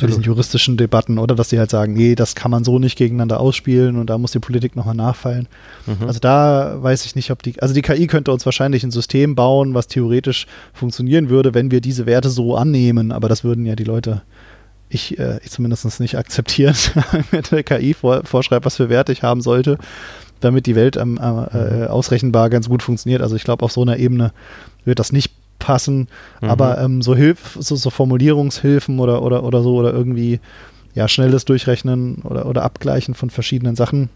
diesen 0.00 0.22
juristischen 0.22 0.76
Debatten, 0.76 1.18
oder? 1.18 1.34
Dass 1.34 1.48
die 1.48 1.58
halt 1.58 1.70
sagen, 1.70 1.92
nee, 1.92 2.14
das 2.14 2.34
kann 2.34 2.50
man 2.50 2.64
so 2.64 2.78
nicht 2.78 2.96
gegeneinander 2.96 3.40
ausspielen 3.40 3.96
und 3.96 4.08
da 4.08 4.16
muss 4.16 4.32
die 4.32 4.38
Politik 4.38 4.76
nochmal 4.76 4.94
nachfallen. 4.94 5.46
Mhm. 5.86 6.06
Also 6.06 6.20
da 6.20 6.82
weiß 6.82 7.04
ich 7.04 7.14
nicht, 7.16 7.30
ob 7.30 7.42
die, 7.42 7.60
also 7.60 7.74
die 7.74 7.82
KI 7.82 8.06
könnte 8.06 8.32
uns 8.32 8.46
wahrscheinlich 8.46 8.82
ein 8.82 8.90
System 8.90 9.34
bauen, 9.34 9.74
was 9.74 9.88
theoretisch 9.88 10.46
funktionieren 10.72 11.28
würde, 11.28 11.52
wenn 11.52 11.70
wir 11.70 11.80
diese 11.80 12.06
Werte 12.06 12.30
so 12.30 12.56
annehmen, 12.56 13.12
aber 13.12 13.28
das 13.28 13.44
würden 13.44 13.66
ja 13.66 13.76
die 13.76 13.84
Leute 13.84 14.22
ich, 14.88 15.18
äh, 15.18 15.38
ich 15.42 15.50
zumindest 15.50 16.00
nicht 16.00 16.18
akzeptieren, 16.18 16.74
wenn 17.30 17.42
der 17.50 17.62
KI 17.62 17.94
vor, 17.94 18.24
vorschreibt, 18.24 18.66
was 18.66 18.76
für 18.76 18.88
Werte 18.88 19.12
ich 19.12 19.22
haben 19.22 19.40
sollte 19.40 19.78
damit 20.44 20.66
die 20.66 20.76
Welt 20.76 20.96
ähm, 20.96 21.18
äh, 21.18 21.86
ausrechenbar 21.86 22.50
ganz 22.50 22.68
gut 22.68 22.82
funktioniert. 22.82 23.22
Also 23.22 23.36
ich 23.36 23.44
glaube, 23.44 23.64
auf 23.64 23.72
so 23.72 23.82
einer 23.82 23.96
Ebene 23.96 24.32
wird 24.84 24.98
das 24.98 25.12
nicht 25.12 25.32
passen. 25.58 26.08
Mhm. 26.40 26.48
Aber 26.48 26.78
ähm, 26.78 27.02
so, 27.02 27.14
Hilf, 27.14 27.56
so, 27.58 27.76
so 27.76 27.90
Formulierungshilfen 27.90 28.98
oder, 28.98 29.22
oder, 29.22 29.44
oder 29.44 29.62
so 29.62 29.76
oder 29.76 29.92
irgendwie 29.92 30.40
ja, 30.94 31.08
schnelles 31.08 31.44
Durchrechnen 31.44 32.22
oder, 32.24 32.46
oder 32.46 32.62
Abgleichen 32.62 33.14
von 33.14 33.30
verschiedenen 33.30 33.76
Sachen. 33.76 34.10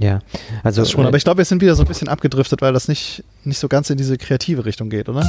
Ja, 0.00 0.20
also 0.62 0.84
schon. 0.84 1.04
Äh, 1.04 1.08
aber 1.08 1.16
ich 1.16 1.24
glaube, 1.24 1.38
wir 1.38 1.44
sind 1.44 1.60
wieder 1.60 1.74
so 1.74 1.82
ein 1.82 1.88
bisschen 1.88 2.08
abgedriftet, 2.08 2.62
weil 2.62 2.72
das 2.72 2.88
nicht, 2.88 3.24
nicht 3.44 3.58
so 3.58 3.68
ganz 3.68 3.90
in 3.90 3.98
diese 3.98 4.16
kreative 4.16 4.64
Richtung 4.64 4.90
geht, 4.90 5.08
oder? 5.08 5.28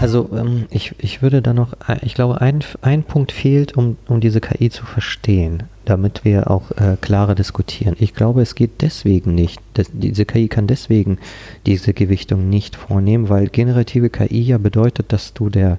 Also 0.00 0.30
ähm, 0.32 0.66
ich, 0.70 0.94
ich 0.98 1.22
würde 1.22 1.42
da 1.42 1.52
noch, 1.52 1.72
äh, 1.88 1.98
ich 2.02 2.14
glaube, 2.14 2.40
ein, 2.40 2.62
ein 2.82 3.02
Punkt 3.02 3.32
fehlt, 3.32 3.76
um, 3.76 3.96
um 4.06 4.20
diese 4.20 4.40
KI 4.40 4.70
zu 4.70 4.86
verstehen, 4.86 5.64
damit 5.84 6.24
wir 6.24 6.50
auch 6.50 6.70
äh, 6.72 6.96
klarer 7.00 7.34
diskutieren. 7.34 7.96
Ich 7.98 8.14
glaube, 8.14 8.42
es 8.42 8.54
geht 8.54 8.80
deswegen 8.80 9.34
nicht, 9.34 9.60
dass, 9.74 9.88
diese 9.92 10.24
KI 10.24 10.46
kann 10.48 10.68
deswegen 10.68 11.18
diese 11.66 11.94
Gewichtung 11.94 12.48
nicht 12.48 12.76
vornehmen, 12.76 13.28
weil 13.28 13.48
generative 13.48 14.08
KI 14.08 14.42
ja 14.42 14.58
bedeutet, 14.58 15.12
dass 15.12 15.34
du 15.34 15.50
der 15.50 15.78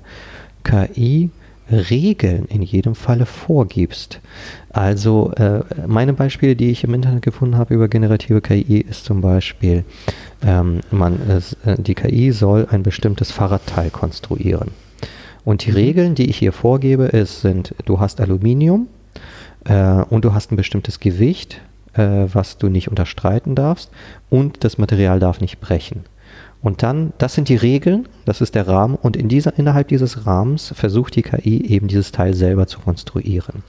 KI 0.64 1.30
Regeln 1.72 2.46
in 2.46 2.62
jedem 2.62 2.96
Falle 2.96 3.26
vorgibst. 3.26 4.20
Also 4.70 5.32
äh, 5.34 5.62
meine 5.88 6.14
Beispiele, 6.14 6.56
die 6.56 6.72
ich 6.72 6.84
im 6.84 6.94
Internet 6.94 7.22
gefunden 7.22 7.58
habe 7.58 7.74
über 7.74 7.88
generative 7.88 8.42
KI, 8.42 8.80
ist 8.82 9.06
zum 9.06 9.22
Beispiel, 9.22 9.84
ähm, 10.46 10.82
man, 10.92 11.20
äh, 11.30 11.76
die 11.78 11.96
KI 11.96 12.32
soll 12.32 12.68
ein 12.70 12.84
bestimmtes 12.84 13.32
Fahrradteil 13.32 13.90
konstruieren. 13.90 14.72
Und 15.46 15.66
die 15.66 15.72
mhm. 15.72 15.78
Regeln, 15.78 16.16
die 16.16 16.30
ich 16.30 16.38
hier 16.38 16.54
vorgebe, 16.54 17.06
ist, 17.06 17.42
sind, 17.42 17.74
du 17.86 18.00
hast 18.00 18.22
Aluminium 18.22 18.88
äh, 19.66 20.04
und 20.10 20.26
du 20.26 20.34
hast 20.34 20.52
ein 20.52 20.58
bestimmtes 20.58 21.00
Gewicht, 21.00 21.62
äh, 21.94 22.28
was 22.32 22.58
du 22.58 22.70
nicht 22.70 22.90
unterstreiten 22.90 23.56
darfst 23.56 23.92
und 24.30 24.64
das 24.64 24.78
Material 24.78 25.20
darf 25.20 25.42
nicht 25.42 25.60
brechen. 25.60 26.04
Und 26.62 26.84
dann, 26.84 27.13
das 27.17 27.36
sind 27.36 27.48
die 27.48 27.56
Regeln, 27.56 28.08
das 28.26 28.41
ist 28.41 28.54
der 28.54 28.67
Rahmen 28.67 28.95
und 28.95 29.15
in 29.15 29.30
dieser, 29.30 29.58
innerhalb 29.58 29.88
dieses 29.88 30.26
Rahmens 30.26 30.74
versucht 30.76 31.15
die 31.15 31.22
KI 31.22 31.65
eben 31.65 31.88
dieses 31.88 32.12
Teil 32.12 32.34
selber 32.34 32.67
zu 32.67 32.80
konstruieren. 32.80 33.63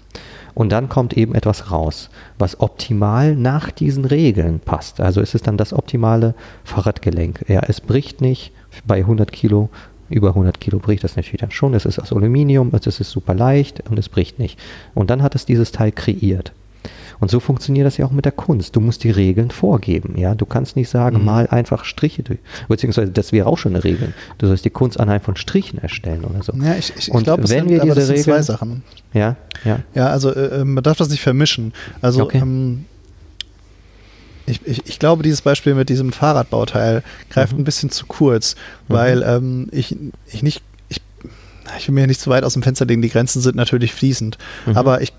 Und 0.55 0.73
dann 0.73 0.89
kommt 0.89 1.17
eben 1.17 1.37
etwas 1.37 1.71
raus, 1.71 2.11
was 2.39 2.59
optimal 2.59 3.37
nach 3.37 3.71
diesen 3.71 4.05
Regeln 4.05 4.59
passt. 4.59 5.01
Also 5.01 5.21
es 5.21 5.35
ist 5.35 5.47
dann 5.47 5.57
das 5.57 5.73
optimale 5.73 6.35
Fahrradgelenk. 6.65 7.45
Ja, 7.49 7.61
es 7.69 7.81
bricht 7.81 8.21
nicht 8.21 8.53
bei 8.85 8.99
100 8.99 9.31
Kilo, 9.31 9.71
über 10.09 10.31
100 10.31 10.61
Kilo 10.61 10.81
bricht 10.81 11.05
das 11.05 11.15
natürlich 11.15 11.41
dann 11.41 11.53
schon. 11.53 11.75
Es 11.75 11.85
ist 11.85 12.01
aus 12.01 12.13
Aluminium, 12.13 12.73
es 12.75 12.87
ist 12.87 13.11
super 13.11 13.35
leicht 13.35 13.89
und 13.89 13.99
es 13.99 14.09
bricht 14.09 14.41
nicht. 14.41 14.59
Und 14.95 15.11
dann 15.11 15.23
hat 15.23 15.37
es 15.37 15.47
dieses 15.47 15.71
Teil 15.71 15.93
kreiert. 15.93 16.53
Und 17.21 17.31
so 17.31 17.39
funktioniert 17.39 17.87
das 17.87 17.99
ja 17.99 18.07
auch 18.07 18.11
mit 18.11 18.25
der 18.25 18.33
Kunst. 18.33 18.75
Du 18.75 18.81
musst 18.81 19.05
die 19.05 19.11
Regeln 19.11 19.51
vorgeben. 19.51 20.17
Ja, 20.17 20.35
du 20.35 20.47
kannst 20.47 20.75
nicht 20.75 20.89
sagen, 20.89 21.19
mhm. 21.19 21.25
mal 21.25 21.47
einfach 21.49 21.85
Striche 21.85 22.23
durch. 22.23 22.39
Beziehungsweise 22.69 23.13
das 23.13 23.33
wäre 23.33 23.47
auch 23.47 23.59
schon 23.59 23.75
eine 23.75 23.85
Regel. 23.85 24.15
Du 24.39 24.47
sollst 24.47 24.65
die 24.65 24.71
Kunst 24.71 24.99
anhand 24.99 25.25
von 25.25 25.37
Strichen 25.37 25.79
erstellen 25.79 26.25
oder 26.25 26.43
so. 26.43 26.53
Ja, 26.55 26.75
ich, 26.77 26.93
ich, 26.97 27.09
ich 27.09 27.25
glaube, 27.25 27.43
wenn 27.43 27.69
sind, 27.69 27.69
wir 27.69 27.81
diese 27.81 28.09
Regeln, 28.09 28.25
zwei 28.25 28.43
Sachen. 28.43 28.83
Ja, 29.13 29.37
ja. 29.65 29.81
Ja, 29.95 30.09
also 30.09 30.35
äh, 30.35 30.61
äh, 30.61 30.65
man 30.65 30.83
darf 30.83 30.97
das 30.97 31.11
nicht 31.11 31.21
vermischen. 31.21 31.75
Also 32.01 32.23
okay. 32.23 32.39
ähm, 32.39 32.87
ich, 34.47 34.61
ich, 34.65 34.87
ich, 34.87 34.99
glaube, 34.99 35.23
dieses 35.23 35.43
Beispiel 35.43 35.75
mit 35.75 35.89
diesem 35.89 36.13
Fahrradbauteil 36.13 37.03
greift 37.29 37.53
mhm. 37.53 37.61
ein 37.61 37.65
bisschen 37.65 37.91
zu 37.91 38.07
kurz, 38.07 38.57
mhm. 38.89 38.93
weil 38.95 39.23
ähm, 39.23 39.69
ich, 39.73 39.97
ich 40.27 40.43
nicht, 40.43 40.63
ich, 40.89 41.01
ich 41.79 41.89
will 41.89 41.95
mir 41.95 42.07
nicht 42.07 42.21
zu 42.21 42.31
weit 42.31 42.45
aus 42.45 42.55
dem 42.55 42.63
Fenster 42.63 42.87
legen, 42.87 43.03
die 43.03 43.11
Grenzen 43.11 43.41
sind 43.41 43.57
natürlich 43.57 43.93
fließend. 43.93 44.39
Mhm. 44.67 44.77
Aber 44.77 45.03
ich, 45.03 45.13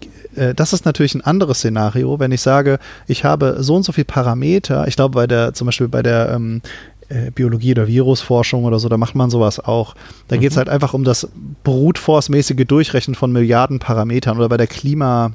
das 0.56 0.74
ist 0.74 0.86
natürlich 0.86 1.16
ein 1.16 1.22
anderes 1.22 1.60
Szenario, 1.60 2.20
wenn 2.20 2.32
ich 2.32 2.42
sage, 2.42 2.80
ich 3.08 3.24
habe 3.24 3.58
so 3.60 3.76
und 3.76 3.84
so 3.84 3.92
viele 3.92 4.06
Parameter, 4.06 4.88
ich 4.88 4.96
glaube 4.96 5.16
bei 5.16 5.28
der, 5.28 5.54
zum 5.54 5.66
Beispiel 5.66 5.88
bei 5.88 6.02
der 6.02 6.32
ähm, 6.34 6.62
äh, 7.10 7.32
Biologie 7.32 7.72
oder 7.72 7.88
Virusforschung 7.88 8.64
oder 8.64 8.80
so, 8.80 8.88
da 8.88 8.98
macht 8.98 9.16
man 9.16 9.30
sowas 9.30 9.60
auch. 9.60 9.96
Da 10.28 10.38
mhm. 10.38 10.40
geht 10.40 10.52
es 10.52 10.58
halt 10.58 10.70
einfach 10.70 10.94
um 10.94 11.04
das 11.04 11.28
Brute 11.64 12.00
Force-mäßige 12.00 12.66
Durchrechnen 12.66 13.16
von 13.16 13.32
Milliarden 13.32 13.80
Parametern 13.80 14.38
oder 14.38 14.50
bei 14.50 14.58
der 14.58 14.68
Klima, 14.68 15.34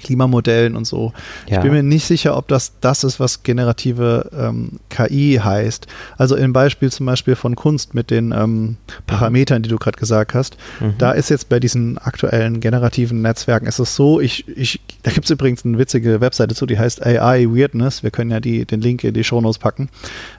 Klimamodellen 0.00 0.76
und 0.76 0.86
so. 0.86 1.12
Ja. 1.48 1.56
Ich 1.56 1.62
bin 1.62 1.72
mir 1.72 1.82
nicht 1.82 2.06
sicher, 2.06 2.36
ob 2.36 2.48
das 2.48 2.72
das 2.80 3.04
ist, 3.04 3.20
was 3.20 3.42
generative 3.42 4.30
ähm, 4.36 4.80
KI 4.88 5.40
heißt. 5.42 5.86
Also 6.18 6.36
im 6.36 6.52
Beispiel 6.52 6.90
zum 6.90 7.06
Beispiel 7.06 7.36
von 7.36 7.54
Kunst 7.56 7.94
mit 7.94 8.10
den 8.10 8.32
ähm, 8.32 8.76
Parametern, 9.06 9.62
die 9.62 9.68
du 9.68 9.76
gerade 9.78 9.98
gesagt 9.98 10.34
hast, 10.34 10.56
mhm. 10.80 10.94
da 10.98 11.12
ist 11.12 11.30
jetzt 11.30 11.48
bei 11.48 11.60
diesen 11.60 11.98
aktuellen 11.98 12.60
generativen 12.60 13.22
Netzwerken 13.22 13.66
ist 13.66 13.78
es 13.78 13.94
so, 13.94 14.20
ich, 14.20 14.46
ich, 14.48 14.80
da 15.02 15.10
gibt 15.10 15.24
es 15.26 15.30
übrigens 15.30 15.64
eine 15.64 15.78
witzige 15.78 16.20
Webseite 16.20 16.54
zu, 16.54 16.66
die 16.66 16.78
heißt 16.78 17.04
AI 17.04 17.46
Weirdness. 17.46 18.02
Wir 18.02 18.10
können 18.10 18.30
ja 18.30 18.40
die, 18.40 18.64
den 18.64 18.80
Link 18.80 19.04
in 19.04 19.14
die 19.14 19.24
Shownotes 19.24 19.58
packen. 19.58 19.88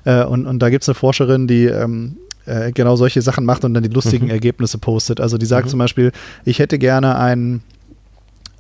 Äh, 0.06 0.24
und, 0.24 0.46
und 0.46 0.60
da 0.60 0.70
gibt 0.70 0.84
es 0.84 0.90
eine 0.90 0.96
Forscherin, 0.96 1.48
die 1.48 1.66
ähm, 1.66 2.18
äh, 2.46 2.72
genau 2.72 2.96
solche 2.96 3.22
Sachen 3.22 3.46
macht 3.46 3.64
und 3.66 3.74
dann 3.74 3.84
die 3.84 3.90
lustigen 3.90 4.26
Mhm. 4.26 4.32
Ergebnisse 4.32 4.78
postet. 4.78 5.20
Also 5.22 5.38
die 5.38 5.46
sagt 5.46 5.68
Mhm. 5.68 5.70
zum 5.70 5.80
Beispiel, 5.80 6.12
ich 6.44 6.60
hätte 6.60 6.80
gerne 6.80 7.18
ein, 7.18 7.58
äh, 7.58 7.71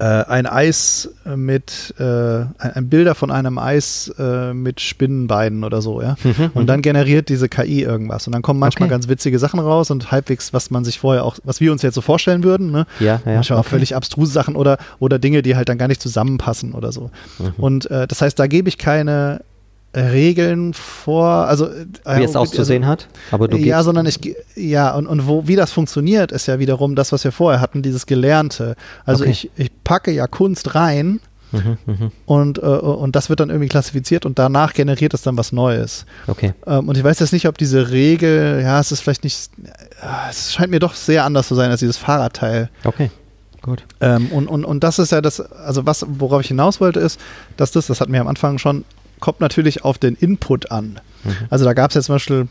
ein 0.03 0.47
Eis 0.47 1.09
mit, 1.35 1.93
äh, 1.99 2.45
ein, 2.57 2.89
Bilder 2.89 3.15
von 3.15 3.31
einem 3.31 3.57
Eis 3.57 4.13
äh, 4.17 4.53
mit 4.53 4.81
Spinnenbeinen 4.81 5.63
oder 5.63 5.81
so, 5.81 6.01
ja. 6.01 6.15
Und 6.53 6.67
dann 6.67 6.81
generiert 6.81 7.29
diese 7.29 7.49
KI 7.49 7.83
irgendwas. 7.83 8.27
Und 8.27 8.33
dann 8.33 8.41
kommen 8.41 8.59
manchmal 8.59 8.87
Okay. 8.87 8.95
ganz 8.95 9.07
witzige 9.07 9.37
Sachen 9.37 9.59
raus 9.59 9.91
und 9.91 10.11
halbwegs, 10.11 10.53
was 10.53 10.71
man 10.71 10.83
sich 10.83 10.99
vorher 10.99 11.23
auch, 11.23 11.37
was 11.43 11.61
wir 11.61 11.71
uns 11.71 11.81
jetzt 11.83 11.95
so 11.95 12.01
vorstellen 12.01 12.43
würden, 12.43 12.71
ne? 12.71 12.87
Ja, 12.99 13.21
ja. 13.25 13.33
Manchmal 13.33 13.59
auch 13.59 13.63
okay. 13.63 13.71
völlig 13.71 13.95
abstruse 13.95 14.31
Sachen 14.31 14.55
oder, 14.55 14.77
oder 14.99 15.19
Dinge, 15.19 15.41
die 15.41 15.55
halt 15.55 15.69
dann 15.69 15.77
gar 15.77 15.87
nicht 15.87 16.01
zusammenpassen 16.01 16.73
oder 16.73 16.91
so. 16.91 17.11
Mhm. 17.37 17.53
Und 17.57 17.91
äh, 17.91 18.07
das 18.07 18.21
heißt, 18.21 18.39
da 18.39 18.47
gebe 18.47 18.69
ich 18.69 18.77
keine 18.77 19.41
äh, 19.41 19.50
Regeln 19.95 20.73
vor, 20.73 21.25
also 21.25 21.65
äh, 21.67 21.85
Wie 22.17 22.23
es 22.23 22.35
auszusehen 22.35 22.85
hat, 22.87 23.07
aber 23.31 23.47
du 23.47 23.57
ja, 23.57 23.83
sondern 23.83 24.05
ich, 24.05 24.19
ja, 24.55 24.95
und, 24.95 25.07
und 25.07 25.27
wo, 25.27 25.47
wie 25.47 25.57
das 25.57 25.71
funktioniert, 25.71 26.31
ist 26.31 26.47
ja 26.47 26.59
wiederum 26.59 26.95
das, 26.95 27.11
was 27.11 27.23
wir 27.23 27.31
vorher 27.31 27.59
hatten, 27.59 27.81
dieses 27.81 28.05
Gelernte. 28.05 28.75
Also 29.05 29.23
Okay. 29.23 29.31
ich, 29.31 29.51
ich 29.57 29.71
packe 29.83 30.11
ja 30.11 30.27
Kunst 30.27 30.75
rein 30.75 31.19
Mhm, 31.51 31.77
mhm. 31.85 32.11
und, 32.25 32.57
äh, 32.59 32.61
und 32.61 33.15
das 33.15 33.27
wird 33.29 33.41
dann 33.41 33.49
irgendwie 33.49 33.67
klassifiziert 33.67 34.25
und 34.25 34.39
danach 34.39 34.73
generiert 34.73 35.13
es 35.13 35.21
dann 35.21 35.37
was 35.37 35.51
Neues. 35.51 36.05
Okay. 36.27 36.53
Ähm, 36.65 36.87
und 36.87 36.97
ich 36.97 37.03
weiß 37.03 37.19
jetzt 37.19 37.33
nicht, 37.33 37.47
ob 37.47 37.57
diese 37.57 37.91
Regel, 37.91 38.61
ja, 38.63 38.79
es 38.79 38.91
ist 38.93 39.01
vielleicht 39.01 39.25
nicht, 39.25 39.49
äh, 39.65 40.29
es 40.29 40.53
scheint 40.53 40.71
mir 40.71 40.79
doch 40.79 40.95
sehr 40.95 41.25
anders 41.25 41.49
zu 41.49 41.55
sein 41.55 41.69
als 41.69 41.81
dieses 41.81 41.97
Fahrradteil. 41.97 42.69
Okay. 42.85 43.11
Gut. 43.61 43.83
Ähm, 43.99 44.27
und, 44.31 44.47
und, 44.47 44.65
und 44.65 44.83
das 44.83 44.97
ist 44.97 45.11
ja 45.11 45.21
das, 45.21 45.39
also 45.39 45.85
was, 45.85 46.05
worauf 46.07 46.41
ich 46.41 46.47
hinaus 46.47 46.79
wollte, 46.79 46.99
ist, 46.99 47.19
dass 47.57 47.71
das, 47.71 47.87
das 47.87 48.01
hatten 48.01 48.13
wir 48.13 48.21
am 48.21 48.27
Anfang 48.27 48.57
schon, 48.57 48.85
kommt 49.21 49.39
natürlich 49.39 49.85
auf 49.85 49.97
den 49.97 50.15
Input 50.15 50.71
an. 50.71 50.99
Mhm. 51.23 51.35
Also 51.49 51.63
da 51.63 51.73
gab 51.73 51.91
es 51.91 51.95
jetzt 51.95 52.05
zum 52.07 52.15
Beispiel 52.15 52.47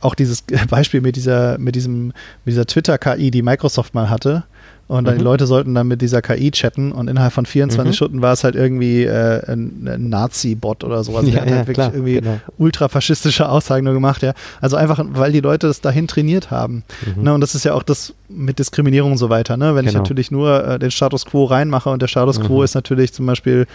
auch 0.00 0.14
dieses 0.14 0.42
Beispiel 0.70 1.00
mit 1.00 1.16
dieser, 1.16 1.58
mit 1.58 1.74
diesem, 1.74 2.06
mit 2.44 2.52
dieser 2.52 2.66
Twitter-KI, 2.66 3.30
die 3.30 3.42
Microsoft 3.42 3.94
mal 3.94 4.08
hatte. 4.10 4.44
Und 4.86 5.04
dann 5.04 5.16
Mhm. 5.16 5.18
die 5.18 5.24
Leute 5.24 5.46
sollten 5.46 5.74
dann 5.74 5.86
mit 5.86 6.00
dieser 6.00 6.22
KI 6.22 6.50
chatten 6.50 6.92
und 6.92 7.08
innerhalb 7.10 7.34
von 7.34 7.44
24 7.44 7.90
Mhm. 7.90 7.94
Stunden 7.94 8.22
war 8.22 8.32
es 8.32 8.42
halt 8.42 8.54
irgendwie 8.54 9.04
äh, 9.04 9.42
ein, 9.52 9.86
ein 9.86 10.08
Nazi-Bot 10.08 10.82
oder 10.82 11.04
sowas. 11.04 11.26
Ja, 11.26 11.32
der 11.32 11.40
hat 11.42 11.48
ja, 11.50 11.56
halt 11.56 11.66
wirklich 11.68 11.74
klar, 11.74 11.92
irgendwie 11.92 12.14
genau. 12.14 12.40
ultrafaschistische 12.56 13.48
Aussagen 13.50 13.84
nur 13.84 13.92
gemacht, 13.92 14.22
ja. 14.22 14.32
Also 14.62 14.76
einfach, 14.76 15.04
weil 15.10 15.32
die 15.32 15.40
Leute 15.40 15.66
das 15.66 15.82
dahin 15.82 16.06
trainiert 16.08 16.50
haben. 16.50 16.84
Mhm. 17.16 17.22
Ne, 17.22 17.34
und 17.34 17.42
das 17.42 17.54
ist 17.54 17.64
ja 17.66 17.74
auch 17.74 17.82
das 17.82 18.14
mit 18.30 18.58
Diskriminierung 18.58 19.12
und 19.12 19.18
so 19.18 19.28
weiter. 19.28 19.58
Ne? 19.58 19.74
Wenn 19.74 19.84
ich 19.84 19.90
Genau. 19.92 20.04
natürlich 20.04 20.30
nur 20.30 20.64
äh, 20.66 20.78
den 20.78 20.90
Status 20.90 21.26
quo 21.26 21.44
reinmache 21.44 21.90
und 21.90 22.00
der 22.00 22.08
Status 22.08 22.40
quo 22.40 22.58
Mhm. 22.60 22.64
ist 22.64 22.74
natürlich 22.74 23.12
zum 23.12 23.26
Beispiel, 23.26 23.66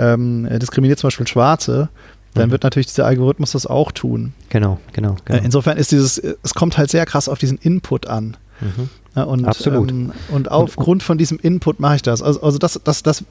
ähm, 0.00 0.46
äh, 0.46 0.58
diskriminiert 0.58 0.98
zum 0.98 1.08
Beispiel 1.08 1.28
Schwarze, 1.28 1.88
dann 2.36 2.48
Mhm. 2.48 2.52
wird 2.52 2.62
natürlich 2.62 2.86
dieser 2.86 3.06
Algorithmus 3.06 3.52
das 3.52 3.66
auch 3.66 3.92
tun. 3.92 4.32
Genau, 4.48 4.78
genau. 4.92 5.16
genau. 5.24 5.38
Äh, 5.40 5.44
insofern 5.44 5.76
ist 5.76 5.92
dieses, 5.92 6.18
es 6.18 6.54
kommt 6.54 6.78
halt 6.78 6.90
sehr 6.90 7.04
krass 7.06 7.28
auf 7.28 7.38
diesen 7.38 7.58
Input 7.58 8.06
an. 8.06 8.36
mhm. 8.60 8.88
Und, 9.22 9.46
Absolut. 9.46 9.90
Ähm, 9.90 10.12
und 10.30 10.50
aufgrund 10.50 11.02
von 11.02 11.16
diesem 11.16 11.38
Input 11.38 11.80
mache 11.80 11.96
ich 11.96 12.02
das. 12.02 12.20
Also, 12.20 12.42
also 12.42 12.58
das, 12.58 12.78
das, 12.84 13.02
das, 13.02 13.24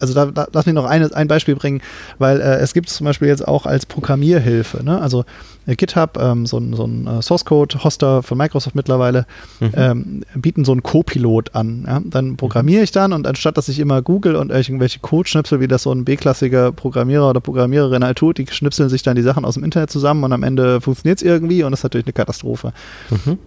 also 0.00 0.14
da, 0.14 0.26
da 0.26 0.46
lass 0.52 0.66
mich 0.66 0.74
noch 0.74 0.84
eine, 0.84 1.14
ein 1.14 1.28
Beispiel 1.28 1.54
bringen, 1.56 1.80
weil 2.18 2.40
äh, 2.40 2.56
es 2.58 2.72
gibt 2.74 2.88
es 2.88 2.96
zum 2.96 3.04
Beispiel 3.04 3.28
jetzt 3.28 3.46
auch 3.46 3.66
als 3.66 3.86
Programmierhilfe. 3.86 4.82
Ne? 4.84 5.00
Also 5.00 5.24
äh, 5.66 5.76
GitHub, 5.76 6.18
ähm, 6.20 6.46
so 6.46 6.58
ein, 6.58 6.74
so 6.74 6.84
ein 6.84 7.06
äh, 7.06 7.22
Source 7.22 7.44
Code 7.44 7.82
Hoster 7.84 8.22
von 8.22 8.38
Microsoft 8.38 8.74
mittlerweile, 8.74 9.26
Mhm. 9.60 9.70
ähm, 9.74 10.22
bieten 10.36 10.64
so 10.64 10.72
einen 10.72 10.82
Co-Pilot 10.82 11.54
an. 11.54 11.84
Ja? 11.86 12.00
Dann 12.04 12.36
programmiere 12.36 12.82
ich 12.82 12.90
dann 12.92 13.12
und 13.12 13.26
anstatt 13.26 13.56
dass 13.56 13.68
ich 13.68 13.78
immer 13.80 14.02
Google 14.02 14.36
und 14.36 14.50
irgendwelche 14.50 15.00
Codeschnipsel, 15.00 15.60
wie 15.60 15.68
das 15.68 15.82
so 15.82 15.92
ein 15.92 16.04
B-klassiger 16.04 16.72
Programmierer 16.72 17.30
oder 17.30 17.40
Programmiererin 17.40 18.04
halt 18.04 18.18
tut, 18.18 18.38
die 18.38 18.46
schnipseln 18.48 18.88
sich 18.88 19.02
dann 19.02 19.16
die 19.16 19.22
Sachen 19.22 19.44
aus 19.44 19.54
dem 19.54 19.64
Internet 19.64 19.90
zusammen 19.90 20.24
und 20.24 20.32
am 20.32 20.42
Ende 20.42 20.80
funktioniert 20.80 21.18
es 21.18 21.22
irgendwie 21.22 21.62
und 21.64 21.70
das 21.72 21.80
ist 21.80 21.84
natürlich 21.84 22.06
eine 22.06 22.12
Katastrophe. 22.12 22.72
Mhm. 23.10 23.38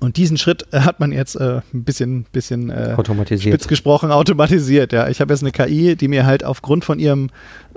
Und 0.00 0.16
diesen 0.16 0.36
Schritt 0.36 0.66
äh, 0.72 0.80
hat 0.80 1.00
man 1.00 1.12
jetzt 1.12 1.36
äh, 1.36 1.60
ein 1.72 1.84
bisschen, 1.84 2.24
bisschen 2.32 2.70
äh, 2.70 2.94
Automatisiert. 2.96 3.54
spitz 3.54 3.68
gesprochen 3.68 4.10
automatisiert. 4.10 4.92
Ja, 4.92 5.08
ich 5.08 5.20
habe 5.20 5.32
jetzt 5.32 5.42
eine 5.42 5.52
KI, 5.52 5.96
die 5.96 6.08
mir 6.08 6.26
halt 6.26 6.44
aufgrund 6.44 6.84
von 6.84 6.98
ihrem, 6.98 7.26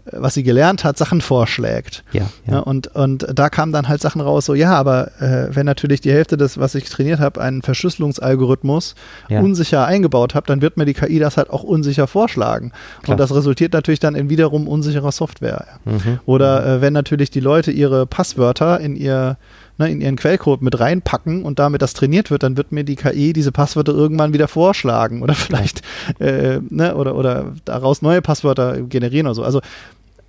äh, 0.06 0.12
was 0.14 0.34
sie 0.34 0.44
gelernt 0.44 0.84
hat, 0.84 0.98
Sachen 0.98 1.22
vorschlägt. 1.22 2.04
Ja, 2.12 2.24
Ja. 2.48 2.54
ja. 2.54 2.60
und, 2.60 2.88
und 2.96 3.28
da 3.34 3.50
kamen 3.50 3.72
dann 3.72 3.88
halt 3.88 4.02
Sachen 4.02 4.20
raus, 4.22 4.46
so 4.46 4.54
ja, 4.56 4.74
aber 4.74 5.12
äh, 5.22 5.56
wenn 5.56 5.66
natürlich 5.66 6.02
die 6.02 6.12
Hälfte 6.12 6.38
des, 6.38 6.58
was 6.58 6.76
ich 6.76 6.90
trainiert 6.90 7.20
habe, 7.20 7.40
einen 7.42 7.62
Verschlüsselungsalgorithmus 7.62 8.96
Ja. 9.30 9.42
unsicher 9.42 9.86
eingebaut 9.86 10.36
habe, 10.36 10.48
dann 10.48 10.62
wird 10.62 10.78
mir 10.78 10.86
die 10.86 10.94
KI 10.94 11.20
das 11.20 11.38
halt 11.38 11.50
auch 11.50 11.64
unsicher 11.64 12.08
vorschlagen. 12.08 12.72
Klar. 13.04 13.14
Und 13.16 13.20
das 13.20 13.34
resultiert 13.34 13.74
natürlich 13.74 14.00
dann 14.00 14.16
in 14.16 14.30
wiederum 14.30 14.68
unsicherer 14.68 15.12
Software. 15.12 15.66
Mhm. 15.86 16.20
Oder 16.26 16.66
äh, 16.66 16.82
wenn 16.82 16.94
natürlich 16.94 17.30
die 17.32 17.40
Leute 17.40 17.72
ihre 17.72 18.06
Passwörter 18.06 18.80
in 18.80 18.96
ihr 18.96 19.38
ne, 19.78 19.90
in 19.92 20.02
ihren 20.02 20.16
Quellcode 20.16 20.62
mit 20.62 20.80
reinpacken 20.80 21.44
und 21.44 21.60
damit 21.60 21.82
das 21.82 21.94
trainiert 21.94 22.32
wird, 22.32 22.44
dann 22.44 22.58
wird 22.58 22.72
mir 22.72 22.84
die 22.84 22.96
KI 22.96 23.34
diese 23.34 23.52
Passwörter 23.52 23.94
irgendwann 23.94 24.34
wieder 24.34 24.48
vorschlagen 24.48 25.22
oder 25.22 25.34
vielleicht 25.36 25.82
äh, 26.20 26.60
ne, 26.70 26.96
oder, 26.96 27.16
oder 27.16 27.54
daraus 27.66 28.02
neue 28.02 28.22
Passwörter 28.22 28.82
generieren 28.82 29.28
oder 29.28 29.36
so. 29.36 29.44
Also 29.44 29.60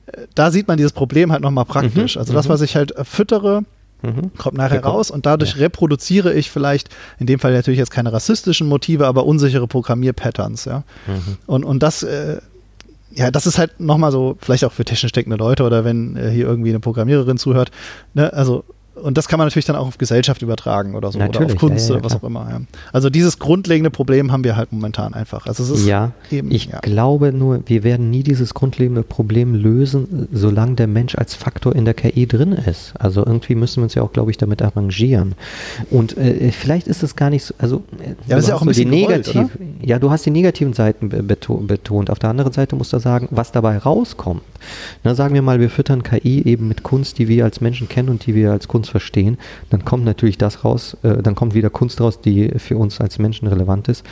äh, 0.07 0.27
da 0.35 0.51
sieht 0.51 0.69
man 0.69 0.77
dieses 0.77 0.93
Problem 0.93 1.33
halt 1.33 1.43
nochmal 1.43 1.65
praktisch. 1.65 2.17
Mhm, 2.17 2.21
Also 2.21 2.33
das, 2.33 2.47
mhm. 2.47 2.53
was 2.53 2.61
ich 2.63 2.77
halt 2.77 2.97
äh, 2.97 3.05
füttere, 3.05 3.63
Mhm. 4.01 4.31
kommt 4.39 4.57
nachher 4.57 4.77
Bekommt. 4.77 4.95
raus 4.95 5.11
und 5.11 5.27
dadurch 5.27 5.55
Ja. 5.55 5.63
reproduziere 5.63 6.33
ich 6.33 6.53
vielleicht, 6.53 6.89
in 7.19 7.27
dem 7.27 7.41
Fall 7.41 7.53
natürlich 7.53 7.79
jetzt 7.81 7.91
keine 7.91 8.13
rassistischen 8.13 8.69
Motive, 8.69 9.09
aber 9.09 9.27
unsichere 9.27 9.67
Programmierpatterns, 9.67 10.67
ja. 10.67 10.85
Mhm. 11.09 11.37
Und, 11.47 11.65
und 11.65 11.83
das, 11.83 12.05
äh, 12.05 12.37
ja, 13.13 13.33
das 13.33 13.49
ist 13.49 13.59
halt 13.59 13.81
nochmal 13.81 14.13
so, 14.13 14.37
vielleicht 14.41 14.65
auch 14.65 14.71
für 14.71 14.85
technisch 14.85 15.11
denkende 15.11 15.37
Leute 15.37 15.65
oder 15.65 15.85
wenn 15.85 16.17
äh, 16.17 16.31
hier 16.31 16.47
irgendwie 16.47 16.69
eine 16.69 16.79
Programmiererin 16.79 17.39
zuhört, 17.39 17.73
ne, 18.15 18.33
also 18.33 18.63
und 19.03 19.17
das 19.19 19.29
kann 19.29 19.39
man 19.39 19.47
natürlich 19.47 19.65
dann 19.67 19.77
auch 19.77 19.87
auf 19.89 19.99
Gesellschaft 19.99 20.43
übertragen 20.43 20.95
oder 20.95 21.11
so 21.13 21.19
oder 21.19 21.27
Natürlich, 21.27 21.53
auf 21.55 21.59
Kunst 21.59 21.89
ja, 21.89 21.95
ja, 21.95 21.99
oder 22.01 22.05
was 22.05 22.13
klar. 22.13 22.23
auch 22.25 22.27
immer. 22.29 22.47
Ja. 22.51 22.61
Also 22.93 23.11
dieses 23.11 23.39
grundlegende 23.39 23.91
Problem 23.91 24.33
haben 24.33 24.45
wir 24.45 24.57
halt 24.57 24.73
momentan 24.73 25.15
einfach. 25.15 25.47
Also 25.47 25.63
es 25.63 25.71
ist 25.71 25.87
Ja, 25.87 26.13
eben, 26.31 26.51
ich 26.51 26.71
glaube 26.83 27.33
nur, 27.33 27.61
wir 27.67 27.83
werden 27.85 28.11
nie 28.11 28.23
dieses 28.23 28.55
grundlegende 28.55 29.03
Problem 29.03 29.55
lösen, 29.55 30.29
solange 30.33 30.75
der 30.75 30.87
Mensch 30.87 31.15
als 31.17 31.35
Faktor 31.35 31.75
in 31.75 31.85
der 31.85 31.95
KI 31.95 32.27
drin 32.27 32.53
ist. 32.53 32.95
Also 32.99 33.25
irgendwie 33.25 33.55
müssen 33.55 33.77
wir 33.79 33.85
uns 33.85 33.95
ja 33.95 34.03
auch, 34.03 34.13
glaube 34.13 34.31
ich, 34.31 34.37
damit 34.37 34.63
arrangieren. 34.63 35.35
Und 35.91 36.17
äh, 36.17 36.51
vielleicht 36.53 36.87
ist 36.89 37.03
es 37.03 37.17
gar 37.17 37.31
nicht 37.31 37.45
so, 37.45 37.55
also 37.59 37.83
äh, 38.01 38.09
Ja, 38.27 38.37
das 38.37 38.45
ist 38.45 38.49
ja 38.51 38.57
auch 38.57 38.63
ein 38.63 38.69
bisschen 38.69 38.91
gewollt, 38.91 39.27
negativ, 39.35 39.59
ja, 39.83 39.99
du 39.99 40.11
hast 40.11 40.27
die 40.27 40.31
negativen 40.31 40.73
Seiten 40.73 41.09
be- 41.09 41.23
beto 41.23 41.55
betont. 41.57 42.11
Auf 42.11 42.19
der 42.19 42.31
anderen 42.31 42.53
Seite 42.53 42.77
musst 42.77 42.93
du 42.93 42.99
sagen, 42.99 43.29
was 43.31 43.53
dabei 43.53 43.79
rauskommt. 43.79 44.43
Na, 45.05 45.15
sagen 45.15 45.35
wir 45.35 45.43
mal, 45.43 45.61
wir 45.61 45.71
füttern 45.71 46.03
KI 46.03 46.43
eben 46.45 46.69
mit 46.69 46.83
Kunst, 46.83 47.19
die 47.19 47.29
wir 47.29 47.45
als 47.45 47.61
Menschen 47.61 47.89
kennen 47.89 48.09
und 48.09 48.27
die 48.27 48.35
wir 48.35 48.51
als 48.53 48.67
Kunst 48.69 48.88
verstehen. 48.89 49.39
Dann 49.71 49.85
kommt 49.85 50.05
natürlich 50.05 50.39
das 50.39 50.65
raus, 50.65 50.97
äh, 51.03 51.23
dann 51.23 51.35
kommt 51.35 51.55
wieder 51.55 51.71
Kunst 51.71 52.01
raus, 52.01 52.21
die 52.21 52.51
für 52.59 52.77
uns 52.77 53.01
als 53.01 53.19
Menschen 53.19 53.49
relevant 53.49 53.89
ist. 53.89 54.05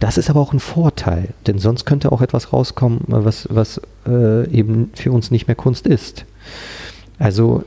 Das 0.00 0.18
ist 0.18 0.30
aber 0.30 0.40
auch 0.40 0.52
ein 0.52 0.60
Vorteil, 0.60 1.28
denn 1.46 1.58
sonst 1.58 1.84
könnte 1.84 2.12
auch 2.12 2.20
etwas 2.20 2.52
rauskommen, 2.52 3.00
was, 3.06 3.48
was 3.50 3.80
äh, 4.06 4.48
eben 4.50 4.90
für 4.94 5.12
uns 5.12 5.30
nicht 5.30 5.46
mehr 5.46 5.54
Kunst 5.54 5.86
ist. 5.86 6.24
Also, 7.16 7.62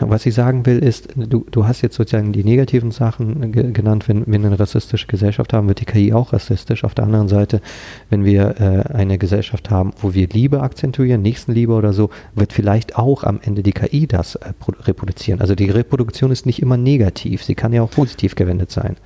was 0.00 0.24
ich 0.24 0.34
sagen 0.34 0.64
will, 0.64 0.78
ist, 0.78 1.08
du, 1.16 1.44
du 1.50 1.66
hast 1.66 1.82
jetzt 1.82 1.96
sozusagen 1.96 2.32
die 2.32 2.44
negativen 2.44 2.92
Sachen 2.92 3.52
ge 3.52 3.70
genannt, 3.72 4.08
wenn, 4.08 4.22
wenn 4.26 4.40
wir 4.42 4.46
eine 4.48 4.58
rassistische 4.58 5.06
Gesellschaft 5.06 5.52
haben, 5.52 5.68
wird 5.68 5.80
die 5.80 5.84
KI 5.84 6.14
auch 6.14 6.32
rassistisch. 6.32 6.82
Auf 6.82 6.94
der 6.94 7.04
anderen 7.04 7.28
Seite, 7.28 7.60
wenn 8.08 8.24
wir 8.24 8.58
äh, 8.90 8.94
eine 8.94 9.18
Gesellschaft 9.18 9.68
haben, 9.70 9.92
wo 10.00 10.14
wir 10.14 10.28
Liebe 10.28 10.62
akzentuieren, 10.62 11.20
Nächstenliebe 11.20 11.72
oder 11.74 11.92
so, 11.92 12.08
wird 12.34 12.54
vielleicht 12.54 12.96
auch 12.96 13.22
am 13.22 13.38
Ende 13.42 13.62
die 13.62 13.72
KI 13.72 14.06
das 14.06 14.36
äh, 14.36 14.52
pro- 14.58 14.72
reproduzieren. 14.84 15.42
Also 15.42 15.54
die 15.54 15.68
Reproduktion 15.68 16.30
ist 16.30 16.46
nicht 16.46 16.62
immer 16.62 16.78
negativ, 16.78 17.44
sie 17.44 17.54
kann 17.54 17.74
ja 17.74 17.82
auch 17.82 17.90
positiv 17.90 18.34
gewendet 18.34 18.70
sein. 18.70 18.96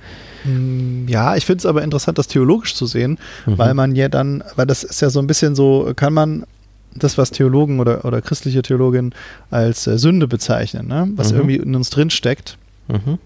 Mm, 0.45 1.07
Ja, 1.09 1.35
ich 1.35 1.45
finde 1.45 1.59
es 1.59 1.65
aber 1.65 1.83
interessant, 1.83 2.17
das 2.17 2.27
theologisch 2.27 2.75
zu 2.75 2.85
sehen, 2.85 3.17
Mhm. 3.45 3.57
weil 3.57 3.73
man 3.73 3.93
ja 3.95 4.07
dann, 4.07 4.41
weil 4.55 4.65
das 4.67 4.83
ist 4.85 5.01
ja 5.01 5.09
so 5.09 5.19
ein 5.19 5.27
bisschen 5.27 5.53
so, 5.55 5.91
kann 5.97 6.13
man 6.13 6.45
das, 6.95 7.17
was 7.17 7.31
Theologen 7.31 7.79
oder, 7.79 8.05
oder 8.05 8.21
christliche 8.21 8.61
Theologinnen 8.61 9.13
als 9.51 9.87
äh, 9.87 9.97
Sünde 9.97 10.27
bezeichnen, 10.27 10.87
ne? 10.87 11.07
was 11.15 11.31
Mhm. 11.31 11.37
irgendwie 11.37 11.55
in 11.57 11.75
uns 11.75 11.89
drin 11.89 12.09
steckt, 12.09 12.57
Mhm. 12.87 13.19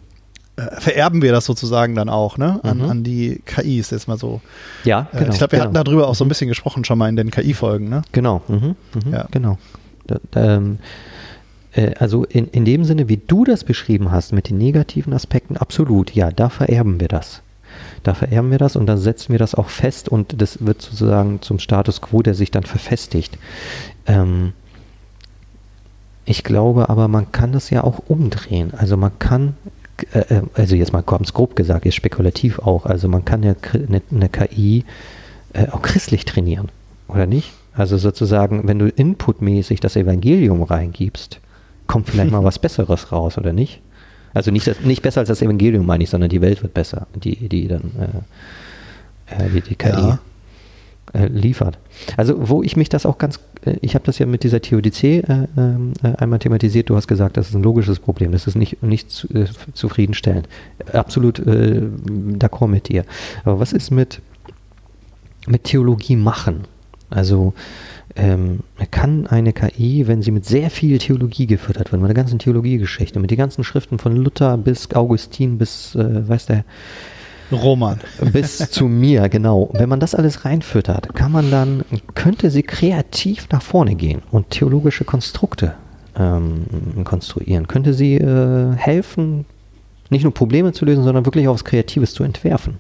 äh, 0.58 0.80
vererben 0.82 1.22
wir 1.22 1.32
das 1.32 1.46
sozusagen 1.46 1.96
dann 1.96 2.10
auch 2.10 2.38
ne? 2.38 2.60
an, 2.64 2.78
Mhm. 2.80 2.84
an 2.90 3.04
die 3.04 3.42
KIs 3.46 3.90
jetzt 3.92 4.08
mal 4.08 4.18
so. 4.18 4.42
Ja, 4.84 5.08
Äh, 5.14 5.20
genau. 5.20 5.32
ich 5.32 5.38
glaube, 5.38 5.54
wir 5.54 5.60
genau. 5.60 5.66
hatten 5.78 5.86
darüber 5.86 6.08
auch 6.08 6.16
so 6.16 6.26
ein 6.26 6.28
bisschen 6.28 6.48
gesprochen 6.50 6.84
schon 6.86 6.98
mal 6.98 7.10
in 7.10 7.16
den 7.16 7.32
KI-Folgen. 7.32 7.90
Ne? 7.90 8.02
Genau, 8.12 8.42
mhm, 8.48 8.76
mhm, 9.06 9.12
Ja. 9.14 9.28
genau. 9.32 9.58
Da, 10.08 10.18
da, 10.32 10.56
ähm, 10.58 10.80
äh, 11.72 11.94
also 11.98 12.26
in, 12.26 12.48
in 12.50 12.66
dem 12.66 12.84
Sinne, 12.84 13.08
wie 13.08 13.18
du 13.18 13.46
das 13.46 13.64
beschrieben 13.64 14.12
hast, 14.12 14.34
mit 14.34 14.50
den 14.50 14.58
negativen 14.58 15.14
Aspekten, 15.14 15.56
absolut, 15.58 16.14
ja, 16.14 16.30
da 16.32 16.50
vererben 16.50 17.00
wir 17.00 17.08
das. 17.08 17.42
Da 18.04 18.14
vererben 18.14 18.52
wir 18.52 18.58
das 18.58 18.76
und 18.76 18.86
dann 18.86 18.98
setzen 18.98 19.32
wir 19.32 19.40
das 19.40 19.56
auch 19.56 19.70
fest 19.70 20.10
und 20.10 20.42
das 20.42 20.66
wird 20.66 20.82
sozusagen 20.82 21.42
zum 21.42 21.60
Status 21.60 22.02
quo, 22.02 22.22
der 22.22 22.36
sich 22.36 22.52
dann 22.52 22.64
verfestigt. 22.64 23.38
Ähm, 24.06 24.54
ich 26.26 26.44
glaube 26.44 26.90
aber, 26.90 27.08
man 27.08 27.32
kann 27.32 27.52
das 27.52 27.70
ja 27.70 27.84
auch 27.84 28.00
umdrehen. 28.08 28.74
Also 28.76 28.98
man 28.98 29.18
kann, 29.20 29.56
äh, 30.14 30.20
äh, 30.20 30.42
also 30.54 30.76
jetzt 30.76 30.94
mal 30.94 31.02
ganz 31.02 31.34
grob 31.34 31.56
gesagt, 31.56 31.86
ist 31.86 31.96
spekulativ 31.96 32.60
auch, 32.60 32.86
also 32.86 33.08
man 33.08 33.26
kann 33.26 33.44
ja 33.44 33.56
eine, 33.74 34.02
eine 34.12 34.30
KI 34.30 34.86
äh, 35.54 35.68
auch 35.70 35.82
christlich 35.82 36.26
trainieren, 36.26 36.70
oder 37.08 37.26
nicht? 37.26 37.54
Also 37.76 37.98
sozusagen, 37.98 38.68
wenn 38.68 38.80
du 38.80 38.88
inputmäßig 38.88 39.80
das 39.80 39.96
Evangelium 39.96 40.62
reingibst, 40.62 41.40
kommt 41.88 42.10
vielleicht 42.10 42.32
mal 42.32 42.44
was 42.44 42.60
Besseres 42.60 43.12
raus, 43.12 43.38
oder 43.38 43.54
nicht? 43.54 43.82
Also 44.34 44.52
nicht, 44.52 44.68
das, 44.68 44.82
nicht 44.82 45.02
besser 45.02 45.22
als 45.22 45.30
das 45.30 45.42
Evangelium, 45.42 45.86
meine 45.86 46.04
ich, 46.04 46.10
sondern 46.10 46.30
die 46.30 46.42
Welt 46.42 46.62
wird 46.64 46.74
besser, 46.74 47.08
die, 47.16 47.48
die 47.48 47.68
dann 47.68 47.92
äh, 49.28 49.44
äh 49.46 49.50
die, 49.50 49.62
die 49.62 49.76
KI 49.76 49.90
ja. 49.90 50.20
äh, 51.14 51.28
liefert. 51.28 51.78
Also 52.18 52.50
wo 52.50 52.64
ich 52.64 52.76
mich 52.76 52.90
das 52.90 53.06
auch 53.06 53.18
ganz, 53.18 53.40
äh, 53.66 53.76
ich 53.82 53.96
habe 53.96 54.06
das 54.06 54.20
ja 54.20 54.26
mit 54.26 54.44
dieser 54.44 54.62
TODC 54.62 55.04
äh, 55.04 55.22
äh, 55.22 56.16
einmal 56.18 56.40
thematisiert, 56.40 56.90
du 56.90 56.96
hast 56.96 57.08
gesagt, 57.08 57.38
das 57.38 57.50
ist 57.50 57.56
ein 57.56 57.64
logisches 57.64 58.00
Problem, 58.00 58.32
das 58.32 58.48
ist 58.48 58.56
nicht, 58.56 58.82
nicht 58.82 59.12
zu, 59.12 59.28
zufriedenstellend. 59.74 60.48
Absolut 60.92 61.40
d'accord 61.40 62.68
mit 62.68 62.90
dir. 62.90 63.06
Aber 63.44 63.60
was 63.60 63.74
ist 63.74 63.92
mit, 63.92 64.22
mit 65.48 65.66
Theologie 65.66 66.16
machen? 66.16 66.66
Also 67.10 67.54
ähm, 68.16 68.60
kann 68.92 69.28
eine 69.28 69.54
KI, 69.54 70.08
wenn 70.08 70.22
sie 70.22 70.32
mit 70.32 70.46
sehr 70.46 70.70
viel 70.70 70.98
Theologie 71.00 71.48
gefüttert 71.48 71.92
wird, 71.92 72.02
mit 72.02 72.10
der 72.10 72.16
ganzen 72.16 72.40
Theologiegeschichte, 72.40 73.20
mit 73.20 73.32
den 73.32 73.38
ganzen 73.38 73.64
Schriften 73.64 73.98
von 73.98 74.16
Luther 74.16 74.58
bis 74.58 74.92
Augustin 74.94 75.58
bis, 75.58 75.96
äh, 75.96 76.28
weiß 76.28 76.46
der, 76.48 76.66
Roman. 77.52 78.00
Bis 78.32 78.58
zu 78.72 78.88
mir, 78.88 79.30
genau. 79.30 79.70
Wenn 79.74 79.90
man 79.90 80.00
das 80.00 80.16
alles 80.16 80.46
reinfüttert, 80.46 81.14
kann 81.14 81.32
man 81.32 81.52
dann, 81.52 81.84
könnte 82.16 82.50
sie 82.50 82.64
kreativ 82.64 83.48
nach 83.52 83.62
vorne 83.62 83.96
gehen 83.96 84.22
und 84.32 84.50
theologische 84.50 85.04
Konstrukte 85.04 85.76
ähm, 86.18 86.66
konstruieren. 87.04 87.68
Könnte 87.68 87.94
sie 87.94 88.16
äh, 88.16 88.74
helfen, 88.76 89.46
nicht 90.10 90.24
nur 90.24 90.34
Probleme 90.34 90.72
zu 90.74 90.86
lösen, 90.86 91.04
sondern 91.04 91.26
wirklich 91.26 91.48
auch 91.48 91.54
was 91.54 91.66
Kreatives 91.66 92.14
zu 92.14 92.24
entwerfen. 92.24 92.80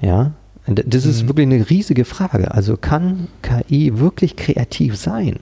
Ja, 0.00 0.32
das 0.66 1.04
ist 1.04 1.22
mhm. 1.22 1.28
wirklich 1.28 1.46
eine 1.46 1.70
riesige 1.70 2.04
Frage. 2.04 2.52
Also 2.52 2.76
kann 2.76 3.28
KI 3.42 3.98
wirklich 3.98 4.36
kreativ 4.36 4.96
sein? 4.96 5.40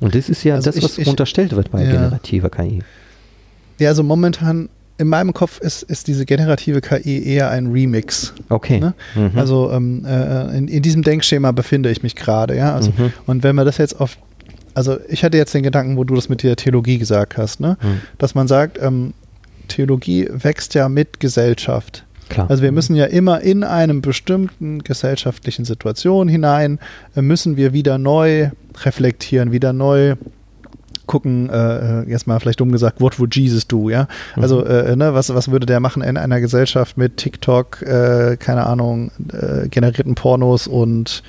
Und 0.00 0.14
das 0.14 0.28
ist 0.28 0.42
ja 0.44 0.54
also 0.54 0.70
das, 0.70 0.76
ich, 0.76 0.84
was 0.84 0.98
ich, 0.98 1.06
unterstellt 1.06 1.54
wird 1.54 1.70
bei 1.70 1.84
ja. 1.84 1.92
generativer 1.92 2.48
KI. 2.48 2.82
Ja, 3.78 3.88
also 3.88 4.02
momentan 4.02 4.70
in 4.96 5.08
meinem 5.08 5.32
Kopf 5.32 5.60
ist, 5.60 5.82
ist 5.82 6.08
diese 6.08 6.26
generative 6.26 6.80
KI 6.80 7.24
eher 7.24 7.50
ein 7.50 7.68
Remix. 7.68 8.34
Okay. 8.48 8.80
Ne? 8.80 8.94
Mhm. 9.14 9.30
Also 9.34 9.70
ähm, 9.72 10.04
äh, 10.04 10.56
in, 10.56 10.68
in, 10.68 10.82
diesem 10.82 11.02
Denkschema 11.02 11.52
befinde 11.52 11.90
ich 11.90 12.02
mich 12.02 12.16
gerade, 12.16 12.56
ja. 12.56 12.74
Also, 12.74 12.90
mhm. 12.90 13.12
Und 13.26 13.42
wenn 13.42 13.56
wir 13.56 13.64
das 13.64 13.78
jetzt 13.78 13.98
auf, 13.98 14.18
also 14.74 14.98
ich 15.08 15.24
hatte 15.24 15.38
jetzt 15.38 15.54
den 15.54 15.62
Gedanken, 15.62 15.96
wo 15.96 16.04
du 16.04 16.14
das 16.14 16.28
mit 16.28 16.42
der 16.42 16.56
Theologie 16.56 16.98
gesagt 16.98 17.38
hast, 17.38 17.60
ne? 17.60 17.78
Mhm. 17.82 18.00
Dass 18.18 18.34
man 18.34 18.46
sagt, 18.46 18.78
ähm, 18.80 19.14
Theologie 19.68 20.28
wächst 20.30 20.74
ja 20.74 20.88
mit 20.88 21.18
Gesellschaft. 21.20 22.04
Klar. 22.30 22.48
Also 22.48 22.62
wir 22.62 22.72
müssen 22.72 22.96
ja 22.96 23.04
immer 23.06 23.40
in 23.40 23.64
einem 23.64 24.00
bestimmten 24.00 24.82
gesellschaftlichen 24.82 25.66
Situation 25.66 26.28
hinein, 26.28 26.78
äh, 27.14 27.22
müssen 27.22 27.56
wir 27.58 27.74
wieder 27.74 27.98
neu 27.98 28.50
reflektieren, 28.84 29.52
wieder 29.52 29.74
neu 29.74 30.14
gucken, 31.06 31.50
äh, 31.50 32.08
jetzt 32.08 32.28
mal 32.28 32.38
vielleicht 32.38 32.60
dumm 32.60 32.70
gesagt, 32.70 33.00
what 33.00 33.18
would 33.18 33.34
Jesus 33.34 33.66
do, 33.66 33.90
ja? 33.90 34.06
Also, 34.36 34.60
mhm. 34.60 34.66
äh, 34.70 34.96
ne, 34.96 35.12
was, 35.12 35.34
was 35.34 35.50
würde 35.50 35.66
der 35.66 35.80
machen 35.80 36.02
in 36.02 36.16
einer 36.16 36.40
Gesellschaft 36.40 36.96
mit 36.96 37.16
TikTok, 37.16 37.82
äh, 37.82 38.36
keine 38.38 38.64
Ahnung, 38.64 39.10
äh, 39.32 39.68
generierten 39.68 40.14
Pornos 40.14 40.68
und 40.68 41.24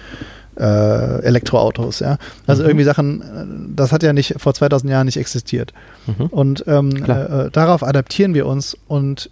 äh, 0.59 1.23
Elektroautos, 1.23 1.99
ja? 1.99 2.19
Also 2.45 2.61
mhm. 2.61 2.69
irgendwie 2.69 2.85
Sachen, 2.85 3.21
äh, 3.21 3.75
das 3.75 3.91
hat 3.91 4.03
ja 4.03 4.13
nicht 4.13 4.35
vor 4.37 4.53
2000 4.53 4.91
Jahren 4.91 5.07
nicht 5.07 5.17
existiert. 5.17 5.73
Mhm. 6.05 6.27
Und 6.27 6.63
ähm, 6.67 7.03
darauf 7.51 7.81
adaptieren 7.81 8.35
wir 8.35 8.45
uns 8.45 8.77
und 8.87 9.31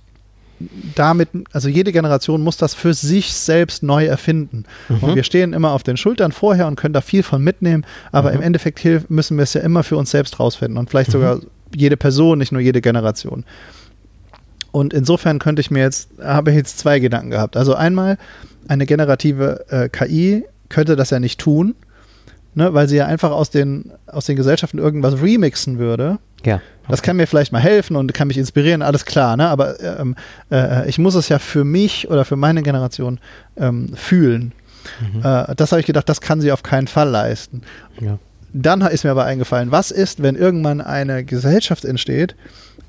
damit, 0.96 1.30
also 1.52 1.70
jede 1.70 1.92
Generation 1.92 2.42
muss 2.42 2.58
das 2.58 2.74
für 2.74 2.94
sich 2.94 3.34
selbst 3.34 3.84
neu 3.84 4.06
erfinden. 4.06 4.66
Mhm. 4.90 4.98
Und 5.00 5.16
wir 5.16 5.24
stehen 5.24 5.54
immer 5.54 5.72
auf 5.72 5.84
den 5.84 5.98
Schultern 5.98 6.32
vorher 6.32 6.68
und 6.68 6.76
können 6.76 6.94
da 6.94 7.02
viel 7.02 7.24
von 7.24 7.44
mitnehmen, 7.44 7.86
aber 8.12 8.30
mhm. 8.32 8.38
im 8.38 8.42
Endeffekt 8.42 9.10
müssen 9.10 9.38
wir 9.38 9.44
es 9.44 9.54
ja 9.54 9.62
immer 9.62 9.84
für 9.84 9.98
uns 9.98 10.12
selbst 10.12 10.40
rausfinden 10.40 10.78
und 10.78 10.90
vielleicht 10.90 11.10
mhm. 11.10 11.14
sogar 11.14 11.40
jede 11.76 11.98
Person, 11.98 12.40
nicht 12.40 12.52
nur 12.52 12.62
jede 12.62 12.82
Generation. 12.82 13.46
Und 14.72 14.94
insofern 14.94 15.40
könnte 15.40 15.62
ich 15.62 15.72
mir 15.72 15.82
jetzt, 15.82 16.10
habe 16.22 16.52
ich 16.52 16.58
jetzt 16.58 16.78
zwei 16.78 17.00
Gedanken 17.00 17.32
gehabt. 17.32 17.58
Also 17.58 17.74
einmal, 17.74 18.18
eine 18.68 18.86
generative 18.86 19.66
äh, 19.70 19.90
KI 19.90 20.46
könnte 20.70 20.96
das 20.96 21.10
ja 21.10 21.20
nicht 21.20 21.40
tun, 21.40 21.76
ne, 22.56 22.74
weil 22.74 22.88
sie 22.88 22.98
ja 22.98 23.06
einfach 23.06 23.32
aus 23.32 23.50
den, 23.50 23.92
aus 24.08 24.26
den 24.26 24.36
Gesellschaften 24.36 24.78
irgendwas 24.78 25.22
remixen 25.22 25.80
würde. 25.80 26.20
Ja. 26.46 26.56
Okay. 26.56 26.64
Das 26.90 27.02
kann 27.02 27.18
mir 27.18 27.28
vielleicht 27.28 27.52
mal 27.52 27.62
helfen 27.62 27.96
und 27.96 28.14
kann 28.14 28.28
mich 28.28 28.38
inspirieren, 28.38 28.82
alles 28.82 29.06
klar, 29.06 29.38
ne? 29.38 29.48
Aber 29.48 29.80
ähm, 29.80 30.16
äh, 30.52 30.90
ich 30.90 30.98
muss 30.98 31.16
es 31.16 31.30
ja 31.30 31.38
für 31.38 31.64
mich 31.64 32.10
oder 32.10 32.26
für 32.26 32.36
meine 32.36 32.64
Generation 32.64 33.20
ähm, 33.58 33.94
fühlen. 33.96 34.54
Mhm. 35.14 35.22
Äh, 35.24 35.56
das 35.56 35.72
habe 35.72 35.82
ich 35.82 35.86
gedacht, 35.86 36.10
das 36.10 36.22
kann 36.22 36.42
sie 36.42 36.52
auf 36.52 36.64
keinen 36.64 36.88
Fall 36.88 37.10
leisten. 37.10 37.62
Ja. 38.00 38.18
Dann 38.54 38.82
ist 38.82 39.04
mir 39.04 39.12
aber 39.12 39.26
eingefallen, 39.26 39.72
was 39.72 39.92
ist, 39.92 40.24
wenn 40.24 40.36
irgendwann 40.36 40.82
eine 40.82 41.24
Gesellschaft 41.24 41.86
entsteht, 41.86 42.36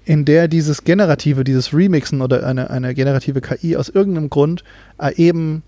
in 0.06 0.24
der 0.24 0.48
dieses 0.48 0.84
Generative, 0.84 1.44
dieses 1.44 1.74
Remixen 1.74 2.22
oder 2.22 2.46
eine, 2.46 2.70
eine 2.70 2.94
generative 2.94 3.40
KI 3.40 3.76
aus 3.76 3.90
irgendeinem 3.90 4.30
Grund 4.30 4.64
äh, 4.98 5.14
eben 5.16 5.62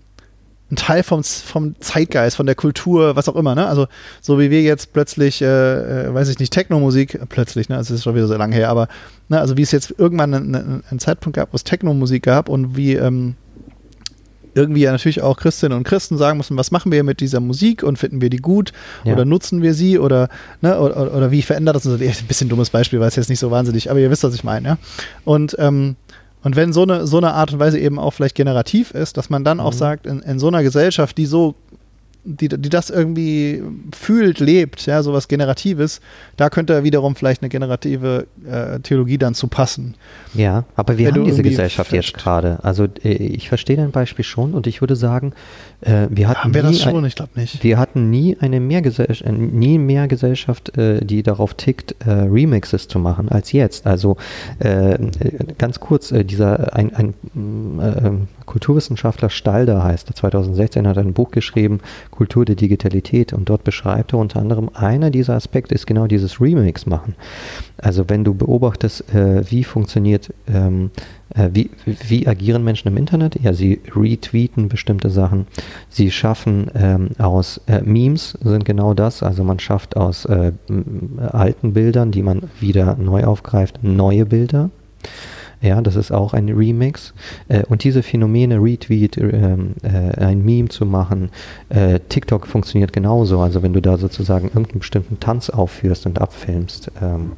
ein 0.73 0.75
Teil 0.75 1.03
vom, 1.03 1.23
vom 1.23 1.79
Zeitgeist, 1.79 2.35
von 2.35 2.45
der 2.45 2.55
Kultur, 2.55 3.15
was 3.15 3.29
auch 3.29 3.35
immer, 3.35 3.55
ne? 3.55 3.67
Also 3.67 3.87
so 4.21 4.39
wie 4.39 4.51
wir 4.51 4.61
jetzt 4.61 4.93
plötzlich, 4.93 5.41
äh, 5.41 5.45
äh 6.07 6.13
weiß 6.13 6.29
ich 6.29 6.39
nicht, 6.39 6.51
Techno-Musik, 6.51 7.19
plötzlich, 7.29 7.69
ne? 7.69 7.77
Es 7.77 7.91
ist 7.91 8.03
schon 8.03 8.15
wieder 8.15 8.27
so 8.27 8.35
lange 8.35 8.55
her, 8.55 8.69
aber 8.69 8.87
ne, 9.29 9.39
also 9.39 9.55
wie 9.57 9.61
es 9.61 9.71
jetzt 9.71 9.93
irgendwann 9.97 10.33
einen, 10.33 10.83
einen 10.89 10.99
Zeitpunkt 10.99 11.35
gab, 11.35 11.53
wo 11.53 11.55
es 11.55 11.63
Techno-Musik 11.63 12.23
gab 12.23 12.49
und 12.49 12.75
wie 12.75 12.93
ähm, 12.93 13.35
irgendwie 14.55 14.81
ja 14.81 14.91
natürlich 14.91 15.21
auch 15.21 15.37
Christinnen 15.37 15.77
und 15.77 15.83
Christen 15.83 16.17
sagen 16.17 16.37
mussten, 16.37 16.57
was 16.57 16.71
machen 16.71 16.91
wir 16.91 17.03
mit 17.03 17.19
dieser 17.19 17.39
Musik 17.39 17.83
und 17.83 17.97
finden 17.97 18.21
wir 18.21 18.29
die 18.29 18.37
gut 18.37 18.71
ja. 19.03 19.13
oder 19.13 19.25
nutzen 19.25 19.61
wir 19.61 19.73
sie 19.73 19.97
oder, 19.97 20.29
ne, 20.61 20.79
oder, 20.79 21.15
oder 21.15 21.31
wie 21.31 21.41
verändert 21.41 21.75
das 21.75 21.85
uns? 21.85 22.01
Ein 22.01 22.27
bisschen 22.27 22.49
dummes 22.49 22.69
Beispiel, 22.69 22.99
weil 22.99 23.07
es 23.07 23.15
jetzt 23.15 23.29
nicht 23.29 23.39
so 23.39 23.51
wahnsinnig, 23.51 23.89
aber 23.89 23.99
ihr 23.99 24.11
wisst, 24.11 24.23
was 24.23 24.35
ich 24.35 24.43
meine, 24.43 24.67
ja. 24.67 24.77
Und 25.25 25.55
ähm, 25.59 25.95
und 26.43 26.55
wenn 26.55 26.73
so 26.73 26.83
eine, 26.83 27.07
so 27.07 27.17
eine 27.17 27.33
Art 27.33 27.53
und 27.53 27.59
Weise 27.59 27.79
eben 27.79 27.97
auch 27.97 28.11
vielleicht 28.11 28.35
generativ 28.35 28.91
ist, 28.91 29.17
dass 29.17 29.29
man 29.29 29.43
dann 29.43 29.57
mhm. 29.57 29.63
auch 29.63 29.73
sagt, 29.73 30.05
in, 30.05 30.19
in 30.19 30.39
so 30.39 30.47
einer 30.47 30.61
Gesellschaft, 30.61 31.17
die 31.17 31.25
so 31.25 31.55
die, 32.25 32.47
die 32.47 32.69
das 32.69 32.89
irgendwie 32.89 33.61
fühlt, 33.93 34.39
lebt, 34.39 34.85
ja, 34.85 35.03
sowas 35.03 35.27
Generatives, 35.27 35.99
da 36.37 36.49
könnte 36.49 36.83
wiederum 36.83 37.15
vielleicht 37.15 37.41
eine 37.41 37.49
generative 37.49 38.27
äh, 38.49 38.79
Theologie 38.79 39.17
dann 39.17 39.33
zu 39.33 39.47
passen. 39.47 39.95
Ja, 40.33 40.63
aber 40.75 40.97
wir 40.97 41.11
haben 41.11 41.25
diese 41.25 41.43
Gesellschaft 41.43 41.91
jetzt 41.91 42.13
gerade. 42.13 42.59
Also 42.63 42.85
äh, 43.03 43.09
ich 43.09 43.49
verstehe 43.49 43.75
dein 43.75 43.91
Beispiel 43.91 44.23
schon 44.23 44.53
und 44.53 44.67
ich 44.67 44.81
würde 44.81 44.95
sagen, 44.95 45.33
äh, 45.81 46.07
wir 46.09 46.29
hatten 46.29 46.43
haben 46.43 46.53
wir 46.53 46.63
das 46.63 46.81
schon? 46.81 46.95
Ein, 46.95 47.05
ich 47.05 47.15
glaube 47.15 47.31
nicht. 47.35 47.63
Wir 47.63 47.77
hatten 47.77 48.09
nie 48.09 48.37
eine 48.39 48.59
Mehrgesellschaft, 48.59 49.27
äh, 49.27 49.31
nie 49.31 49.77
mehr 49.77 50.07
Gesellschaft, 50.07 50.77
äh, 50.77 51.03
die 51.03 51.23
darauf 51.23 51.55
tickt, 51.55 51.95
äh, 52.05 52.11
Remixes 52.11 52.87
zu 52.87 52.99
machen 52.99 53.29
als 53.29 53.51
jetzt. 53.51 53.85
Also 53.85 54.17
ganz 55.57 55.79
kurz, 55.79 56.09
dieser 56.09 56.75
ein, 56.75 56.93
ein 56.95 58.27
Kulturwissenschaftler 58.45 59.29
Stalder 59.29 59.83
heißt, 59.83 60.09
der 60.09 60.15
2016 60.15 60.87
hat 60.87 60.97
ein 60.97 61.13
Buch 61.13 61.31
geschrieben, 61.31 61.79
Kultur 62.11 62.45
der 62.45 62.55
Digitalität, 62.55 63.33
und 63.33 63.49
dort 63.49 63.63
beschreibt 63.63 64.13
er 64.13 64.19
unter 64.19 64.39
anderem, 64.39 64.69
einer 64.73 65.09
dieser 65.09 65.35
Aspekte 65.35 65.75
ist 65.75 65.87
genau 65.87 66.07
dieses 66.07 66.39
Remix 66.39 66.85
machen. 66.85 67.15
Also 67.77 68.05
wenn 68.07 68.23
du 68.23 68.33
beobachtest, 68.33 69.13
äh, 69.13 69.49
wie 69.49 69.63
funktioniert, 69.63 70.33
ähm, 70.47 70.91
äh, 71.35 71.49
wie, 71.53 71.69
wie 71.85 72.27
agieren 72.27 72.63
Menschen 72.63 72.87
im 72.87 72.97
Internet? 72.97 73.41
Ja, 73.41 73.53
sie 73.53 73.81
retweeten 73.95 74.69
bestimmte 74.69 75.09
Sachen. 75.09 75.47
Sie 75.89 76.11
schaffen 76.11 76.69
ähm, 76.75 77.09
aus 77.17 77.61
äh, 77.67 77.81
Memes 77.81 78.37
sind 78.41 78.65
genau 78.65 78.93
das. 78.93 79.23
Also 79.23 79.43
man 79.43 79.59
schafft 79.59 79.97
aus 79.97 80.25
äh, 80.25 80.51
alten 81.31 81.73
Bildern, 81.73 82.11
die 82.11 82.21
man 82.21 82.43
wieder 82.59 82.95
neu 82.95 83.23
aufgreift, 83.23 83.79
neue 83.81 84.25
Bilder. 84.25 84.69
Ja, 85.63 85.81
das 85.81 85.95
ist 85.95 86.11
auch 86.11 86.33
ein 86.33 86.49
Remix. 86.49 87.13
Äh, 87.47 87.63
und 87.63 87.85
diese 87.85 88.03
Phänomene, 88.03 88.61
Retweet, 88.61 89.17
ähm, 89.17 89.75
äh, 89.81 90.21
ein 90.21 90.43
Meme 90.43 90.67
zu 90.67 90.85
machen, 90.85 91.29
äh, 91.69 92.01
TikTok 92.09 92.45
funktioniert 92.47 92.91
genauso. 92.91 93.39
Also 93.39 93.63
wenn 93.63 93.71
du 93.71 93.81
da 93.81 93.97
sozusagen 93.97 94.47
irgendeinen 94.47 94.79
bestimmten 94.79 95.21
Tanz 95.21 95.49
aufführst 95.49 96.05
und 96.05 96.19
abfilmst, 96.19 96.91
ähm, 97.01 97.31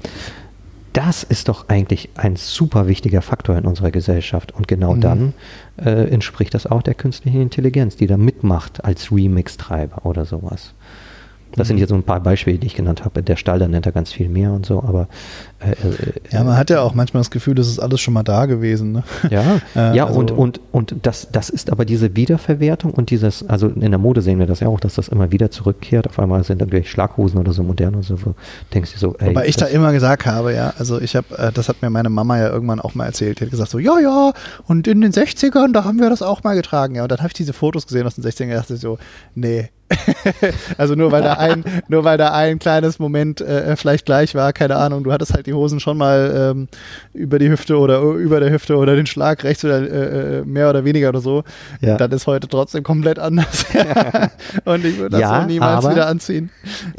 das 0.91 1.23
ist 1.23 1.49
doch 1.49 1.67
eigentlich 1.67 2.09
ein 2.15 2.35
super 2.35 2.87
wichtiger 2.87 3.21
Faktor 3.21 3.57
in 3.57 3.65
unserer 3.65 3.91
Gesellschaft. 3.91 4.53
Und 4.53 4.67
genau 4.67 4.95
mhm. 4.95 5.01
dann 5.01 5.33
äh, 5.77 6.09
entspricht 6.09 6.53
das 6.55 6.65
auch 6.65 6.81
der 6.81 6.95
künstlichen 6.95 7.41
Intelligenz, 7.41 7.95
die 7.95 8.07
da 8.07 8.17
mitmacht 8.17 8.83
als 8.83 9.11
Remix-Treiber 9.11 10.05
oder 10.05 10.25
sowas. 10.25 10.73
Das 11.55 11.67
sind 11.67 11.77
jetzt 11.77 11.89
so 11.89 11.95
ein 11.95 12.03
paar 12.03 12.19
Beispiele, 12.19 12.57
die 12.57 12.67
ich 12.67 12.75
genannt 12.75 13.05
habe. 13.05 13.23
Der 13.23 13.35
Stall, 13.35 13.59
da 13.59 13.67
nennt 13.67 13.85
er 13.85 13.91
ganz 13.91 14.11
viel 14.11 14.29
mehr 14.29 14.51
und 14.51 14.65
so, 14.65 14.83
aber 14.83 15.07
äh, 15.59 15.71
äh, 15.71 16.13
ja, 16.31 16.43
man 16.43 16.57
hat 16.57 16.69
ja 16.69 16.81
auch 16.81 16.93
manchmal 16.93 17.21
das 17.21 17.31
Gefühl, 17.31 17.55
das 17.55 17.67
ist 17.67 17.79
alles 17.79 18.01
schon 18.01 18.13
mal 18.13 18.23
da 18.23 18.45
gewesen. 18.45 18.91
Ne? 18.91 19.03
Ja, 19.29 19.61
äh, 19.75 19.95
ja 19.95 20.05
also 20.07 20.19
und, 20.19 20.31
und, 20.31 20.59
und 20.71 20.95
das, 21.03 21.29
das 21.31 21.49
ist 21.49 21.71
aber 21.71 21.85
diese 21.85 22.15
Wiederverwertung 22.15 22.91
und 22.91 23.09
dieses, 23.09 23.47
also 23.47 23.67
in 23.67 23.91
der 23.91 23.97
Mode 23.97 24.21
sehen 24.21 24.39
wir 24.39 24.47
das 24.47 24.59
ja 24.59 24.67
auch, 24.67 24.79
dass 24.79 24.95
das 24.95 25.07
immer 25.07 25.31
wieder 25.31 25.51
zurückkehrt. 25.51 26.07
Auf 26.07 26.19
einmal 26.19 26.43
sind 26.43 26.61
dann 26.61 26.69
gleich 26.69 26.89
Schlaghosen 26.89 27.39
oder 27.39 27.53
so 27.53 27.63
modern 27.63 27.95
und 27.95 28.03
so. 28.03 28.23
Wo 28.25 28.35
denkst 28.73 28.93
du 28.93 28.99
so, 28.99 29.15
ey. 29.17 29.29
Wobei 29.29 29.47
ich 29.47 29.55
da 29.55 29.65
immer 29.65 29.91
gesagt 29.93 30.25
habe, 30.25 30.53
ja, 30.53 30.73
also 30.77 30.99
ich 30.99 31.15
habe, 31.15 31.37
äh, 31.37 31.51
das 31.51 31.69
hat 31.69 31.81
mir 31.81 31.89
meine 31.89 32.09
Mama 32.09 32.37
ja 32.37 32.49
irgendwann 32.49 32.81
auch 32.81 32.95
mal 32.95 33.05
erzählt. 33.05 33.39
Die 33.39 33.45
hat 33.45 33.51
gesagt 33.51 33.71
so, 33.71 33.79
ja, 33.79 33.99
ja, 33.99 34.33
und 34.67 34.87
in 34.87 35.01
den 35.01 35.11
60ern, 35.11 35.71
da 35.71 35.83
haben 35.85 35.99
wir 35.99 36.09
das 36.09 36.21
auch 36.21 36.43
mal 36.43 36.55
getragen. 36.55 36.95
Ja, 36.95 37.03
und 37.03 37.11
dann 37.11 37.19
habe 37.19 37.29
ich 37.29 37.33
diese 37.33 37.53
Fotos 37.53 37.87
gesehen 37.87 38.05
aus 38.05 38.15
den 38.15 38.23
60ern 38.23 38.45
und 38.45 38.55
dachte 38.55 38.77
so, 38.77 38.97
nee, 39.35 39.69
also 40.77 40.95
nur 40.95 41.11
weil 41.11 41.21
da 41.21 41.33
ein, 41.33 41.63
nur 41.87 42.03
weil 42.03 42.17
da 42.17 42.33
ein 42.33 42.59
kleines 42.59 42.97
Moment 42.97 43.41
äh, 43.41 43.75
vielleicht 43.75 44.05
gleich 44.05 44.33
war, 44.33 44.51
keine 44.53 44.75
Ahnung, 44.77 45.03
du 45.03 45.11
hattest 45.11 45.33
halt 45.33 45.45
die 45.45 45.53
Hosen 45.53 45.79
schon 45.79 45.97
mal 45.97 46.53
ähm, 46.53 46.67
über 47.13 47.37
die 47.39 47.49
Hüfte 47.49 47.77
oder 47.77 48.01
über 48.01 48.39
der 48.39 48.51
Hüfte 48.51 48.77
oder 48.77 48.95
den 48.95 49.05
Schlag 49.05 49.43
rechts 49.43 49.63
oder 49.63 49.81
äh, 49.81 50.39
äh 50.39 50.45
mehr 50.45 50.69
oder 50.69 50.85
weniger 50.85 51.09
oder 51.09 51.21
so. 51.21 51.43
Ja. 51.81 51.97
Das 51.97 52.11
ist 52.11 52.27
heute 52.27 52.47
trotzdem 52.47 52.83
komplett 52.83 53.19
anders. 53.19 53.65
Und 54.65 54.85
ich 54.85 54.97
würde 54.97 55.11
das 55.11 55.21
ja, 55.21 55.41
so 55.41 55.47
niemals 55.47 55.85
aber, 55.85 55.95
wieder 55.95 56.07
anziehen. 56.07 56.49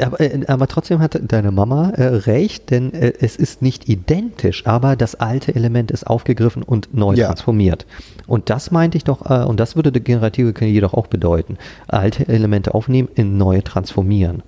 Aber, 0.01 0.21
äh, 0.21 0.41
aber, 0.47 0.67
trotzdem 0.69 1.01
hat 1.01 1.19
deine 1.21 1.51
Mama 1.51 1.91
äh, 1.91 2.05
recht, 2.05 2.71
denn 2.71 2.93
äh, 2.93 3.13
es 3.21 3.37
ist 3.37 3.63
nicht 3.63 3.89
identisch, 3.89 4.67
aber 4.67 4.97
das 4.97 5.15
alte 5.17 5.55
Element 5.55 5.91
ist 5.91 6.07
aufgegriffen 6.07 6.63
und 6.63 6.95
neu 6.95 7.15
ja. 7.15 7.27
transformiert. 7.27 7.87
Und 8.27 8.51
das 8.51 8.71
meinte 8.71 8.99
ich 8.99 9.05
doch, 9.05 9.21
und 9.47 9.61
das 9.61 9.77
würde 9.77 9.93
die 9.93 10.01
generative 10.01 10.53
KI 10.53 10.81
doch 10.81 10.95
auch 10.95 11.07
bedeuten. 11.07 11.59
Alte 11.87 12.27
Elemente 12.27 12.75
aufnehmen, 12.77 13.09
in 13.15 13.37
neue 13.39 13.65
transformieren. 13.65 14.43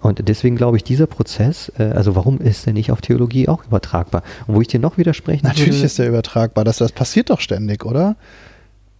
Und 0.00 0.28
deswegen 0.28 0.56
glaube 0.56 0.76
ich, 0.76 0.84
dieser 0.84 1.06
Prozess, 1.06 1.72
äh, 1.78 1.84
also 1.84 2.14
warum 2.14 2.38
ist 2.38 2.66
der 2.66 2.74
nicht 2.74 2.90
auf 2.90 3.00
Theologie 3.00 3.48
auch 3.48 3.64
übertragbar? 3.64 4.22
Und 4.46 4.54
wo 4.54 4.60
ich 4.60 4.68
dir 4.68 4.80
noch 4.80 4.98
widersprechen 4.98 5.46
Natürlich 5.46 5.74
würde, 5.76 5.86
ist 5.86 5.98
der 5.98 6.08
übertragbar. 6.08 6.64
Das, 6.64 6.78
das 6.78 6.92
passiert 6.92 7.30
doch 7.30 7.40
ständig, 7.40 7.84
oder? 7.86 8.16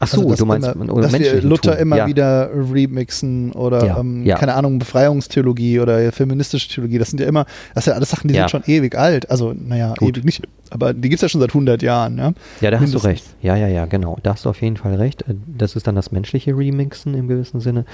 Ach 0.04 0.08
so, 0.08 0.30
also, 0.30 0.44
du 0.44 0.46
meinst, 0.46 0.68
immer, 0.68 1.00
dass 1.00 1.18
wir 1.18 1.42
Luther 1.42 1.72
tun. 1.72 1.80
immer 1.80 1.96
ja. 1.96 2.06
wieder 2.06 2.50
remixen 2.52 3.52
oder 3.52 3.84
ja, 3.84 3.98
ähm, 3.98 4.24
ja. 4.24 4.36
keine 4.36 4.54
Ahnung, 4.54 4.78
Befreiungstheologie 4.78 5.80
oder 5.80 6.12
feministische 6.12 6.68
Theologie, 6.68 6.98
das 6.98 7.10
sind 7.10 7.20
ja 7.20 7.26
immer, 7.26 7.46
das 7.74 7.84
sind 7.84 7.92
ja 7.92 7.96
alles 7.96 8.10
Sachen, 8.10 8.28
die 8.28 8.34
sind 8.34 8.50
schon 8.50 8.62
ewig 8.66 8.96
alt. 8.96 9.30
Also, 9.30 9.54
naja, 9.54 9.94
Gut. 9.98 10.16
ewig 10.16 10.24
nicht, 10.24 10.42
aber 10.70 10.92
die 10.92 11.08
gibt 11.08 11.14
es 11.14 11.22
ja 11.22 11.28
schon 11.28 11.40
seit 11.40 11.50
100 11.50 11.82
Jahren. 11.82 12.18
Ja, 12.18 12.32
ja 12.60 12.70
da 12.70 12.78
Mindestens. 12.78 12.94
hast 12.94 13.04
du 13.04 13.08
recht. 13.08 13.24
Ja, 13.42 13.56
ja, 13.56 13.68
ja, 13.68 13.86
genau. 13.86 14.18
Da 14.22 14.32
hast 14.32 14.44
du 14.44 14.50
auf 14.50 14.60
jeden 14.60 14.76
Fall 14.76 14.94
recht. 14.96 15.24
Das 15.46 15.76
ist 15.76 15.86
dann 15.86 15.94
das 15.94 16.10
menschliche 16.10 16.56
Remixen 16.56 17.14
im 17.14 17.28
gewissen 17.28 17.60
Sinne. 17.60 17.84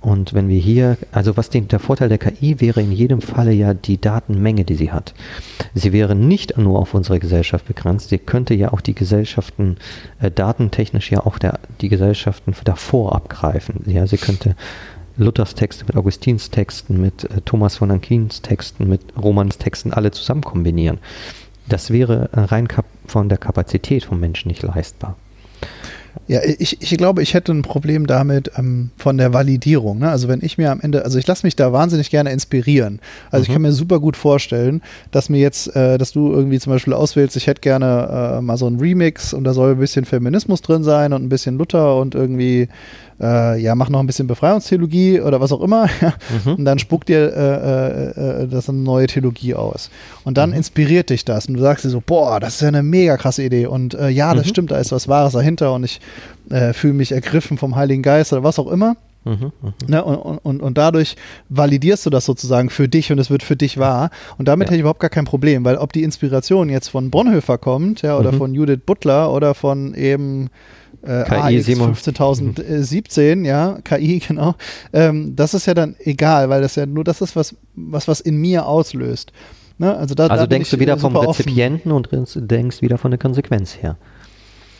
Und 0.00 0.34
wenn 0.34 0.48
wir 0.48 0.60
hier, 0.60 0.96
also 1.12 1.36
was 1.36 1.50
den, 1.50 1.68
der 1.68 1.80
Vorteil 1.80 2.08
der 2.08 2.18
KI 2.18 2.60
wäre 2.60 2.80
in 2.80 2.92
jedem 2.92 3.20
Falle 3.20 3.52
ja 3.52 3.74
die 3.74 4.00
Datenmenge, 4.00 4.64
die 4.64 4.74
sie 4.74 4.92
hat. 4.92 5.14
Sie 5.74 5.92
wäre 5.92 6.14
nicht 6.14 6.56
nur 6.56 6.78
auf 6.78 6.94
unsere 6.94 7.18
Gesellschaft 7.18 7.66
begrenzt, 7.66 8.10
sie 8.10 8.18
könnte 8.18 8.54
ja 8.54 8.72
auch 8.72 8.80
die 8.80 8.94
Gesellschaften 8.94 9.76
äh, 10.20 10.30
datentechnisch 10.30 11.10
ja 11.10 11.24
auch 11.26 11.38
der, 11.38 11.57
die 11.80 11.88
Gesellschaften 11.88 12.54
davor 12.64 13.14
abgreifen. 13.14 13.82
Ja, 13.86 14.06
sie 14.06 14.16
könnte 14.16 14.56
Luthers 15.16 15.54
Texte 15.54 15.84
mit 15.84 15.96
Augustins 15.96 16.50
Texten, 16.50 17.00
mit 17.00 17.24
äh, 17.24 17.40
Thomas 17.44 17.76
von 17.76 17.90
Aquins 17.90 18.40
Texten, 18.42 18.88
mit 18.88 19.00
Romans 19.16 19.58
Texten 19.58 19.92
alle 19.92 20.10
zusammen 20.10 20.42
kombinieren. 20.42 20.98
Das 21.68 21.90
wäre 21.90 22.30
rein 22.32 22.68
von 23.06 23.28
der 23.28 23.38
Kapazität 23.38 24.04
vom 24.04 24.20
Menschen 24.20 24.48
nicht 24.48 24.62
leistbar. 24.62 25.16
Ja, 26.26 26.40
ich, 26.42 26.82
ich 26.82 26.96
glaube, 26.98 27.22
ich 27.22 27.34
hätte 27.34 27.52
ein 27.52 27.62
Problem 27.62 28.06
damit 28.06 28.50
ähm, 28.56 28.90
von 28.96 29.16
der 29.16 29.32
Validierung. 29.32 29.98
Ne? 29.98 30.10
Also 30.10 30.28
wenn 30.28 30.40
ich 30.42 30.58
mir 30.58 30.70
am 30.70 30.80
Ende, 30.80 31.04
also 31.04 31.18
ich 31.18 31.26
lasse 31.26 31.46
mich 31.46 31.56
da 31.56 31.72
wahnsinnig 31.72 32.10
gerne 32.10 32.32
inspirieren. 32.32 33.00
Also 33.30 33.38
mhm. 33.38 33.42
ich 33.42 33.52
kann 33.52 33.62
mir 33.62 33.72
super 33.72 34.00
gut 34.00 34.16
vorstellen, 34.16 34.82
dass 35.10 35.28
mir 35.28 35.38
jetzt, 35.38 35.74
äh, 35.74 35.96
dass 35.98 36.12
du 36.12 36.32
irgendwie 36.32 36.58
zum 36.58 36.72
Beispiel 36.72 36.92
auswählst, 36.92 37.36
ich 37.36 37.46
hätte 37.46 37.60
gerne 37.60 38.38
äh, 38.38 38.42
mal 38.42 38.56
so 38.56 38.66
einen 38.66 38.80
Remix 38.80 39.32
und 39.32 39.44
da 39.44 39.54
soll 39.54 39.72
ein 39.72 39.78
bisschen 39.78 40.04
Feminismus 40.04 40.60
drin 40.62 40.84
sein 40.84 41.12
und 41.12 41.22
ein 41.22 41.28
bisschen 41.28 41.56
Luther 41.56 41.96
und 41.96 42.14
irgendwie 42.14 42.68
äh, 43.20 43.60
ja, 43.60 43.74
mach 43.74 43.88
noch 43.88 44.00
ein 44.00 44.06
bisschen 44.06 44.26
Befreiungstheologie 44.26 45.20
oder 45.20 45.40
was 45.40 45.52
auch 45.52 45.60
immer. 45.60 45.88
mhm. 46.44 46.54
Und 46.54 46.64
dann 46.64 46.78
spuckt 46.78 47.08
dir 47.08 47.32
äh, 47.34 48.20
äh, 48.20 48.42
äh, 48.42 48.48
das 48.48 48.68
eine 48.68 48.78
neue 48.78 49.06
Theologie 49.06 49.54
aus. 49.54 49.90
Und 50.24 50.38
dann 50.38 50.50
mhm. 50.50 50.56
inspiriert 50.56 51.10
dich 51.10 51.24
das. 51.24 51.46
Und 51.46 51.54
du 51.54 51.60
sagst 51.60 51.84
dir 51.84 51.90
so, 51.90 52.02
boah, 52.04 52.38
das 52.40 52.56
ist 52.56 52.60
ja 52.60 52.68
eine 52.68 52.82
mega 52.82 53.16
krasse 53.16 53.42
Idee. 53.42 53.66
Und 53.66 53.96
ja, 54.10 54.34
das 54.34 54.46
mhm. 54.46 54.50
stimmt, 54.50 54.70
da 54.70 54.78
ist 54.78 54.92
was 54.92 55.08
Wahres 55.08 55.32
dahinter 55.32 55.72
und 55.72 55.84
ich 55.84 56.00
äh, 56.50 56.72
fühle 56.72 56.94
mich 56.94 57.12
ergriffen 57.12 57.58
vom 57.58 57.76
Heiligen 57.76 58.02
Geist 58.02 58.32
oder 58.32 58.42
was 58.42 58.58
auch 58.58 58.70
immer. 58.70 58.96
Mhm, 59.24 59.52
mh. 59.60 59.72
ne, 59.88 60.04
und, 60.04 60.38
und, 60.38 60.62
und 60.62 60.78
dadurch 60.78 61.16
validierst 61.48 62.06
du 62.06 62.10
das 62.10 62.24
sozusagen 62.24 62.70
für 62.70 62.88
dich 62.88 63.12
und 63.12 63.18
es 63.18 63.30
wird 63.30 63.42
für 63.42 63.56
dich 63.56 63.78
wahr. 63.78 64.10
Und 64.38 64.48
damit 64.48 64.66
ja. 64.66 64.70
hätte 64.70 64.76
ich 64.76 64.80
überhaupt 64.80 65.00
gar 65.00 65.10
kein 65.10 65.24
Problem, 65.24 65.64
weil 65.64 65.76
ob 65.76 65.92
die 65.92 66.02
Inspiration 66.02 66.68
jetzt 66.68 66.88
von 66.88 67.10
Bonhoeffer 67.10 67.58
kommt, 67.58 68.02
ja, 68.02 68.16
oder 68.16 68.32
mhm. 68.32 68.38
von 68.38 68.54
Judith 68.54 68.80
Butler 68.86 69.32
oder 69.32 69.54
von 69.54 69.94
eben 69.94 70.48
äh, 71.02 71.24
KI 71.24 71.62
15017, 71.62 73.44
ja, 73.44 73.78
KI, 73.84 74.18
genau. 74.26 74.54
Ähm, 74.92 75.34
das 75.36 75.54
ist 75.54 75.66
ja 75.66 75.74
dann 75.74 75.96
egal, 75.98 76.48
weil 76.48 76.62
das 76.62 76.76
ja 76.76 76.86
nur 76.86 77.04
das 77.04 77.20
ist, 77.20 77.36
was, 77.36 77.54
was, 77.74 78.08
was 78.08 78.20
in 78.20 78.36
mir 78.36 78.66
auslöst. 78.66 79.32
Ne? 79.78 79.96
Also, 79.96 80.14
da, 80.14 80.26
also 80.26 80.44
da 80.44 80.46
denkst 80.46 80.70
du 80.70 80.80
wieder 80.80 80.96
vom 80.98 81.16
Rezipienten 81.16 81.92
und 81.92 82.08
denkst 82.12 82.82
wieder 82.82 82.98
von 82.98 83.10
der 83.10 83.18
Konsequenz 83.18 83.76
her. 83.80 83.96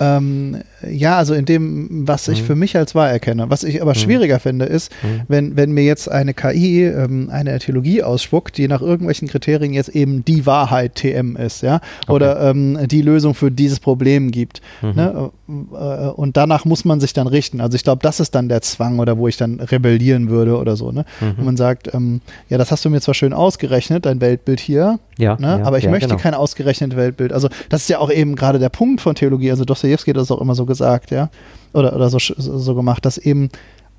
Ähm, 0.01 0.59
ja, 0.88 1.18
also 1.18 1.34
in 1.34 1.44
dem, 1.44 2.07
was 2.07 2.28
ich 2.28 2.42
mhm. 2.42 2.46
für 2.46 2.55
mich 2.55 2.76
als 2.76 2.94
wahr 2.94 3.11
erkenne. 3.11 3.51
Was 3.51 3.64
ich 3.64 3.82
aber 3.82 3.92
mhm. 3.92 3.99
schwieriger 3.99 4.38
finde, 4.38 4.64
ist, 4.66 4.92
mhm. 5.03 5.22
wenn, 5.28 5.57
wenn 5.57 5.72
mir 5.72 5.84
jetzt 5.84 6.11
eine 6.11 6.34
KI 6.34 6.84
ähm, 6.84 7.30
eine 7.30 7.59
Theologie 7.59 8.03
ausspuckt, 8.03 8.57
die 8.57 8.68
nach 8.68 8.80
irgendwelchen 8.80 9.28
Kriterien 9.28 9.72
jetzt 9.72 9.88
eben 9.90 10.24
die 10.24 10.46
Wahrheit 10.46 10.94
TM 10.94 11.36
ist, 11.36 11.62
ja, 11.62 11.80
okay. 12.05 12.12
oder 12.12 12.51
ähm, 12.51 12.78
die 12.86 13.03
Lösung 13.03 13.34
für 13.34 13.51
dieses 13.51 13.80
Problem 13.80 14.30
gibt. 14.30 14.61
Mhm. 14.82 14.92
Ne? 14.94 15.30
Äh, 15.49 16.09
und 16.09 16.36
danach 16.36 16.64
muss 16.64 16.84
man 16.84 17.01
sich 17.01 17.12
dann 17.12 17.26
richten. 17.26 17.61
Also 17.61 17.74
ich 17.74 17.82
glaube, 17.82 18.01
das 18.03 18.20
ist 18.20 18.34
dann 18.34 18.49
der 18.49 18.61
Zwang 18.62 18.99
oder 18.99 19.18
wo 19.18 19.28
ich 19.28 19.36
dann 19.36 19.61
rebellieren 19.61 20.28
würde 20.28 20.59
oder 20.59 20.76
so. 20.76 20.92
Ne? 20.92 21.05
Und 21.20 21.38
mhm. 21.38 21.44
man 21.44 21.57
sagt, 21.57 21.92
ähm, 21.94 22.20
ja, 22.49 22.59
das 22.59 22.70
hast 22.70 22.84
du 22.84 22.90
mir 22.90 23.01
zwar 23.01 23.14
schön 23.14 23.32
ausgerechnet, 23.32 24.07
dein 24.07 24.20
Weltbild 24.20 24.61
hier, 24.61 24.99
ja, 25.16 25.36
ne? 25.38 25.59
ja 25.61 25.66
aber 25.66 25.78
ich 25.78 25.84
ja, 25.84 25.90
möchte 25.90 26.09
genau. 26.09 26.20
kein 26.20 26.34
ausgerechnetes 26.34 26.96
Weltbild. 26.96 27.32
Also 27.32 27.49
das 27.68 27.82
ist 27.82 27.88
ja 27.88 27.99
auch 27.99 28.11
eben 28.11 28.36
gerade 28.36 28.59
der 28.59 28.68
Punkt 28.68 29.01
von 29.01 29.14
Theologie. 29.14 29.51
Also 29.51 29.64
Dostoevsky 29.91 30.11
hat 30.11 30.16
das 30.16 30.30
auch 30.30 30.41
immer 30.41 30.55
so 30.55 30.66
gesagt, 30.66 31.11
ja, 31.11 31.30
oder, 31.72 31.95
oder 31.95 32.11
so, 32.11 32.18
so 32.18 32.74
gemacht, 32.74 33.05
dass 33.05 33.18
eben 33.18 33.51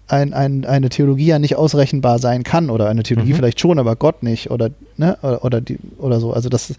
ein, 0.08 0.34
ein, 0.34 0.66
eine 0.66 0.90
Theologie 0.90 1.28
ja 1.28 1.40
nicht 1.40 1.56
ausrechenbar 1.56 2.20
sein 2.20 2.44
kann 2.44 2.70
oder 2.70 2.90
eine 2.90 3.04
Theologie 3.04 3.34
mhm. 3.34 3.38
vielleicht 3.38 3.60
schon, 3.60 3.80
aber 3.80 3.96
Gott 3.96 4.24
nicht 4.24 4.50
oder, 4.50 4.72
ne, 4.98 5.18
oder, 5.22 5.46
oder, 5.46 5.62
die, 5.62 5.78
oder 5.98 6.20
so. 6.20 6.34
Also 6.34 6.50
das 6.50 6.74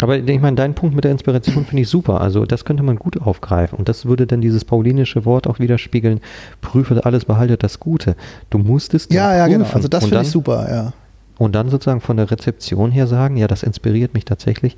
aber 0.00 0.18
ich 0.18 0.40
meine, 0.40 0.56
dein 0.56 0.74
Punkt 0.74 0.94
mit 0.94 1.04
der 1.04 1.10
Inspiration 1.10 1.64
finde 1.64 1.82
ich 1.82 1.88
super. 1.88 2.20
Also 2.20 2.44
das 2.44 2.64
könnte 2.64 2.82
man 2.82 2.96
gut 2.96 3.20
aufgreifen. 3.20 3.78
Und 3.78 3.88
das 3.88 4.06
würde 4.06 4.26
dann 4.26 4.40
dieses 4.40 4.64
paulinische 4.64 5.24
Wort 5.24 5.46
auch 5.46 5.58
widerspiegeln, 5.58 6.20
prüfe 6.60 7.04
alles, 7.04 7.24
behalte 7.24 7.56
das 7.56 7.80
Gute. 7.80 8.14
Du 8.50 8.58
musstest 8.58 9.12
Ja, 9.12 9.34
ja, 9.34 9.48
genau. 9.48 9.66
Also 9.72 9.88
das 9.88 10.04
finde 10.04 10.22
ich 10.22 10.30
super, 10.30 10.68
ja 10.70 10.92
und 11.38 11.54
dann 11.54 11.70
sozusagen 11.70 12.00
von 12.00 12.16
der 12.16 12.30
Rezeption 12.30 12.90
her 12.90 13.06
sagen, 13.06 13.36
ja, 13.36 13.46
das 13.46 13.62
inspiriert 13.62 14.14
mich 14.14 14.24
tatsächlich. 14.24 14.76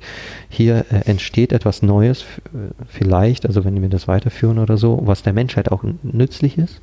Hier 0.49 0.85
äh, 0.91 1.09
entsteht 1.09 1.51
etwas 1.51 1.81
Neues, 1.81 2.25
vielleicht, 2.87 3.45
also 3.45 3.65
wenn 3.65 3.81
wir 3.81 3.89
das 3.89 4.07
weiterführen 4.07 4.59
oder 4.59 4.77
so, 4.77 4.99
was 5.03 5.23
der 5.23 5.33
Menschheit 5.33 5.71
auch 5.71 5.83
nützlich 6.03 6.57
ist. 6.57 6.81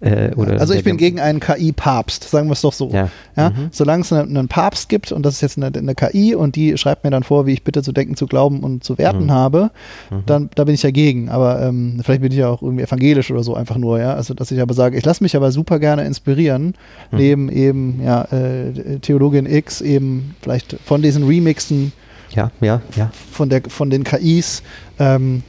Äh, 0.00 0.30
also 0.58 0.74
ich 0.74 0.84
bin 0.84 0.98
gegen 0.98 1.20
einen 1.20 1.40
KI-Papst, 1.40 2.24
sagen 2.28 2.48
wir 2.48 2.52
es 2.52 2.60
doch 2.60 2.72
so. 2.72 2.90
Ja. 2.90 3.08
ja? 3.36 3.50
Mhm. 3.50 3.68
Solange 3.70 4.02
es 4.02 4.12
einen, 4.12 4.36
einen, 4.36 4.48
Papst 4.48 4.90
gibt 4.90 5.10
und 5.10 5.24
das 5.24 5.36
ist 5.36 5.40
jetzt 5.40 5.56
eine, 5.56 5.76
eine, 5.76 5.94
KI 5.94 6.34
und 6.34 6.54
die 6.54 6.76
schreibt 6.76 7.02
mir 7.02 7.10
dann 7.10 7.22
vor, 7.22 7.46
wie 7.46 7.54
ich 7.54 7.64
bitte 7.64 7.82
zu 7.82 7.92
denken, 7.92 8.14
zu 8.14 8.26
glauben 8.26 8.60
und 8.60 8.84
zu 8.84 8.98
werten 8.98 9.24
mhm. 9.24 9.30
habe, 9.30 9.70
mhm. 10.10 10.22
dann 10.26 10.50
da 10.54 10.64
bin 10.64 10.74
ich 10.74 10.82
dagegen. 10.82 11.30
Aber 11.30 11.62
ähm, 11.62 12.00
vielleicht 12.02 12.20
bin 12.20 12.30
ich 12.30 12.38
ja 12.38 12.48
auch 12.48 12.62
irgendwie 12.62 12.84
evangelisch 12.84 13.30
oder 13.30 13.42
so 13.42 13.54
einfach 13.54 13.78
nur, 13.78 13.98
ja. 13.98 14.12
Also 14.12 14.34
dass 14.34 14.50
ich 14.50 14.60
aber 14.60 14.74
sage, 14.74 14.98
ich 14.98 15.04
lasse 15.04 15.24
mich 15.24 15.34
aber 15.34 15.50
super 15.50 15.78
gerne 15.78 16.04
inspirieren, 16.04 16.74
mhm. 17.10 17.18
neben 17.18 17.48
eben 17.48 18.02
ja, 18.04 18.22
äh, 18.24 18.98
Theologin 19.00 19.46
X 19.46 19.80
eben 19.80 20.34
vielleicht 20.42 20.76
von 20.84 21.00
diesen 21.00 21.26
Remixen 21.26 21.92
ja, 22.30 22.50
ja, 22.60 22.82
ja. 22.96 23.10
Von, 23.32 23.48
der, 23.48 23.62
von 23.68 23.88
den 23.88 24.04
KIs, 24.04 24.62
ähm, 24.98 25.42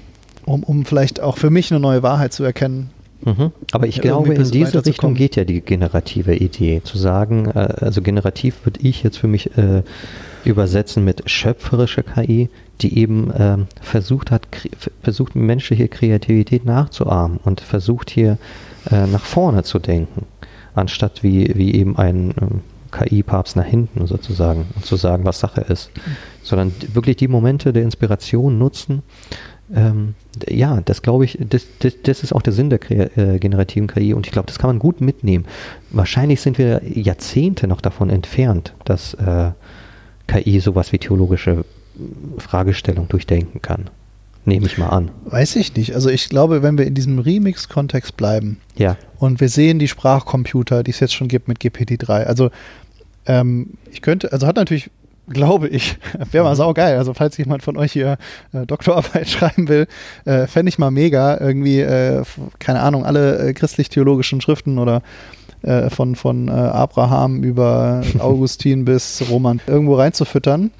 um, 0.45 0.63
um 0.63 0.85
vielleicht 0.85 1.19
auch 1.19 1.37
für 1.37 1.49
mich 1.49 1.71
eine 1.71 1.81
neue 1.81 2.01
Wahrheit 2.01 2.31
zu 2.31 2.43
erkennen, 2.43 2.91
Mhm. 3.21 3.51
Aber 3.71 3.87
ich 3.87 3.97
ja, 3.97 4.03
glaube, 4.03 4.33
in 4.33 4.49
diese 4.51 4.85
Richtung 4.85 5.13
geht 5.13 5.35
ja 5.35 5.43
die 5.43 5.61
generative 5.61 6.35
Idee. 6.35 6.81
Zu 6.83 6.97
sagen, 6.97 7.47
äh, 7.47 7.73
also 7.81 8.01
generativ 8.01 8.65
würde 8.65 8.79
ich 8.81 9.03
jetzt 9.03 9.17
für 9.17 9.27
mich 9.27 9.57
äh, 9.57 9.83
übersetzen 10.45 11.03
mit 11.03 11.29
schöpferischer 11.29 12.03
KI, 12.03 12.49
die 12.81 12.97
eben 12.97 13.31
äh, 13.31 13.57
versucht 13.81 14.31
hat, 14.31 14.47
versucht 15.01 15.35
menschliche 15.35 15.87
Kreativität 15.87 16.65
nachzuahmen 16.65 17.39
und 17.43 17.61
versucht 17.61 18.09
hier 18.09 18.37
äh, 18.91 19.07
nach 19.07 19.25
vorne 19.25 19.63
zu 19.63 19.79
denken, 19.79 20.25
anstatt 20.75 21.23
wie, 21.23 21.51
wie 21.55 21.73
eben 21.73 21.97
ein 21.97 22.33
ähm, 22.39 22.61
KI-Papst 22.91 23.55
nach 23.55 23.65
hinten 23.65 24.07
sozusagen 24.07 24.65
und 24.75 24.85
zu 24.85 24.95
sagen, 24.95 25.25
was 25.25 25.39
Sache 25.39 25.61
ist, 25.61 25.91
sondern 26.43 26.71
wirklich 26.93 27.17
die 27.17 27.27
Momente 27.27 27.73
der 27.73 27.83
Inspiration 27.83 28.57
nutzen, 28.57 29.03
ähm, 29.75 30.15
ja, 30.47 30.81
das 30.85 31.01
glaube 31.01 31.25
ich, 31.25 31.37
das, 31.41 31.65
das, 31.79 31.93
das, 32.03 32.23
ist 32.23 32.33
auch 32.33 32.41
der 32.41 32.53
Sinn 32.53 32.69
der 32.69 32.79
äh, 32.89 33.37
generativen 33.39 33.87
KI 33.87 34.13
und 34.13 34.25
ich 34.25 34.31
glaube, 34.31 34.47
das 34.47 34.59
kann 34.59 34.69
man 34.69 34.79
gut 34.79 35.01
mitnehmen. 35.01 35.45
Wahrscheinlich 35.89 36.41
sind 36.41 36.57
wir 36.57 36.81
Jahrzehnte 36.85 37.67
noch 37.67 37.81
davon 37.81 38.09
entfernt, 38.09 38.73
dass 38.85 39.13
äh, 39.15 39.51
KI 40.27 40.59
sowas 40.59 40.93
wie 40.93 40.99
theologische 40.99 41.65
Fragestellung 42.37 43.09
durchdenken 43.09 43.61
kann. 43.61 43.89
Nehme 44.45 44.67
ich 44.67 44.77
mal 44.77 44.87
an. 44.87 45.11
Weiß 45.25 45.57
ich 45.57 45.75
nicht. 45.75 45.93
Also 45.93 46.09
ich 46.09 46.29
glaube, 46.29 46.63
wenn 46.63 46.77
wir 46.77 46.87
in 46.87 46.93
diesem 46.93 47.19
Remix-Kontext 47.19 48.15
bleiben 48.15 48.61
ja. 48.77 48.95
und 49.19 49.41
wir 49.41 49.49
sehen 49.49 49.79
die 49.79 49.89
Sprachcomputer, 49.89 50.83
die 50.83 50.91
es 50.91 51.01
jetzt 51.01 51.13
schon 51.13 51.27
gibt 51.27 51.49
mit 51.49 51.59
GPT-3, 51.59 52.23
also 52.23 52.49
ähm, 53.25 53.71
ich 53.91 54.01
könnte, 54.01 54.31
also 54.31 54.47
hat 54.47 54.55
natürlich 54.55 54.89
glaube 55.27 55.67
ich. 55.67 55.97
Wäre 56.31 56.43
mal 56.43 56.55
saugeil. 56.55 56.97
Also 56.97 57.13
falls 57.13 57.37
jemand 57.37 57.63
von 57.63 57.77
euch 57.77 57.91
hier 57.91 58.17
äh, 58.53 58.65
Doktorarbeit 58.65 59.27
schreiben 59.29 59.67
will, 59.67 59.87
äh, 60.25 60.47
fände 60.47 60.69
ich 60.69 60.79
mal 60.79 60.91
mega. 60.91 61.39
Irgendwie, 61.39 61.79
äh, 61.81 62.23
keine 62.59 62.81
Ahnung, 62.81 63.05
alle 63.05 63.49
äh, 63.49 63.53
christlich-theologischen 63.53 64.41
Schriften 64.41 64.79
oder 64.79 65.01
äh, 65.61 65.89
von, 65.89 66.15
von 66.15 66.47
äh, 66.47 66.51
Abraham 66.51 67.43
über 67.43 68.03
Augustin 68.19 68.85
bis 68.85 69.23
Roman 69.29 69.61
irgendwo 69.67 69.95
reinzufüttern 69.95 70.71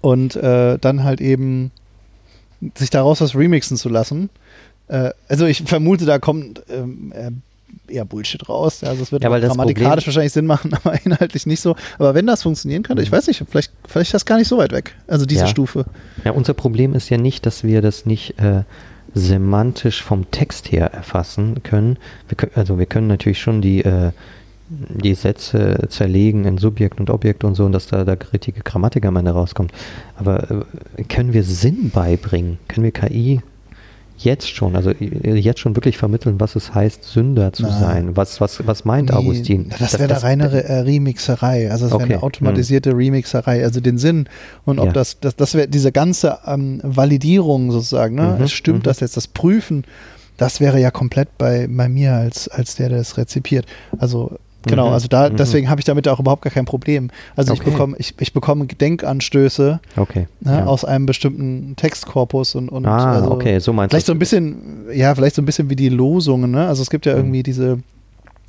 und 0.00 0.34
dann 0.34 1.04
halt 1.04 1.20
eben 1.20 1.70
sich 2.74 2.90
daraus 2.90 3.20
was 3.20 3.36
remixen 3.36 3.76
zu 3.76 3.88
lassen. 3.88 4.30
Also 5.28 5.46
ich 5.46 5.62
vermute, 5.62 6.06
da 6.06 6.18
kommt 6.18 6.64
ähm, 6.68 7.12
äh, 7.14 7.30
eher 7.88 8.04
Bullshit 8.04 8.48
raus. 8.48 8.82
Also 8.84 9.02
es 9.02 9.12
wird 9.12 9.22
Ja, 9.24 9.38
grammatikalisch 9.38 10.06
wahrscheinlich 10.06 10.32
Sinn 10.32 10.46
machen, 10.46 10.72
aber 10.84 10.94
inhaltlich 11.04 11.46
nicht 11.46 11.60
so. 11.60 11.76
Aber 11.98 12.14
wenn 12.14 12.26
das 12.26 12.42
funktionieren 12.42 12.82
könnte, 12.82 13.02
ich 13.02 13.10
Mhm. 13.10 13.16
weiß 13.16 13.26
nicht, 13.28 13.44
vielleicht, 13.50 13.72
vielleicht 13.86 14.08
ist 14.08 14.14
das 14.14 14.24
gar 14.26 14.38
nicht 14.38 14.48
so 14.48 14.58
weit 14.58 14.72
weg. 14.72 14.94
Also 15.06 15.26
diese 15.26 15.42
Ja. 15.42 15.46
Stufe. 15.48 15.84
Ja, 16.24 16.32
unser 16.32 16.54
Problem 16.54 16.94
ist 16.94 17.08
ja 17.10 17.18
nicht, 17.18 17.44
dass 17.46 17.64
wir 17.64 17.82
das 17.82 18.06
nicht 18.06 18.38
äh, 18.38 18.62
semantisch 19.14 20.02
vom 20.02 20.30
Text 20.30 20.72
her 20.72 20.86
erfassen 20.92 21.62
können. 21.62 21.98
Wir 22.28 22.36
können 22.36 22.52
also 22.54 22.78
wir 22.78 22.86
können 22.86 23.08
natürlich 23.08 23.40
schon 23.40 23.60
die, 23.60 23.84
äh, 23.84 24.10
die 24.70 25.14
Sätze 25.14 25.86
zerlegen 25.90 26.46
in 26.46 26.56
Subjekt 26.56 26.98
und 26.98 27.10
Objekt 27.10 27.44
und 27.44 27.54
so 27.54 27.64
und 27.66 27.72
dass 27.72 27.88
da 27.88 28.04
der 28.04 28.16
richtige 28.32 28.62
Grammatik 28.62 29.04
am 29.04 29.16
Ende 29.16 29.32
rauskommt. 29.32 29.70
Aber 30.16 30.64
äh, 30.96 31.04
können 31.04 31.34
wir 31.34 31.44
Sinn 31.44 31.90
beibringen? 31.90 32.58
Können 32.68 32.84
wir 32.84 32.92
KI 32.92 33.42
jetzt 34.24 34.48
schon, 34.48 34.76
also 34.76 34.90
äh, 34.90 35.34
jetzt 35.36 35.60
schon 35.60 35.76
wirklich 35.76 35.98
vermitteln, 35.98 36.40
was 36.40 36.56
es 36.56 36.74
heißt, 36.74 37.04
Sünder 37.04 37.52
zu 37.52 37.64
Nein. 37.64 37.80
sein? 37.80 38.16
Was, 38.16 38.40
was, 38.40 38.66
was 38.66 38.84
meint 38.84 39.10
Nee, 39.10 39.16
Augustin? 39.16 39.70
Das 39.78 39.98
wäre 39.98 40.08
da 40.08 40.18
reine 40.18 40.52
Re- 40.52 40.64
äh, 40.64 40.78
Remixerei. 40.80 41.70
Also 41.70 41.86
es 41.86 41.92
wäre 41.92 42.02
Okay, 42.02 42.12
eine 42.14 42.22
automatisierte 42.22 42.96
Remixerei. 42.96 43.62
Also 43.64 43.80
den 43.80 43.98
Sinn 43.98 44.28
und 44.64 44.78
ob 44.78 44.86
Ja. 44.86 44.92
das, 44.92 45.20
das, 45.20 45.36
das 45.36 45.54
wäre 45.54 45.68
diese 45.68 45.92
ganze 45.92 46.38
ähm, 46.46 46.80
Validierung 46.82 47.70
sozusagen, 47.70 48.14
ne? 48.14 48.36
Mhm, 48.38 48.44
es 48.44 48.52
stimmt 48.52 48.78
mhm. 48.80 48.82
das 48.84 49.00
jetzt, 49.00 49.16
das 49.16 49.28
Prüfen, 49.28 49.84
das 50.36 50.60
wäre 50.60 50.80
ja 50.80 50.90
komplett 50.90 51.36
bei, 51.38 51.68
bei 51.70 51.88
mir 51.88 52.14
als, 52.14 52.48
als 52.48 52.74
der, 52.76 52.88
der 52.88 52.98
das 52.98 53.16
rezipiert. 53.16 53.66
Also 53.98 54.36
genau, 54.64 54.88
Mhm, 54.88 54.92
also 54.94 55.08
da, 55.08 55.28
mhm. 55.30 55.36
deswegen 55.36 55.68
habe 55.70 55.80
ich 55.80 55.84
damit 55.84 56.06
auch 56.08 56.20
überhaupt 56.20 56.42
gar 56.42 56.52
kein 56.52 56.64
Problem. 56.64 57.10
Also 57.36 57.52
ich 57.54 57.60
Okay. 57.60 57.70
bekomme, 57.70 57.96
ich, 57.98 58.14
ich 58.20 58.32
bekomme 58.32 58.66
Denkanstöße 58.66 59.80
Okay. 59.96 60.26
ne, 60.40 60.58
ja. 60.58 60.64
aus 60.66 60.84
einem 60.84 61.06
bestimmten 61.06 61.74
Textkorpus 61.76 62.54
und, 62.54 62.68
und 62.68 62.86
ah, 62.86 63.12
also 63.12 63.30
okay, 63.30 63.58
so 63.58 63.72
meinst 63.72 63.92
Vielleicht 63.92 64.08
du 64.08 64.12
so 64.12 64.16
ein 64.16 64.18
bisschen, 64.18 64.56
ja, 64.92 65.14
vielleicht 65.14 65.36
so 65.36 65.42
ein 65.42 65.46
bisschen 65.46 65.70
wie 65.70 65.76
die 65.76 65.88
Losungen, 65.88 66.50
ne? 66.50 66.66
Also 66.66 66.82
es 66.82 66.90
gibt 66.90 67.06
ja 67.06 67.12
Mhm. 67.12 67.18
irgendwie 67.18 67.42
diese 67.42 67.78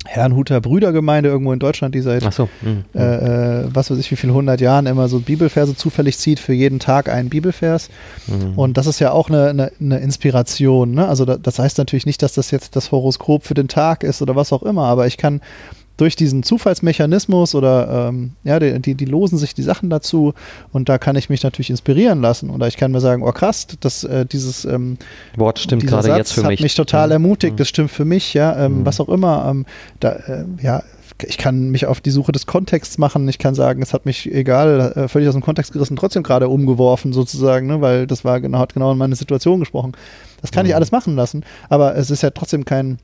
Herrnhuter 0.06 0.60
Brüdergemeinde 0.60 1.30
irgendwo 1.30 1.54
in 1.54 1.58
Deutschland, 1.58 1.94
die 1.94 2.02
seit 2.02 2.30
so. 2.34 2.46
mhm, 2.60 2.84
mhm. 2.92 3.00
äh, 3.00 3.60
äh, 3.62 3.68
was 3.72 3.90
weiß 3.90 3.96
ich 3.98 4.10
wie 4.10 4.16
viel 4.16 4.30
hundert 4.32 4.60
Jahren 4.60 4.84
immer 4.84 5.08
so 5.08 5.18
Bibelverse 5.18 5.74
zufällig 5.76 6.18
zieht 6.18 6.40
für 6.40 6.52
jeden 6.52 6.78
Tag 6.78 7.08
einen 7.08 7.30
Bibelvers. 7.30 7.88
Mhm. 8.26 8.58
Und 8.58 8.76
das 8.76 8.86
ist 8.86 9.00
ja 9.00 9.12
auch 9.12 9.30
eine, 9.30 9.48
eine, 9.48 9.72
eine 9.80 9.98
Inspiration. 10.00 10.92
Ne? 10.92 11.08
Also 11.08 11.24
da, 11.24 11.38
das 11.38 11.58
heißt 11.58 11.78
natürlich 11.78 12.04
nicht, 12.04 12.22
dass 12.22 12.34
das 12.34 12.50
jetzt 12.50 12.76
das 12.76 12.92
Horoskop 12.92 13.44
für 13.46 13.54
den 13.54 13.68
Tag 13.68 14.04
ist 14.04 14.20
oder 14.20 14.36
was 14.36 14.52
auch 14.52 14.62
immer, 14.62 14.84
aber 14.84 15.06
ich 15.06 15.16
kann 15.16 15.40
durch 15.96 16.16
diesen 16.16 16.42
Zufallsmechanismus 16.42 17.54
oder 17.54 18.08
ähm, 18.08 18.32
ja, 18.42 18.58
die, 18.58 18.80
die, 18.80 18.94
die 18.94 19.04
losen 19.04 19.38
sich 19.38 19.54
die 19.54 19.62
Sachen 19.62 19.90
dazu 19.90 20.34
und 20.72 20.88
da 20.88 20.98
kann 20.98 21.16
ich 21.16 21.30
mich 21.30 21.42
natürlich 21.42 21.70
inspirieren 21.70 22.20
lassen. 22.20 22.50
Oder 22.50 22.66
ich 22.66 22.76
kann 22.76 22.90
mir 22.92 23.00
sagen, 23.00 23.22
oh 23.22 23.32
krass, 23.32 23.66
das, 23.80 24.04
äh, 24.04 24.26
dieses 24.26 24.64
ähm, 24.64 24.98
Wort 25.36 25.58
stimmt 25.58 25.86
gerade 25.86 26.08
Satz 26.08 26.16
jetzt 26.18 26.32
für 26.32 26.42
hat 26.42 26.50
mich. 26.50 26.60
mich 26.60 26.74
total 26.74 27.06
Mhm. 27.08 27.12
ermutigt, 27.12 27.52
Mhm. 27.54 27.56
das 27.58 27.68
stimmt 27.68 27.90
für 27.90 28.04
mich, 28.04 28.34
ja, 28.34 28.56
ähm, 28.66 28.80
Mhm. 28.80 28.86
was 28.86 29.00
auch 29.00 29.08
immer. 29.08 29.46
Ähm, 29.48 29.66
da, 30.00 30.12
äh, 30.12 30.44
ja, 30.62 30.82
ich 31.24 31.38
kann 31.38 31.70
mich 31.70 31.86
auf 31.86 32.00
die 32.00 32.10
Suche 32.10 32.32
des 32.32 32.44
Kontexts 32.46 32.98
machen. 32.98 33.28
Ich 33.28 33.38
kann 33.38 33.54
sagen, 33.54 33.80
es 33.80 33.94
hat 33.94 34.04
mich 34.04 34.32
egal, 34.34 34.92
äh, 34.96 35.06
völlig 35.08 35.28
aus 35.28 35.34
dem 35.36 35.42
Kontext 35.42 35.72
gerissen, 35.72 35.94
trotzdem 35.96 36.24
gerade 36.24 36.48
umgeworfen 36.48 37.12
sozusagen, 37.12 37.68
ne, 37.68 37.80
weil 37.80 38.08
das 38.08 38.24
war 38.24 38.40
genau, 38.40 38.58
hat 38.58 38.74
genau 38.74 38.90
in 38.90 38.98
meine 38.98 39.14
Situation 39.14 39.60
gesprochen. 39.60 39.92
Das 40.42 40.50
kann 40.50 40.66
ich 40.66 40.72
Mhm. 40.72 40.76
alles 40.76 40.90
machen 40.90 41.14
lassen, 41.14 41.44
aber 41.68 41.94
es 41.96 42.10
ist 42.10 42.22
ja 42.22 42.30
trotzdem 42.30 42.64
kein 42.64 42.98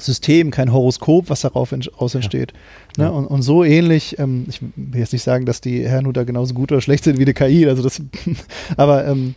System, 0.00 0.50
kein 0.50 0.72
Horoskop, 0.72 1.30
was 1.30 1.42
darauf 1.42 1.72
ent 1.72 1.90
aus 1.98 2.14
entsteht. 2.14 2.52
Ne? 2.96 3.04
Ja. 3.04 3.10
Und, 3.10 3.26
und 3.26 3.42
so 3.42 3.62
ähnlich, 3.64 4.18
ähm, 4.18 4.46
ich 4.48 4.60
will 4.62 5.00
jetzt 5.00 5.12
nicht 5.12 5.22
sagen, 5.22 5.46
dass 5.46 5.60
die 5.60 5.86
Herrnhuter 5.86 6.24
genauso 6.24 6.54
gut 6.54 6.72
oder 6.72 6.80
schlecht 6.80 7.04
sind 7.04 7.18
wie 7.18 7.24
die 7.24 7.34
KI, 7.34 7.66
also 7.68 7.82
das, 7.82 8.00
aber 8.76 9.06
ähm, 9.06 9.34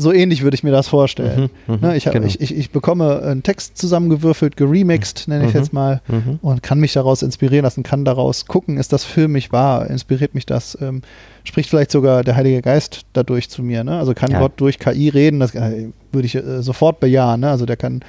so 0.00 0.12
ähnlich 0.12 0.42
würde 0.42 0.54
ich 0.54 0.62
mir 0.62 0.70
das 0.70 0.86
vorstellen. 0.86 1.50
Mhm, 1.66 1.74
mhm, 1.74 1.80
Ne, 1.80 1.96
ich, 1.96 2.06
hab, 2.06 2.12
genau. 2.12 2.24
ich, 2.26 2.40
ich, 2.40 2.56
ich 2.56 2.70
bekomme 2.70 3.20
einen 3.20 3.42
Text 3.42 3.76
zusammengewürfelt, 3.78 4.56
geremixed, 4.56 5.26
nenne 5.26 5.46
ich 5.46 5.54
Mhm. 5.54 5.58
jetzt 5.58 5.72
mal, 5.72 6.00
Mhm. 6.06 6.38
und 6.40 6.62
kann 6.62 6.78
mich 6.78 6.92
daraus 6.92 7.22
inspirieren 7.22 7.64
lassen, 7.64 7.82
kann 7.82 8.04
daraus 8.04 8.46
gucken, 8.46 8.76
ist 8.76 8.92
das 8.92 9.02
für 9.02 9.26
mich 9.26 9.50
wahr, 9.50 9.90
inspiriert 9.90 10.36
mich 10.36 10.46
das, 10.46 10.78
ähm, 10.80 11.02
spricht 11.42 11.68
vielleicht 11.70 11.90
sogar 11.90 12.22
der 12.22 12.36
Heilige 12.36 12.62
Geist 12.62 13.00
dadurch 13.14 13.50
zu 13.50 13.64
mir. 13.64 13.82
Ne? 13.82 13.98
Also 13.98 14.14
kann 14.14 14.30
Ja. 14.30 14.38
Gott 14.38 14.52
durch 14.58 14.78
KI 14.78 15.08
reden, 15.08 15.40
das 15.40 15.56
äh, 15.56 15.88
würde 16.12 16.26
ich 16.26 16.36
äh, 16.36 16.62
sofort 16.62 17.00
bejahen. 17.00 17.40
Ne? 17.40 17.50
Also 17.50 17.66
der 17.66 17.76
kann, 17.76 18.04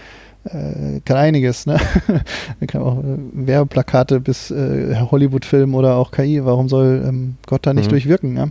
äh, 0.54 1.00
kann 1.06 1.18
einiges. 1.18 1.66
Ne? 1.66 1.78
kann 2.68 2.82
auch 2.82 3.00
äh, 3.00 3.18
Werbeplakate 3.34 4.20
bis 4.20 4.52
äh, 4.52 4.96
Hollywood-Film 5.12 5.76
oder 5.76 5.96
auch 5.96 6.12
KI. 6.12 6.44
Warum 6.46 6.70
soll 6.70 7.04
ähm, 7.08 7.36
Gott 7.48 7.66
da 7.66 7.74
nicht 7.74 7.86
Mhm. 7.88 7.90
durchwirken? 7.92 8.38
Ja? 8.38 8.48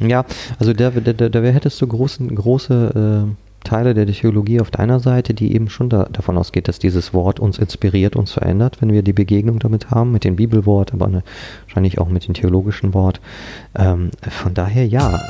Ja, 0.00 0.24
also 0.58 0.72
da, 0.72 0.90
da, 0.90 1.12
da, 1.12 1.28
da 1.28 1.40
hättest 1.42 1.80
du 1.80 1.86
großen, 1.86 2.34
große 2.34 3.26
äh, 3.28 3.34
Teile 3.64 3.94
der 3.94 4.06
Theologie 4.06 4.60
auf 4.60 4.70
deiner 4.72 4.98
Seite, 4.98 5.34
die 5.34 5.54
eben 5.54 5.68
schon 5.68 5.88
da, 5.88 6.08
davon 6.10 6.36
ausgeht, 6.36 6.66
dass 6.66 6.80
dieses 6.80 7.14
Wort 7.14 7.38
uns 7.38 7.58
inspiriert, 7.58 8.16
uns 8.16 8.32
verändert, 8.32 8.78
wenn 8.80 8.92
wir 8.92 9.02
die 9.02 9.12
Begegnung 9.12 9.60
damit 9.60 9.90
haben, 9.90 10.10
mit 10.10 10.24
dem 10.24 10.34
Bibelwort, 10.36 10.92
aber 10.92 11.06
ne, 11.06 11.22
wahrscheinlich 11.66 11.98
auch 12.00 12.08
mit 12.08 12.26
dem 12.26 12.34
theologischen 12.34 12.92
Wort. 12.94 13.20
Ähm, 13.78 14.10
von 14.28 14.54
daher 14.54 14.86
ja. 14.86 15.20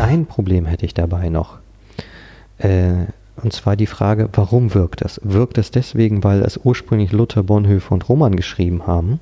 Ein 0.00 0.26
Problem 0.26 0.66
hätte 0.66 0.84
ich 0.84 0.92
dabei 0.94 1.28
noch. 1.28 1.58
Äh, 2.60 3.06
und 3.42 3.52
zwar 3.52 3.76
die 3.76 3.86
Frage, 3.86 4.28
warum 4.32 4.74
wirkt 4.74 5.02
es? 5.02 5.20
Wirkt 5.24 5.58
es 5.58 5.70
deswegen, 5.70 6.22
weil 6.24 6.42
es 6.42 6.60
ursprünglich 6.62 7.12
Luther, 7.12 7.42
Bonhoeffer 7.42 7.92
und 7.92 8.08
Roman 8.08 8.36
geschrieben 8.36 8.86
haben? 8.86 9.20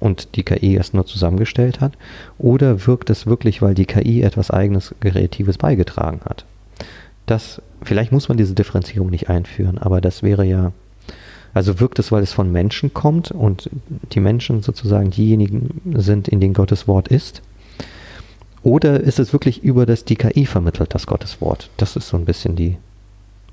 und 0.00 0.34
die 0.34 0.42
KI 0.42 0.76
es 0.76 0.92
nur 0.92 1.06
zusammengestellt 1.06 1.80
hat? 1.80 1.92
Oder 2.38 2.86
wirkt 2.86 3.10
es 3.10 3.26
wirklich, 3.26 3.62
weil 3.62 3.74
die 3.74 3.84
KI 3.84 4.22
etwas 4.22 4.50
eigenes 4.50 4.94
Kreatives 5.00 5.58
beigetragen 5.58 6.20
hat? 6.24 6.44
Das, 7.26 7.62
vielleicht 7.82 8.10
muss 8.10 8.28
man 8.28 8.38
diese 8.38 8.54
Differenzierung 8.54 9.10
nicht 9.10 9.28
einführen, 9.28 9.78
aber 9.78 10.00
das 10.00 10.22
wäre 10.22 10.44
ja, 10.44 10.72
also 11.54 11.78
wirkt 11.78 11.98
es, 11.98 12.10
weil 12.10 12.22
es 12.22 12.32
von 12.32 12.50
Menschen 12.50 12.92
kommt 12.92 13.30
und 13.30 13.70
die 14.12 14.20
Menschen 14.20 14.62
sozusagen 14.62 15.10
diejenigen 15.10 15.80
sind, 15.96 16.26
in 16.26 16.40
denen 16.40 16.54
Gottes 16.54 16.88
Wort 16.88 17.08
ist? 17.08 17.42
Oder 18.62 19.00
ist 19.00 19.18
es 19.18 19.32
wirklich 19.32 19.62
über 19.62 19.86
das 19.86 20.04
die 20.04 20.16
KI 20.16 20.44
vermittelt, 20.46 20.94
das 20.94 21.06
Gottes 21.06 21.40
Wort? 21.40 21.70
Das 21.78 21.96
ist 21.96 22.08
so 22.08 22.16
ein 22.16 22.24
bisschen 22.24 22.56
die. 22.56 22.76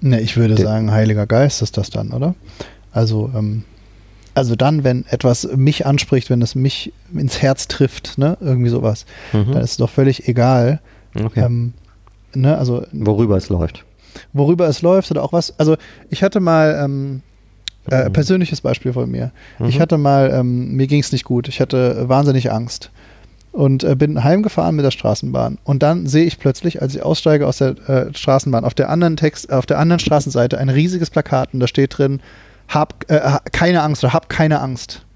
Ne, 0.01 0.19
ich 0.21 0.37
würde 0.37 0.57
sagen, 0.57 0.91
Heiliger 0.91 1.25
Geist 1.25 1.61
ist 1.61 1.77
das 1.77 1.89
dann, 1.89 2.11
oder? 2.11 2.35
Also, 2.91 3.31
ähm, 3.35 3.63
also 4.35 4.55
dann, 4.55 4.83
wenn 4.83 5.05
etwas 5.09 5.47
mich 5.55 5.85
anspricht, 5.85 6.29
wenn 6.29 6.41
es 6.41 6.53
mich 6.55 6.93
ins 7.13 7.41
Herz 7.41 7.67
trifft, 7.67 8.17
ne, 8.17 8.37
irgendwie 8.41 8.69
sowas, 8.69 9.05
Mhm. 9.33 9.53
dann 9.53 9.61
ist 9.63 9.71
es 9.71 9.77
doch 9.77 9.89
völlig 9.89 10.27
egal, 10.27 10.79
Okay. 11.15 11.41
ähm, 11.45 11.73
ne, 12.35 12.57
also 12.57 12.85
Worüber 12.91 13.37
es 13.37 13.49
läuft. 13.49 13.85
worüber 14.33 14.67
es 14.67 14.81
läuft 14.81 15.09
oder 15.09 15.23
auch 15.23 15.33
was. 15.33 15.57
Also 15.59 15.77
ich 16.09 16.21
hatte 16.21 16.39
mal 16.39 16.79
ähm, 16.83 17.21
äh, 17.89 18.09
Mhm. 18.09 18.13
persönliches 18.13 18.61
Beispiel 18.61 18.93
von 18.93 19.09
mir. 19.09 19.31
Ich 19.67 19.77
Mhm. 19.77 19.81
hatte 19.81 19.97
mal, 19.97 20.29
ähm, 20.31 20.73
mir 20.75 20.85
ging 20.87 20.99
es 20.99 21.11
nicht 21.11 21.23
gut. 21.23 21.47
Ich 21.47 21.59
hatte 21.61 22.07
wahnsinnig 22.09 22.51
Angst 22.51 22.91
und 23.57 23.83
äh, 23.83 23.95
bin 23.95 24.23
heimgefahren 24.23 24.75
mit 24.75 24.85
der 24.85 24.91
Straßenbahn. 24.91 25.57
Und 25.63 25.81
dann 25.81 26.05
sehe 26.05 26.25
ich 26.25 26.37
plötzlich, 26.37 26.79
als 26.79 26.93
ich 26.93 27.01
aussteige 27.01 27.47
aus 27.47 27.57
der 27.57 27.69
äh, 27.89 28.13
Straßenbahn, 28.13 28.63
auf 28.63 28.75
der 28.75 28.89
anderen 28.89 29.17
Text, 29.17 29.51
auf 29.51 29.65
der 29.65 29.79
anderen 29.79 29.99
Straßenseite 29.99 30.59
ein 30.59 30.69
riesiges 30.69 31.09
Plakat 31.09 31.53
und 31.53 31.59
da 31.59 31.67
steht 31.67 31.97
drin: 31.97 32.21
Hab 32.67 33.03
äh, 33.07 33.19
keine 33.51 33.81
Angst 33.81 34.03
oder 34.03 34.13
hab 34.13 34.29
keine 34.29 34.61
Angst. 34.61 35.06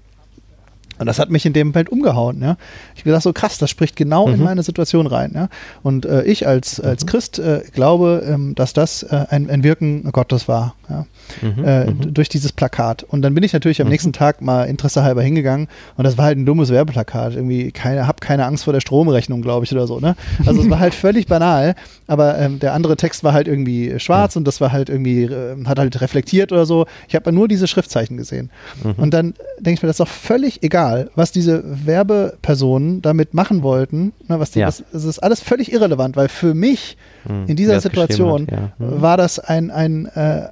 Und 1.02 1.06
das 1.06 1.18
hat 1.18 1.30
mich 1.30 1.44
in 1.46 1.52
dem 1.52 1.68
Moment 1.68 1.90
umgehauen. 1.90 2.40
Ja? 2.40 2.56
Ich 2.96 3.04
gedacht 3.04 3.22
so 3.22 3.32
krass, 3.32 3.58
das 3.58 3.68
spricht 3.70 3.96
genau 3.96 4.28
in 4.28 4.38
Mhm. 4.38 4.44
meine 4.44 4.62
Situation 4.62 5.06
rein. 5.06 5.32
Ja? 5.34 5.48
Und 5.82 6.06
äh, 6.06 6.22
ich 6.24 6.46
als, 6.46 6.80
als 6.80 7.04
Mhm. 7.04 7.08
Christ 7.08 7.38
äh, 7.38 7.62
glaube, 7.72 8.24
ähm, 8.26 8.54
dass 8.54 8.72
das 8.72 9.02
äh, 9.02 9.26
ein, 9.30 9.50
ein 9.50 9.62
Wirken 9.64 10.10
Gottes 10.12 10.48
war. 10.48 10.74
Ja? 10.88 11.06
Mhm. 11.42 11.64
äh, 11.64 11.84
Mhm. 11.90 12.14
durch 12.14 12.28
dieses 12.28 12.52
Plakat. 12.52 13.02
Und 13.02 13.22
dann 13.22 13.34
bin 13.34 13.44
ich 13.44 13.52
natürlich 13.52 13.80
am 13.80 13.86
Mhm. 13.86 13.92
nächsten 13.92 14.12
Tag 14.12 14.40
mal 14.40 14.64
interessehalber 14.64 15.22
hingegangen 15.22 15.68
und 15.96 16.04
das 16.04 16.16
war 16.18 16.24
halt 16.26 16.38
ein 16.38 16.46
dummes 16.46 16.70
Werbeplakat. 16.70 17.34
Irgendwie, 17.34 17.72
keine, 17.72 18.06
hab 18.06 18.20
keine 18.20 18.46
Angst 18.46 18.64
vor 18.64 18.72
der 18.72 18.80
Stromrechnung, 18.80 19.42
glaube 19.42 19.64
ich, 19.64 19.72
oder 19.72 19.86
so. 19.86 19.98
Ne? 20.00 20.14
Also 20.46 20.60
es 20.62 20.70
war 20.70 20.78
halt 20.78 20.94
völlig 20.94 21.26
banal, 21.26 21.74
aber 22.06 22.38
ähm, 22.38 22.58
der 22.58 22.74
andere 22.74 22.96
Text 22.96 23.24
war 23.24 23.32
halt 23.32 23.48
irgendwie 23.48 23.98
schwarz 23.98 24.36
und 24.36 24.44
das 24.46 24.60
war 24.60 24.70
halt 24.72 24.88
irgendwie, 24.88 25.24
äh, 25.24 25.56
hat 25.64 25.78
halt 25.78 26.00
reflektiert 26.00 26.52
oder 26.52 26.66
so. 26.66 26.86
Ich 27.08 27.14
habe 27.14 27.32
nur 27.32 27.48
diese 27.48 27.66
Schriftzeichen 27.66 28.16
gesehen. 28.16 28.50
Mhm. 28.84 28.92
Und 28.96 29.14
dann 29.14 29.34
denke 29.58 29.78
ich 29.78 29.82
mir, 29.82 29.86
das 29.88 29.94
ist 29.94 30.00
doch 30.00 30.08
völlig 30.08 30.62
egal, 30.62 30.91
was 31.14 31.32
diese 31.32 31.62
Werbepersonen 31.86 33.02
damit 33.02 33.34
machen 33.34 33.62
wollten. 33.62 34.12
Ne, 34.28 34.38
was 34.40 34.50
die, 34.52 34.60
Ja. 34.60 34.66
was, 34.68 34.82
es 34.92 35.04
ist 35.04 35.18
alles 35.18 35.40
völlig 35.40 35.72
irrelevant, 35.72 36.16
weil 36.16 36.28
für 36.28 36.54
mich 36.54 36.96
Mhm. 37.24 37.44
in 37.46 37.56
dieser 37.56 37.80
Situation 37.80 38.42
hat, 38.42 38.50
ja. 38.50 38.72
Mhm. 38.78 39.00
war 39.02 39.16
das 39.16 39.38
ein, 39.38 39.70
ein, 39.70 40.06
äh, 40.06 40.48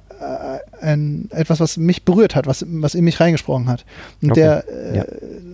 ein 0.81 1.27
etwas, 1.31 1.59
was 1.59 1.77
mich 1.77 2.03
berührt 2.05 2.35
hat, 2.35 2.47
was, 2.47 2.65
was 2.67 2.95
in 2.95 3.03
mich 3.03 3.19
reingesprochen 3.19 3.67
hat. 3.67 3.85
Und 4.21 4.31
Okay. 4.31 4.39
der, 4.41 4.63
äh, 4.69 4.97
Ja. 4.97 5.05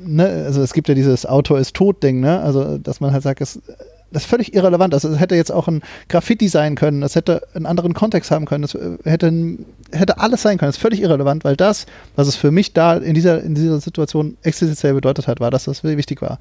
ne, 0.05 0.43
also 0.45 0.61
es 0.61 0.73
gibt 0.73 0.87
ja 0.89 0.95
dieses 0.95 1.25
Autor 1.25 1.59
ist 1.59 1.73
tot 1.73 2.03
Ding, 2.03 2.19
ne? 2.19 2.41
Also 2.41 2.77
dass 2.77 2.99
man 2.99 3.11
halt 3.13 3.23
sagt, 3.23 3.41
es, 3.41 3.59
das 4.11 4.23
ist 4.23 4.29
völlig 4.29 4.53
irrelevant. 4.53 4.93
Also 4.93 5.09
es 5.09 5.19
hätte 5.19 5.35
jetzt 5.35 5.51
auch 5.51 5.67
ein 5.67 5.81
Graffiti 6.07 6.47
sein 6.47 6.75
können, 6.75 7.03
es 7.03 7.15
hätte 7.15 7.41
einen 7.53 7.65
anderen 7.65 7.93
Kontext 7.93 8.31
haben 8.31 8.45
können, 8.45 8.63
es 8.63 8.75
äh, 8.75 8.97
hätte, 9.03 9.31
hätte 9.91 10.19
alles 10.19 10.41
sein 10.41 10.57
können. 10.57 10.69
Das 10.69 10.77
ist 10.77 10.81
völlig 10.81 11.01
irrelevant, 11.01 11.43
weil 11.43 11.55
das, 11.55 11.85
was 12.15 12.27
es 12.27 12.35
für 12.35 12.51
mich 12.51 12.73
da 12.73 12.95
in 12.95 13.13
dieser, 13.13 13.43
in 13.43 13.55
dieser 13.55 13.79
Situation 13.79 14.37
existenziell 14.43 14.93
bedeutet 14.93 15.27
hat, 15.27 15.39
war, 15.39 15.51
dass 15.51 15.65
das 15.65 15.83
wichtig 15.83 16.21
war. 16.21 16.39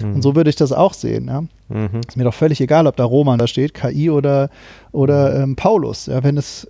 Mhm. 0.00 0.16
Und 0.16 0.22
so 0.22 0.36
würde 0.36 0.50
ich 0.50 0.56
das 0.56 0.72
auch 0.72 0.94
sehen. 0.94 1.26
Ja? 1.26 1.42
Mhm. 1.68 2.00
Ist 2.06 2.16
mir 2.16 2.24
doch 2.24 2.34
völlig 2.34 2.60
egal, 2.60 2.86
ob 2.86 2.96
da 2.96 3.04
Roman 3.04 3.38
da 3.38 3.46
steht, 3.46 3.74
KI 3.74 4.10
oder, 4.10 4.50
oder 4.92 5.34
mhm. 5.34 5.42
ähm, 5.42 5.56
Paulus. 5.56 6.06
Ja, 6.06 6.22
wenn 6.22 6.36
es, 6.36 6.68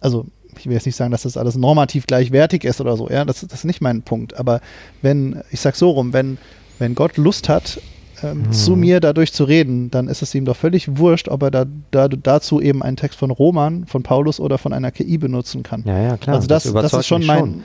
also 0.00 0.26
ich 0.58 0.66
will 0.66 0.74
jetzt 0.74 0.86
nicht 0.86 0.96
sagen, 0.96 1.12
dass 1.12 1.22
das 1.22 1.36
alles 1.36 1.56
normativ 1.56 2.06
gleichwertig 2.06 2.64
ist 2.64 2.80
oder 2.80 2.96
so, 2.96 3.08
ja, 3.08 3.24
das, 3.24 3.40
das 3.40 3.60
ist 3.60 3.64
nicht 3.64 3.80
mein 3.80 4.02
Punkt. 4.02 4.36
Aber 4.36 4.60
wenn, 5.02 5.42
ich 5.50 5.60
sag 5.60 5.76
so 5.76 5.90
rum, 5.90 6.12
wenn, 6.12 6.36
wenn 6.78 6.94
Gott 6.94 7.16
Lust 7.16 7.48
hat, 7.48 7.80
ähm, 8.22 8.44
hm. 8.44 8.52
zu 8.52 8.76
mir 8.76 9.00
dadurch 9.00 9.32
zu 9.32 9.44
reden, 9.44 9.90
dann 9.90 10.08
ist 10.08 10.22
es 10.22 10.34
ihm 10.34 10.44
doch 10.44 10.56
völlig 10.56 10.98
wurscht, 10.98 11.28
ob 11.28 11.42
er 11.42 11.50
da, 11.50 11.66
da, 11.90 12.08
dazu 12.08 12.60
eben 12.60 12.82
einen 12.82 12.96
Text 12.96 13.18
von 13.18 13.30
Roman, 13.30 13.86
von 13.86 14.02
Paulus 14.02 14.40
oder 14.40 14.58
von 14.58 14.72
einer 14.72 14.90
KI 14.90 15.18
benutzen 15.18 15.62
kann. 15.62 15.82
Ja, 15.86 15.98
ja, 15.98 16.16
klar. 16.16 16.36
Also 16.36 16.48
das, 16.48 16.64
das, 16.64 16.72
das 16.72 16.92
ist 16.92 17.06
schon 17.06 17.24
mein, 17.26 17.38
schon. 17.38 17.64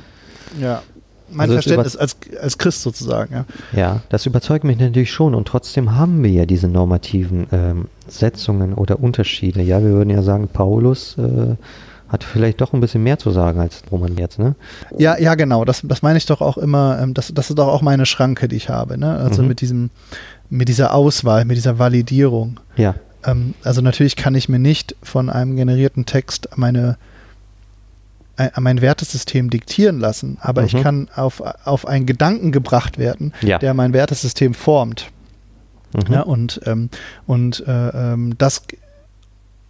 Ja, 0.61 0.81
mein 1.29 1.49
also 1.49 1.53
Verständnis 1.53 1.95
als, 1.95 2.17
als 2.39 2.57
Christ 2.57 2.81
sozusagen. 2.81 3.33
Ja. 3.33 3.45
ja, 3.73 4.01
das 4.09 4.25
überzeugt 4.25 4.63
mich 4.63 4.77
natürlich 4.77 5.11
schon 5.11 5.35
und 5.35 5.47
trotzdem 5.47 5.95
haben 5.95 6.23
wir 6.23 6.31
ja 6.31 6.45
diese 6.45 6.67
normativen 6.67 7.47
ähm, 7.51 7.85
Setzungen 8.07 8.73
oder 8.73 8.99
Unterschiede. 8.99 9.61
Ja, 9.61 9.81
wir 9.81 9.91
würden 9.91 10.09
ja 10.09 10.21
sagen, 10.21 10.47
Paulus 10.47 11.17
äh, 11.17 11.55
hat 12.13 12.23
vielleicht 12.23 12.61
doch 12.61 12.73
ein 12.73 12.79
bisschen 12.79 13.01
mehr 13.01 13.17
zu 13.17 13.31
sagen 13.31 13.59
als 13.59 13.81
Roman 13.91 14.15
jetzt, 14.17 14.37
ne? 14.37 14.55
Ja, 14.97 15.17
ja, 15.17 15.33
genau. 15.33 15.65
Das, 15.65 15.81
das 15.83 16.03
meine 16.03 16.17
ich 16.17 16.27
doch 16.27 16.41
auch 16.41 16.59
immer. 16.59 16.99
Ähm, 17.01 17.15
das, 17.15 17.33
das 17.33 17.49
ist 17.49 17.57
doch 17.57 17.67
auch 17.67 17.81
meine 17.81 18.05
Schranke, 18.05 18.47
die 18.47 18.55
ich 18.55 18.69
habe. 18.69 18.99
Ne? 18.99 19.17
Also 19.17 19.41
mhm. 19.41 19.47
mit 19.47 19.61
diesem, 19.61 19.89
mit 20.53 20.69
dieser 20.69 20.93
Auswahl, 20.93 21.45
mit 21.45 21.57
dieser 21.57 21.79
Validierung. 21.79 22.59
Ja. 22.75 22.95
Ähm, 23.25 23.55
also 23.63 23.81
natürlich 23.81 24.15
kann 24.15 24.35
ich 24.35 24.49
mir 24.49 24.59
nicht 24.59 24.95
von 25.01 25.29
einem 25.29 25.55
generierten 25.55 26.05
Text 26.05 26.49
meine 26.55 26.97
ein, 28.35 28.49
mein 28.59 28.81
Wertesystem 28.81 29.49
diktieren 29.49 29.99
lassen, 29.99 30.37
aber 30.41 30.61
mhm. 30.61 30.67
ich 30.67 30.81
kann 30.81 31.09
auf, 31.15 31.41
auf 31.65 31.87
einen 31.87 32.05
Gedanken 32.05 32.51
gebracht 32.51 32.97
werden, 32.97 33.33
ja. 33.41 33.59
der 33.59 33.73
mein 33.73 33.93
Wertesystem 33.93 34.53
formt. 34.53 35.11
Mhm. 35.93 36.13
Ja, 36.13 36.21
und 36.21 36.61
ähm, 36.65 36.89
und 37.27 37.63
äh, 37.67 38.13
ähm, 38.13 38.35
das 38.37 38.63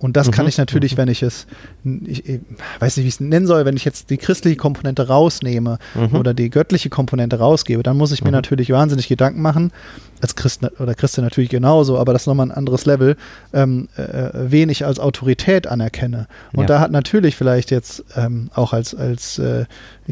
und 0.03 0.17
das 0.17 0.27
mhm. 0.27 0.31
kann 0.31 0.47
ich 0.47 0.57
natürlich, 0.57 0.93
mhm. 0.93 0.97
wenn 0.97 1.07
ich 1.07 1.23
es, 1.23 1.47
ich, 1.85 2.27
ich 2.27 2.41
weiß 2.79 2.97
nicht, 2.97 3.05
wie 3.05 3.07
ich 3.07 3.13
es 3.15 3.19
nennen 3.21 3.47
soll, 3.47 3.63
wenn 3.63 3.77
ich 3.77 3.85
jetzt 3.85 4.09
die 4.09 4.17
christliche 4.17 4.57
Komponente 4.57 5.07
rausnehme 5.07 5.79
mhm. 5.95 6.17
oder 6.17 6.33
die 6.33 6.49
göttliche 6.49 6.89
Komponente 6.89 7.39
rausgebe, 7.39 7.83
dann 7.83 7.95
muss 7.95 8.11
ich 8.11 8.21
mir 8.21 8.27
mhm. 8.27 8.33
natürlich 8.33 8.69
wahnsinnig 8.69 9.07
Gedanken 9.07 9.41
machen, 9.41 9.71
als 10.19 10.35
Christ 10.35 10.61
oder 10.77 10.93
Christin 10.93 11.23
natürlich 11.23 11.49
genauso, 11.49 11.97
aber 11.97 12.11
das 12.11 12.23
ist 12.23 12.27
nochmal 12.27 12.47
ein 12.47 12.51
anderes 12.51 12.85
Level, 12.85 13.15
ähm, 13.53 13.87
äh, 13.95 14.29
wen 14.33 14.67
ich 14.67 14.85
als 14.85 14.99
Autorität 14.99 15.67
anerkenne. 15.67 16.27
Und 16.51 16.63
ja. 16.63 16.67
da 16.67 16.79
hat 16.81 16.91
natürlich 16.91 17.37
vielleicht 17.37 17.71
jetzt 17.71 18.03
ähm, 18.17 18.49
auch 18.53 18.73
als, 18.73 18.93
als 18.93 19.39
äh, 19.39 19.63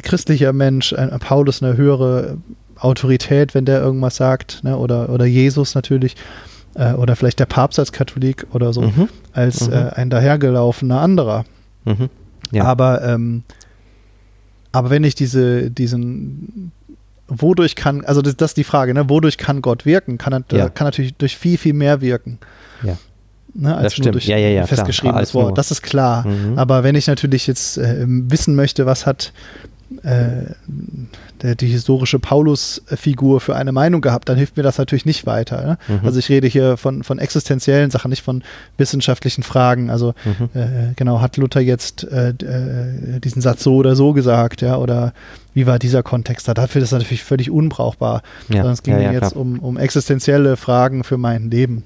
christlicher 0.01 0.53
Mensch 0.53 0.93
äh, 0.93 1.07
Paulus 1.19 1.61
eine 1.61 1.75
höhere 1.75 2.37
Autorität, 2.77 3.53
wenn 3.53 3.65
der 3.65 3.81
irgendwas 3.81 4.15
sagt, 4.15 4.63
ne? 4.63 4.77
oder, 4.77 5.09
oder 5.09 5.25
Jesus 5.25 5.75
natürlich 5.75 6.15
äh, 6.75 6.93
oder 6.93 7.15
vielleicht 7.15 7.39
der 7.39 7.45
Papst 7.45 7.79
als 7.79 7.91
Katholik 7.91 8.47
oder 8.51 8.73
so, 8.73 8.81
mhm. 8.81 9.09
als 9.33 9.67
mhm. 9.67 9.73
Äh, 9.73 9.89
ein 9.93 10.09
dahergelaufener 10.09 10.99
anderer. 10.99 11.45
Mhm. 11.85 12.09
Ja. 12.51 12.65
Aber, 12.65 13.03
ähm, 13.03 13.43
aber 14.71 14.89
wenn 14.89 15.03
ich 15.03 15.15
diese, 15.15 15.71
diesen, 15.71 16.71
wodurch 17.27 17.75
kann, 17.75 18.03
also 18.05 18.21
das, 18.21 18.35
das 18.35 18.51
ist 18.51 18.57
die 18.57 18.63
Frage, 18.63 18.93
ne? 18.93 19.09
wodurch 19.09 19.37
kann 19.37 19.61
Gott 19.61 19.85
wirken? 19.85 20.17
Kann, 20.17 20.33
er, 20.33 20.57
ja. 20.57 20.69
kann 20.69 20.87
natürlich 20.87 21.15
durch 21.15 21.37
viel, 21.37 21.57
viel 21.57 21.73
mehr 21.73 22.01
wirken. 22.01 22.39
Ja. 22.83 22.97
Ne, 23.53 23.75
als 23.75 23.95
das 23.95 24.05
nur 24.05 24.13
durch 24.13 24.27
ja, 24.27 24.37
ja, 24.37 24.47
ja, 24.47 24.65
festgeschriebenes 24.65 25.33
Wort. 25.33 25.57
Das 25.57 25.71
ist 25.71 25.81
klar. 25.81 26.25
Mhm. 26.25 26.57
Aber 26.57 26.83
wenn 26.83 26.95
ich 26.95 27.07
natürlich 27.07 27.47
jetzt 27.47 27.77
äh, 27.77 28.05
wissen 28.07 28.55
möchte, 28.55 28.85
was 28.85 29.05
hat 29.05 29.33
äh, 30.03 30.53
der, 31.41 31.55
die 31.55 31.67
historische 31.67 32.19
Paulus-Figur 32.19 33.41
für 33.41 33.55
eine 33.55 33.71
Meinung 33.71 34.01
gehabt, 34.01 34.29
dann 34.29 34.37
hilft 34.37 34.57
mir 34.57 34.63
das 34.63 34.77
natürlich 34.77 35.05
nicht 35.05 35.25
weiter. 35.25 35.61
Ne? 35.61 35.77
Mhm. 35.87 36.05
Also 36.05 36.19
ich 36.19 36.29
rede 36.29 36.47
hier 36.47 36.77
von, 36.77 37.03
von 37.03 37.19
existenziellen 37.19 37.91
Sachen, 37.91 38.09
nicht 38.09 38.23
von 38.23 38.43
wissenschaftlichen 38.77 39.43
Fragen. 39.43 39.89
Also 39.89 40.13
mhm. 40.25 40.49
äh, 40.59 40.93
genau, 40.95 41.21
hat 41.21 41.37
Luther 41.37 41.61
jetzt 41.61 42.03
äh, 42.03 42.29
äh, 42.29 43.19
diesen 43.19 43.41
Satz 43.41 43.63
so 43.63 43.75
oder 43.75 43.95
so 43.95 44.13
gesagt, 44.13 44.61
ja, 44.61 44.77
oder 44.77 45.13
wie 45.53 45.67
war 45.67 45.79
dieser 45.79 46.03
Kontext 46.03 46.47
da? 46.47 46.53
Dafür 46.53 46.81
ist 46.81 46.91
das 46.91 46.99
natürlich 46.99 47.23
völlig 47.23 47.51
unbrauchbar. 47.51 48.21
Ja. 48.49 48.57
Sondern 48.57 48.73
es 48.73 48.83
ging 48.83 48.93
ja, 48.93 49.01
ja, 49.01 49.11
jetzt 49.11 49.35
um, 49.35 49.59
um 49.59 49.77
existenzielle 49.77 50.57
Fragen 50.57 51.03
für 51.03 51.17
mein 51.17 51.49
Leben. 51.49 51.83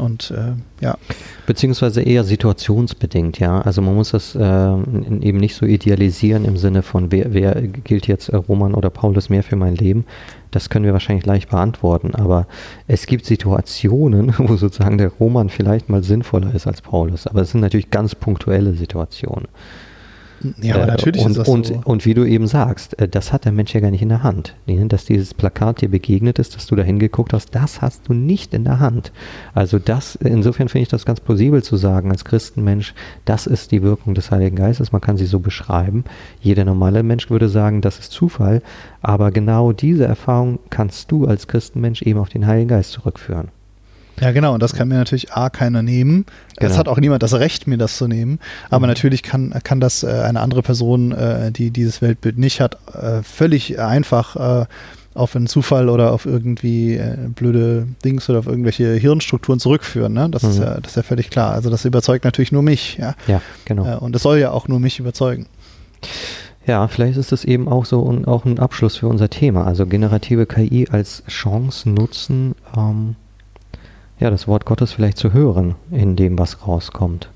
Und 0.00 0.30
äh, 0.30 0.84
ja. 0.84 0.96
Beziehungsweise 1.46 2.02
eher 2.02 2.24
situationsbedingt, 2.24 3.38
ja. 3.38 3.60
Also 3.60 3.82
man 3.82 3.94
muss 3.94 4.10
das 4.10 4.34
äh, 4.34 4.38
eben 4.40 5.38
nicht 5.38 5.54
so 5.54 5.66
idealisieren 5.66 6.44
im 6.44 6.56
Sinne 6.56 6.82
von, 6.82 7.10
wer, 7.12 7.32
wer 7.32 7.60
gilt 7.62 8.06
jetzt 8.06 8.28
äh, 8.28 8.36
Roman 8.36 8.74
oder 8.74 8.90
Paulus 8.90 9.28
mehr 9.28 9.42
für 9.42 9.56
mein 9.56 9.74
Leben. 9.74 10.04
Das 10.50 10.70
können 10.70 10.84
wir 10.84 10.92
wahrscheinlich 10.92 11.26
leicht 11.26 11.50
beantworten. 11.50 12.14
Aber 12.14 12.46
es 12.86 13.06
gibt 13.06 13.26
Situationen, 13.26 14.34
wo 14.38 14.56
sozusagen 14.56 14.98
der 14.98 15.08
Roman 15.08 15.48
vielleicht 15.48 15.88
mal 15.88 16.02
sinnvoller 16.02 16.54
ist 16.54 16.66
als 16.66 16.80
Paulus. 16.80 17.26
Aber 17.26 17.42
es 17.42 17.50
sind 17.50 17.60
natürlich 17.60 17.90
ganz 17.90 18.14
punktuelle 18.14 18.74
Situationen. 18.74 19.48
Ja, 20.62 20.76
aber 20.76 20.84
äh, 20.84 20.86
natürlich 20.86 21.24
und, 21.24 21.32
ist 21.32 21.38
das 21.38 21.48
und, 21.48 21.66
so. 21.66 21.82
Und 21.84 22.06
wie 22.06 22.14
du 22.14 22.24
eben 22.24 22.46
sagst, 22.46 22.98
äh, 22.98 23.08
das 23.08 23.32
hat 23.32 23.44
der 23.44 23.52
Mensch 23.52 23.74
ja 23.74 23.80
gar 23.80 23.90
nicht 23.90 24.02
in 24.02 24.08
der 24.08 24.22
Hand. 24.22 24.54
Dass 24.66 25.04
dieses 25.04 25.34
Plakat 25.34 25.82
dir 25.82 25.90
begegnet 25.90 26.38
ist, 26.38 26.56
dass 26.56 26.66
du 26.66 26.76
da 26.76 26.82
hingeguckt 26.82 27.32
hast, 27.32 27.54
das 27.54 27.82
hast 27.82 28.08
du 28.08 28.14
nicht 28.14 28.54
in 28.54 28.64
der 28.64 28.80
Hand. 28.80 29.12
Also 29.54 29.78
das, 29.78 30.16
insofern 30.16 30.68
finde 30.68 30.82
ich 30.82 30.88
das 30.88 31.04
ganz 31.04 31.20
plausibel 31.20 31.62
zu 31.62 31.76
sagen, 31.76 32.10
als 32.10 32.24
Christenmensch, 32.24 32.94
das 33.24 33.46
ist 33.46 33.72
die 33.72 33.82
Wirkung 33.82 34.14
des 34.14 34.30
Heiligen 34.30 34.56
Geistes, 34.56 34.92
man 34.92 35.00
kann 35.00 35.16
sie 35.16 35.26
so 35.26 35.40
beschreiben. 35.40 36.04
Jeder 36.40 36.64
normale 36.64 37.02
Mensch 37.02 37.30
würde 37.30 37.48
sagen, 37.48 37.80
das 37.80 37.98
ist 37.98 38.12
Zufall, 38.12 38.62
aber 39.02 39.30
genau 39.30 39.72
diese 39.72 40.04
Erfahrung 40.04 40.58
kannst 40.70 41.10
du 41.12 41.26
als 41.26 41.48
Christenmensch 41.48 42.02
eben 42.02 42.18
auf 42.18 42.28
den 42.28 42.46
Heiligen 42.46 42.68
Geist 42.68 42.92
zurückführen. 42.92 43.48
Ja, 44.20 44.32
genau. 44.32 44.54
Und 44.54 44.62
das 44.62 44.74
kann 44.74 44.88
mir 44.88 44.96
natürlich 44.96 45.32
A, 45.32 45.50
keiner 45.50 45.82
nehmen. 45.82 46.26
Genau. 46.56 46.70
Es 46.70 46.78
hat 46.78 46.88
auch 46.88 46.98
niemand 46.98 47.22
das 47.22 47.34
Recht, 47.34 47.66
mir 47.66 47.78
das 47.78 47.96
zu 47.96 48.06
nehmen. 48.06 48.38
Aber 48.68 48.86
mhm. 48.86 48.92
natürlich 48.92 49.22
kann, 49.22 49.54
kann 49.64 49.80
das 49.80 50.02
äh, 50.02 50.08
eine 50.08 50.40
andere 50.40 50.62
Person, 50.62 51.12
äh, 51.12 51.50
die 51.52 51.70
dieses 51.70 52.02
Weltbild 52.02 52.38
nicht 52.38 52.60
hat, 52.60 52.78
äh, 52.94 53.22
völlig 53.22 53.80
einfach 53.80 54.62
äh, 54.62 54.66
auf 55.14 55.34
einen 55.34 55.46
Zufall 55.46 55.88
oder 55.88 56.12
auf 56.12 56.26
irgendwie 56.26 56.94
äh, 56.94 57.16
blöde 57.34 57.88
Dings 58.04 58.28
oder 58.30 58.38
auf 58.38 58.46
irgendwelche 58.46 58.94
Hirnstrukturen 58.94 59.58
zurückführen. 59.58 60.12
Ne? 60.12 60.28
Das, 60.30 60.42
mhm. 60.42 60.50
ist 60.50 60.58
ja, 60.58 60.80
das 60.80 60.92
ist 60.92 60.96
ja 60.96 61.02
völlig 61.02 61.30
klar. 61.30 61.52
Also 61.52 61.70
das 61.70 61.84
überzeugt 61.84 62.24
natürlich 62.24 62.52
nur 62.52 62.62
mich. 62.62 62.96
Ja, 62.98 63.14
ja 63.26 63.42
genau. 63.64 63.86
Äh, 63.86 63.96
und 63.96 64.14
das 64.14 64.22
soll 64.22 64.38
ja 64.38 64.50
auch 64.50 64.68
nur 64.68 64.80
mich 64.80 65.00
überzeugen. 65.00 65.46
Ja, 66.66 66.86
vielleicht 66.88 67.16
ist 67.18 67.32
es 67.32 67.44
eben 67.44 67.68
auch 67.68 67.84
so 67.84 68.00
und 68.00 68.28
auch 68.28 68.44
ein 68.44 68.58
Abschluss 68.58 68.96
für 68.96 69.08
unser 69.08 69.30
Thema. 69.30 69.66
Also 69.66 69.86
generative 69.86 70.46
KI 70.46 70.86
als 70.90 71.24
Chance 71.26 71.88
nutzen, 71.88 72.54
ähm, 72.76 73.16
ja, 74.20 74.30
das 74.30 74.46
Wort 74.46 74.66
Gottes 74.66 74.92
vielleicht 74.92 75.18
zu 75.18 75.32
hören 75.32 75.74
in 75.90 76.16
dem, 76.16 76.38
was 76.38 76.66
rauskommt. 76.66 77.28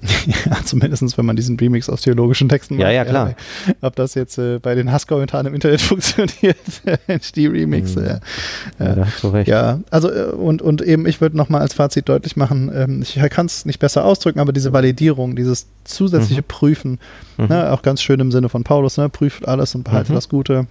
ja, 0.26 0.58
zumindest 0.64 1.18
wenn 1.18 1.26
man 1.26 1.34
diesen 1.34 1.58
Remix 1.58 1.90
aus 1.90 2.02
theologischen 2.02 2.48
Texten 2.48 2.76
macht. 2.76 2.84
Ja, 2.84 2.90
ja, 2.90 3.04
klar. 3.04 3.30
Ja, 3.66 3.74
ob 3.80 3.96
das 3.96 4.14
jetzt 4.14 4.38
äh, 4.38 4.60
bei 4.60 4.76
den 4.76 4.92
Hasskommentaren 4.92 5.46
im 5.46 5.54
Internet 5.54 5.80
funktioniert, 5.82 6.56
die 7.34 7.46
Remix. 7.46 7.96
Mhm. 7.96 8.04
Ja, 8.04 8.20
ja, 8.78 8.94
da 8.94 9.06
hast 9.06 9.22
du 9.24 9.28
recht. 9.28 9.48
Ja, 9.48 9.80
also 9.90 10.10
äh, 10.10 10.26
und, 10.26 10.62
und 10.62 10.82
eben, 10.82 11.04
ich 11.06 11.20
würde 11.20 11.36
nochmal 11.36 11.62
als 11.62 11.74
Fazit 11.74 12.08
deutlich 12.08 12.36
machen, 12.36 12.70
ähm, 12.72 13.02
ich 13.02 13.18
kann 13.30 13.46
es 13.46 13.64
nicht 13.64 13.80
besser 13.80 14.04
ausdrücken, 14.04 14.38
aber 14.38 14.52
diese 14.52 14.72
Validierung, 14.72 15.34
dieses 15.34 15.66
zusätzliche 15.82 16.42
mhm. 16.42 16.48
Prüfen, 16.48 16.98
mhm. 17.36 17.46
Ne, 17.46 17.72
auch 17.72 17.82
ganz 17.82 18.00
schön 18.00 18.20
im 18.20 18.30
Sinne 18.30 18.48
von 18.48 18.62
Paulus, 18.62 18.98
ne, 18.98 19.08
prüft 19.08 19.48
alles 19.48 19.74
und 19.74 19.82
behalte 19.82 20.12
mhm. 20.12 20.16
das 20.16 20.28
Gute 20.28 20.66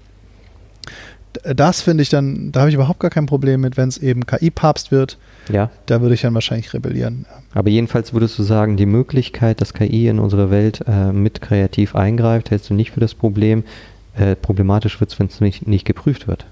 das 1.44 1.82
finde 1.82 2.04
ich 2.04 2.10
dann, 2.10 2.52
da 2.52 2.62
habe 2.62 2.70
ich 2.70 2.76
überhaupt 2.76 3.00
gar 3.00 3.12
kein 3.12 3.26
Problem 3.26 3.62
mit, 3.62 3.78
wenn 3.78 3.90
es 3.90 3.98
eben 3.98 4.26
KI-Papst 4.26 4.92
wird. 4.92 5.18
Ja. 5.52 5.70
Da 5.86 6.02
würde 6.02 6.16
ich 6.16 6.22
dann 6.22 6.34
wahrscheinlich 6.34 6.74
rebellieren. 6.74 7.26
Aber 7.54 7.70
jedenfalls 7.70 8.14
würdest 8.14 8.38
du 8.38 8.44
sagen, 8.44 8.78
die 8.78 8.86
Möglichkeit, 8.86 9.62
dass 9.62 9.74
KI 9.74 10.08
in 10.08 10.20
unsere 10.20 10.52
Welt 10.52 10.84
äh, 10.88 11.12
mit 11.12 11.42
kreativ 11.42 11.96
eingreift, 11.96 12.52
hältst 12.52 12.70
du 12.70 12.74
nicht 12.74 12.92
für 12.92 13.00
das 13.00 13.14
Problem. 13.14 13.64
Äh, 14.16 14.36
problematisch 14.36 15.00
wird 15.00 15.12
es, 15.12 15.20
wenn 15.20 15.28
es 15.28 15.42
nicht, 15.42 15.68
nicht 15.68 15.86
geprüft 15.86 16.28
wird. 16.28 16.46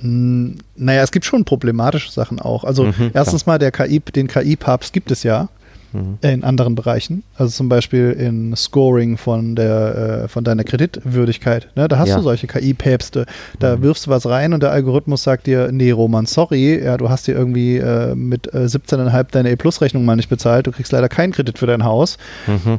Hm, 0.00 0.58
naja, 0.76 1.02
es 1.02 1.12
gibt 1.12 1.24
schon 1.24 1.44
problematische 1.44 2.10
Sachen 2.10 2.40
auch. 2.40 2.64
Also 2.64 2.84
mhm, 2.84 3.10
erstens 3.14 3.44
klar. 3.44 3.54
mal, 3.54 3.58
der 3.58 3.70
KI, 3.70 4.00
den 4.00 4.28
KI-Papst 4.28 4.92
gibt 4.92 5.10
es 5.10 5.22
ja 5.22 5.48
mhm. 5.92 6.18
in 6.20 6.44
anderen 6.44 6.74
Bereichen. 6.74 7.22
Also 7.36 7.52
zum 7.52 7.68
Beispiel 7.68 8.10
in 8.10 8.54
Scoring 8.56 9.16
von 9.16 9.54
der 9.54 10.24
äh, 10.24 10.28
von 10.28 10.44
deiner 10.44 10.64
Kreditwürdigkeit. 10.64 11.68
Ne? 11.76 11.88
Da 11.88 11.98
hast 11.98 12.10
ja. 12.10 12.16
du 12.16 12.22
solche 12.22 12.46
KI-Päpste. 12.46 13.26
Da 13.58 13.76
mhm. 13.76 13.82
wirfst 13.82 14.06
du 14.06 14.10
was 14.10 14.26
rein 14.26 14.52
und 14.52 14.62
der 14.62 14.70
Algorithmus 14.70 15.22
sagt 15.22 15.46
dir, 15.46 15.70
nee, 15.72 15.90
Roman, 15.90 16.26
sorry, 16.26 16.82
ja, 16.82 16.96
du 16.96 17.08
hast 17.08 17.26
dir 17.26 17.34
irgendwie 17.34 17.78
äh, 17.78 18.14
mit 18.14 18.52
äh, 18.54 18.66
17,5 18.66 19.26
deine 19.30 19.50
E-Plus-Rechnung 19.50 20.04
mal 20.04 20.16
nicht 20.16 20.28
bezahlt, 20.28 20.66
du 20.66 20.72
kriegst 20.72 20.92
leider 20.92 21.08
keinen 21.08 21.32
Kredit 21.32 21.58
für 21.58 21.66
dein 21.66 21.84
Haus. 21.84 22.18
Mhm. 22.46 22.78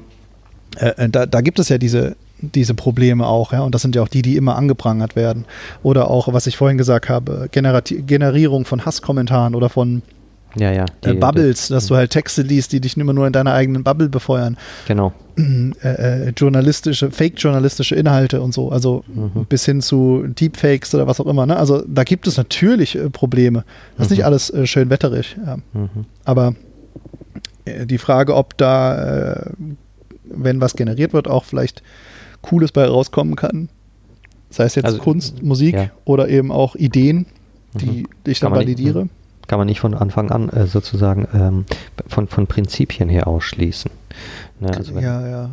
Äh, 0.77 0.87
äh, 1.05 1.09
da, 1.09 1.25
da 1.25 1.41
gibt 1.41 1.59
es 1.59 1.69
ja 1.69 1.77
diese 1.77 2.15
diese 2.41 2.73
Probleme 2.73 3.25
auch, 3.25 3.53
ja. 3.53 3.61
Und 3.61 3.73
das 3.73 3.81
sind 3.81 3.95
ja 3.95 4.01
auch 4.01 4.09
die, 4.09 4.21
die 4.21 4.35
immer 4.35 4.57
angeprangert 4.57 5.15
werden. 5.15 5.45
Oder 5.81 6.09
auch, 6.09 6.33
was 6.33 6.45
ich 6.45 6.57
vorhin 6.57 6.77
gesagt 6.77 7.07
habe, 7.07 7.47
Generati 7.49 8.01
Generierung 8.01 8.65
von 8.65 8.85
Hasskommentaren 8.85 9.55
oder 9.55 9.69
von 9.69 10.01
Ja, 10.55 10.71
ja. 10.71 10.85
äh, 11.01 11.13
die- 11.13 11.19
Bubbles, 11.19 11.67
dass 11.69 11.87
du 11.87 11.95
halt 11.95 12.11
Texte 12.11 12.41
liest, 12.43 12.71
die 12.73 12.79
dich 12.81 12.95
immer 12.97 13.13
nur 13.13 13.25
in 13.27 13.33
deiner 13.33 13.53
eigenen 13.53 13.83
Bubble 13.83 14.09
befeuern. 14.09 14.57
Genau. 14.87 15.13
Äh, 15.35 15.71
äh, 16.27 16.29
journalistische, 16.37 17.09
fake-journalistische 17.09 17.95
Inhalte 17.95 18.39
und 18.41 18.53
so, 18.53 18.69
also 18.71 19.03
Mhm. 19.07 19.45
bis 19.49 19.65
hin 19.65 19.81
zu 19.81 20.25
Deepfakes 20.27 20.93
oder 20.93 21.07
was 21.07 21.19
auch 21.19 21.25
immer. 21.25 21.45
Ne? 21.47 21.57
Also 21.57 21.83
da 21.87 22.03
gibt 22.03 22.27
es 22.27 22.37
natürlich 22.37 22.95
äh, 22.95 23.09
Probleme. 23.09 23.63
Das 23.97 24.05
ist 24.07 24.11
Mhm. 24.11 24.17
nicht 24.17 24.25
alles 24.25 24.49
äh, 24.51 24.67
schön 24.67 24.89
wetterig. 24.91 25.35
Ja. 25.43 25.57
Mhm. 25.73 25.89
Aber 26.23 26.53
äh, 27.65 27.87
die 27.87 27.97
Frage, 27.97 28.35
ob 28.35 28.55
da, 28.57 29.31
äh, 29.33 29.49
wenn 30.25 30.61
was 30.61 30.75
generiert 30.75 31.13
wird, 31.13 31.27
auch 31.27 31.45
vielleicht 31.45 31.81
Cooles 32.43 32.71
bei 32.71 32.85
rauskommen 32.85 33.35
kann. 33.35 33.69
Sei 34.51 34.65
es 34.65 34.75
jetzt 34.75 34.85
Also, 34.85 34.99
Kunst, 34.99 35.41
Musik 35.41 35.73
ja. 35.73 35.89
oder 36.05 36.29
eben 36.29 36.51
auch 36.51 36.75
Ideen, 36.75 37.25
die 37.73 38.05
ich 38.25 38.39
Kann 38.39 38.51
dann 38.51 38.59
man 38.59 38.67
nicht- 38.67 38.77
validiere. 38.77 39.09
Kann 39.47 39.59
man 39.59 39.67
nicht 39.67 39.79
von 39.79 39.93
Anfang 39.93 40.31
an 40.31 40.49
äh, 40.49 40.67
sozusagen 40.67 41.27
ähm, 41.33 41.65
von, 42.07 42.27
von 42.27 42.47
Prinzipien 42.47 43.09
her 43.09 43.27
ausschließen. 43.27 43.91
Ne, 44.59 44.71
also 44.75 44.95
wenn, 44.95 45.03
ja, 45.03 45.27
ja. 45.27 45.49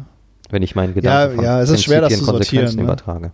wenn 0.50 0.62
ich 0.62 0.74
meinen 0.76 0.94
Gedanken 0.94 1.36
von 1.36 1.44
ja, 1.44 1.60
es 1.60 1.70
ist 1.70 1.84
schwer, 1.84 2.00
das 2.00 2.12
zu 2.16 2.24
sortieren, 2.24 2.36
Konsequenzen 2.66 2.76
ne? 2.76 2.82
übertrage. 2.84 3.30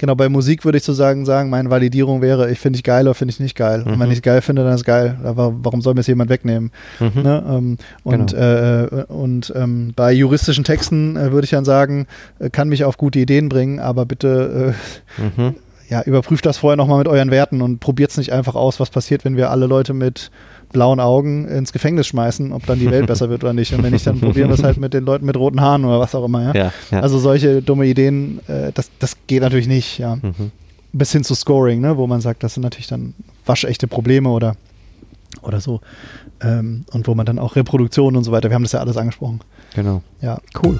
Genau, 0.00 0.14
bei 0.14 0.28
Musik 0.28 0.64
würde 0.64 0.78
ich 0.78 0.84
sozusagen 0.84 1.26
sagen, 1.26 1.50
meine 1.50 1.70
Validierung 1.70 2.22
wäre, 2.22 2.50
ich 2.52 2.60
finde 2.60 2.76
ich 2.76 2.84
geil 2.84 3.06
oder 3.06 3.14
finde 3.14 3.32
ich 3.32 3.40
nicht 3.40 3.56
geil. 3.56 3.82
Und 3.82 3.98
wenn 3.98 4.06
Mhm. 4.06 4.12
ich 4.12 4.18
es 4.18 4.22
geil 4.22 4.40
finde, 4.42 4.62
dann 4.62 4.72
ist 4.72 4.82
es 4.82 4.84
geil. 4.84 5.18
Aber 5.24 5.52
warum 5.62 5.80
soll 5.80 5.94
mir 5.94 6.00
es 6.02 6.06
jemand 6.06 6.30
wegnehmen? 6.30 6.70
Mhm. 7.00 7.22
Ne? 7.22 7.44
Ähm, 7.48 7.78
und 8.04 8.30
Genau. 8.32 8.42
äh, 8.84 9.04
und 9.08 9.52
ähm, 9.56 9.92
bei 9.96 10.12
juristischen 10.12 10.62
Texten 10.62 11.16
äh, 11.16 11.32
würde 11.32 11.46
ich 11.46 11.50
dann 11.50 11.64
sagen, 11.64 12.06
äh, 12.38 12.48
kann 12.48 12.68
mich 12.68 12.84
auf 12.84 12.96
gute 12.96 13.18
Ideen 13.18 13.48
bringen, 13.48 13.80
aber 13.80 14.06
bitte 14.06 14.74
äh, 15.18 15.22
Mhm. 15.22 15.54
Ja, 15.88 16.02
überprüft 16.02 16.44
das 16.44 16.58
vorher 16.58 16.76
nochmal 16.76 16.98
mit 16.98 17.08
euren 17.08 17.30
Werten 17.30 17.62
und 17.62 17.80
probiert 17.80 18.10
es 18.10 18.18
nicht 18.18 18.32
einfach 18.32 18.54
aus, 18.54 18.78
was 18.78 18.90
passiert, 18.90 19.24
wenn 19.24 19.36
wir 19.36 19.50
alle 19.50 19.66
Leute 19.66 19.94
mit 19.94 20.30
blauen 20.70 21.00
Augen 21.00 21.48
ins 21.48 21.72
Gefängnis 21.72 22.06
schmeißen, 22.08 22.52
ob 22.52 22.66
dann 22.66 22.78
die 22.78 22.90
Welt 22.90 23.06
besser 23.06 23.30
wird 23.30 23.42
oder 23.42 23.54
nicht. 23.54 23.72
Und 23.72 23.82
wenn 23.82 23.92
nicht, 23.92 24.06
dann 24.06 24.20
probieren 24.20 24.48
wir 24.48 24.54
es 24.54 24.62
halt 24.62 24.76
mit 24.76 24.92
den 24.92 25.04
Leuten 25.04 25.24
mit 25.24 25.36
roten 25.36 25.62
Haaren 25.62 25.84
oder 25.86 25.98
was 25.98 26.14
auch 26.14 26.24
immer. 26.26 26.42
Ja? 26.42 26.54
Ja, 26.54 26.72
ja. 26.90 27.00
Also 27.00 27.18
solche 27.18 27.62
dumme 27.62 27.86
Ideen, 27.86 28.40
äh, 28.48 28.70
das, 28.74 28.90
das 28.98 29.16
geht 29.26 29.42
natürlich 29.42 29.68
nicht, 29.68 29.98
ja. 29.98 30.16
mhm. 30.16 30.50
Bis 30.92 31.12
hin 31.12 31.24
zu 31.24 31.34
Scoring, 31.34 31.80
ne, 31.80 31.96
wo 31.96 32.06
man 32.06 32.20
sagt, 32.20 32.42
das 32.42 32.54
sind 32.54 32.62
natürlich 32.62 32.86
dann 32.86 33.14
waschechte 33.46 33.86
Probleme 33.86 34.28
oder, 34.28 34.56
oder 35.42 35.60
so. 35.60 35.80
Ähm, 36.42 36.84
und 36.92 37.06
wo 37.06 37.14
man 37.14 37.24
dann 37.24 37.38
auch 37.38 37.56
Reproduktion 37.56 38.16
und 38.16 38.24
so 38.24 38.32
weiter, 38.32 38.50
wir 38.50 38.54
haben 38.54 38.62
das 38.62 38.72
ja 38.72 38.80
alles 38.80 38.96
angesprochen. 38.96 39.40
Genau. 39.74 40.02
Ja, 40.20 40.38
Cool. 40.62 40.78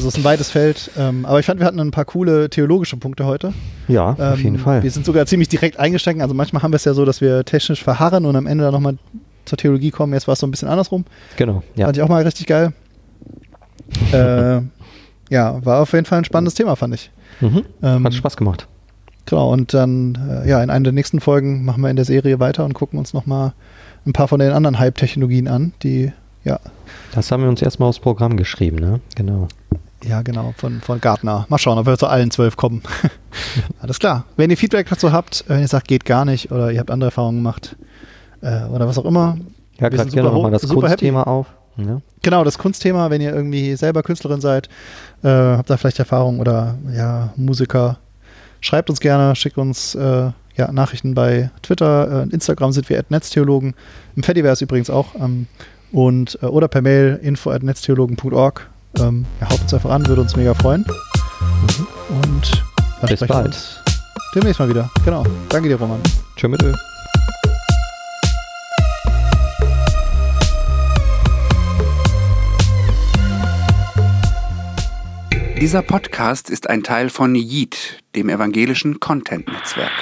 Also 0.00 0.08
es 0.08 0.14
ist 0.14 0.20
ein 0.20 0.24
weites 0.24 0.50
Feld. 0.50 0.90
Ähm, 0.98 1.24
aber 1.26 1.40
ich 1.40 1.46
fand, 1.46 1.60
wir 1.60 1.66
hatten 1.66 1.78
ein 1.78 1.90
paar 1.90 2.04
coole 2.06 2.48
theologische 2.48 2.96
Punkte 2.96 3.26
heute. 3.26 3.52
Ja, 3.88 4.10
auf 4.12 4.18
Ähm, 4.38 4.44
jeden 4.44 4.58
Fall. 4.58 4.82
Wir 4.82 4.90
sind 4.90 5.04
sogar 5.04 5.26
ziemlich 5.26 5.48
direkt 5.48 5.78
eingestiegen. 5.78 6.22
Also 6.22 6.34
manchmal 6.34 6.62
haben 6.62 6.72
wir 6.72 6.76
es 6.76 6.84
ja 6.84 6.94
so, 6.94 7.04
dass 7.04 7.20
wir 7.20 7.44
technisch 7.44 7.82
verharren 7.84 8.24
und 8.24 8.34
am 8.36 8.46
Ende 8.46 8.64
dann 8.64 8.72
nochmal 8.72 8.96
zur 9.44 9.58
Theologie 9.58 9.90
kommen. 9.90 10.12
Jetzt 10.14 10.26
war 10.26 10.32
es 10.32 10.38
so 10.38 10.46
ein 10.46 10.50
bisschen 10.50 10.68
andersrum. 10.68 11.04
Genau. 11.36 11.62
Ja. 11.76 11.86
Fand 11.86 11.96
ich 11.98 12.02
auch 12.02 12.08
mal 12.08 12.22
richtig 12.22 12.46
geil. 12.46 12.72
äh, 14.12 14.60
ja, 15.28 15.64
war 15.64 15.80
auf 15.82 15.92
jeden 15.92 16.06
Fall 16.06 16.18
ein 16.18 16.24
spannendes 16.24 16.54
Thema, 16.54 16.76
fand 16.76 16.94
ich. 16.94 17.10
Mhm. 17.40 17.64
Ähm, 17.82 18.04
Hat 18.04 18.14
Spaß 18.14 18.36
gemacht. 18.36 18.66
Genau, 19.26 19.52
und 19.52 19.74
dann, 19.74 20.18
äh, 20.44 20.48
ja, 20.48 20.62
in 20.62 20.70
einer 20.70 20.84
der 20.84 20.92
nächsten 20.92 21.20
Folgen 21.20 21.64
machen 21.64 21.82
wir 21.82 21.90
in 21.90 21.96
der 21.96 22.04
Serie 22.04 22.40
weiter 22.40 22.64
und 22.64 22.72
gucken 22.74 22.98
uns 22.98 23.12
nochmal 23.12 23.52
ein 24.06 24.12
paar 24.12 24.28
von 24.28 24.40
den 24.40 24.52
anderen 24.52 24.78
Hype-Technologien 24.78 25.46
an, 25.46 25.72
die, 25.82 26.10
ja, 26.42 26.58
Das 27.12 27.30
haben 27.30 27.42
wir 27.42 27.50
uns 27.50 27.60
erstmal 27.62 27.88
aufs 27.90 27.98
Programm 28.00 28.36
geschrieben, 28.36 28.76
ne? 28.78 29.00
Genau. 29.14 29.46
Ja, 30.04 30.22
genau, 30.22 30.54
von, 30.56 30.80
von 30.80 31.00
Gartner. 31.00 31.46
Mal 31.48 31.58
schauen, 31.58 31.78
ob 31.78 31.86
wir 31.86 31.98
zu 31.98 32.06
allen 32.06 32.30
zwölf 32.30 32.56
kommen. 32.56 32.82
Alles 33.80 33.98
klar. 33.98 34.24
Wenn 34.36 34.50
ihr 34.50 34.56
Feedback 34.56 34.88
dazu 34.88 35.12
habt, 35.12 35.44
wenn 35.48 35.60
ihr 35.60 35.68
sagt, 35.68 35.88
geht 35.88 36.04
gar 36.04 36.24
nicht 36.24 36.50
oder 36.50 36.70
ihr 36.72 36.80
habt 36.80 36.90
andere 36.90 37.08
Erfahrungen 37.08 37.38
gemacht 37.38 37.76
äh, 38.42 38.64
oder 38.64 38.86
was 38.88 38.98
auch 38.98 39.04
immer. 39.04 39.36
Ja, 39.76 39.82
Wir 39.82 39.90
gerade 39.90 40.10
super 40.10 40.22
nochmal 40.24 40.50
das. 40.50 40.68
Kunstthema 40.68 41.22
auf. 41.24 41.46
Ne? 41.76 42.02
Genau, 42.22 42.44
das 42.44 42.58
Kunstthema, 42.58 43.10
wenn 43.10 43.20
ihr 43.20 43.34
irgendwie 43.34 43.74
selber 43.76 44.02
Künstlerin 44.02 44.40
seid, 44.40 44.68
äh, 45.22 45.28
habt 45.28 45.70
da 45.70 45.76
vielleicht 45.76 45.98
Erfahrung 45.98 46.40
oder 46.40 46.76
ja, 46.92 47.32
Musiker, 47.36 47.98
schreibt 48.60 48.90
uns 48.90 49.00
gerne, 49.00 49.34
schickt 49.36 49.56
uns 49.56 49.94
äh, 49.94 50.30
ja, 50.56 50.72
Nachrichten 50.72 51.14
bei 51.14 51.50
Twitter, 51.62 52.26
äh, 52.26 52.34
Instagram 52.34 52.72
sind 52.72 52.88
wir 52.90 53.02
Netztheologen, 53.08 53.74
im 54.16 54.22
Fediverse 54.22 54.64
übrigens 54.64 54.90
auch 54.90 55.14
ähm, 55.14 55.46
und 55.92 56.38
äh, 56.42 56.46
oder 56.46 56.68
per 56.68 56.82
Mail 56.82 57.18
info 57.22 57.50
at 57.50 57.62
netztheologen.org. 57.62 58.68
Ähm, 58.98 59.24
ja, 59.40 59.48
haut 59.50 59.60
uns 59.60 59.72
einfach 59.72 59.90
an, 59.90 60.06
würde 60.06 60.22
uns 60.22 60.36
mega 60.36 60.54
freuen. 60.54 60.84
Und 62.08 62.62
dann 63.00 63.08
Bis 63.08 63.20
bald. 63.20 63.46
uns 63.46 63.76
demnächst 64.34 64.58
mal 64.58 64.68
wieder. 64.68 64.90
Genau. 65.04 65.24
Danke 65.48 65.68
dir, 65.68 65.76
Roman. 65.76 66.00
Tschö 66.36 66.48
mit 66.48 66.62
Ö. 66.62 66.72
Dieser 75.60 75.82
Podcast 75.82 76.48
ist 76.48 76.70
ein 76.70 76.82
Teil 76.82 77.10
von 77.10 77.34
Yeet, 77.34 78.02
dem 78.16 78.30
evangelischen 78.30 78.98
Content-Netzwerk. 78.98 79.92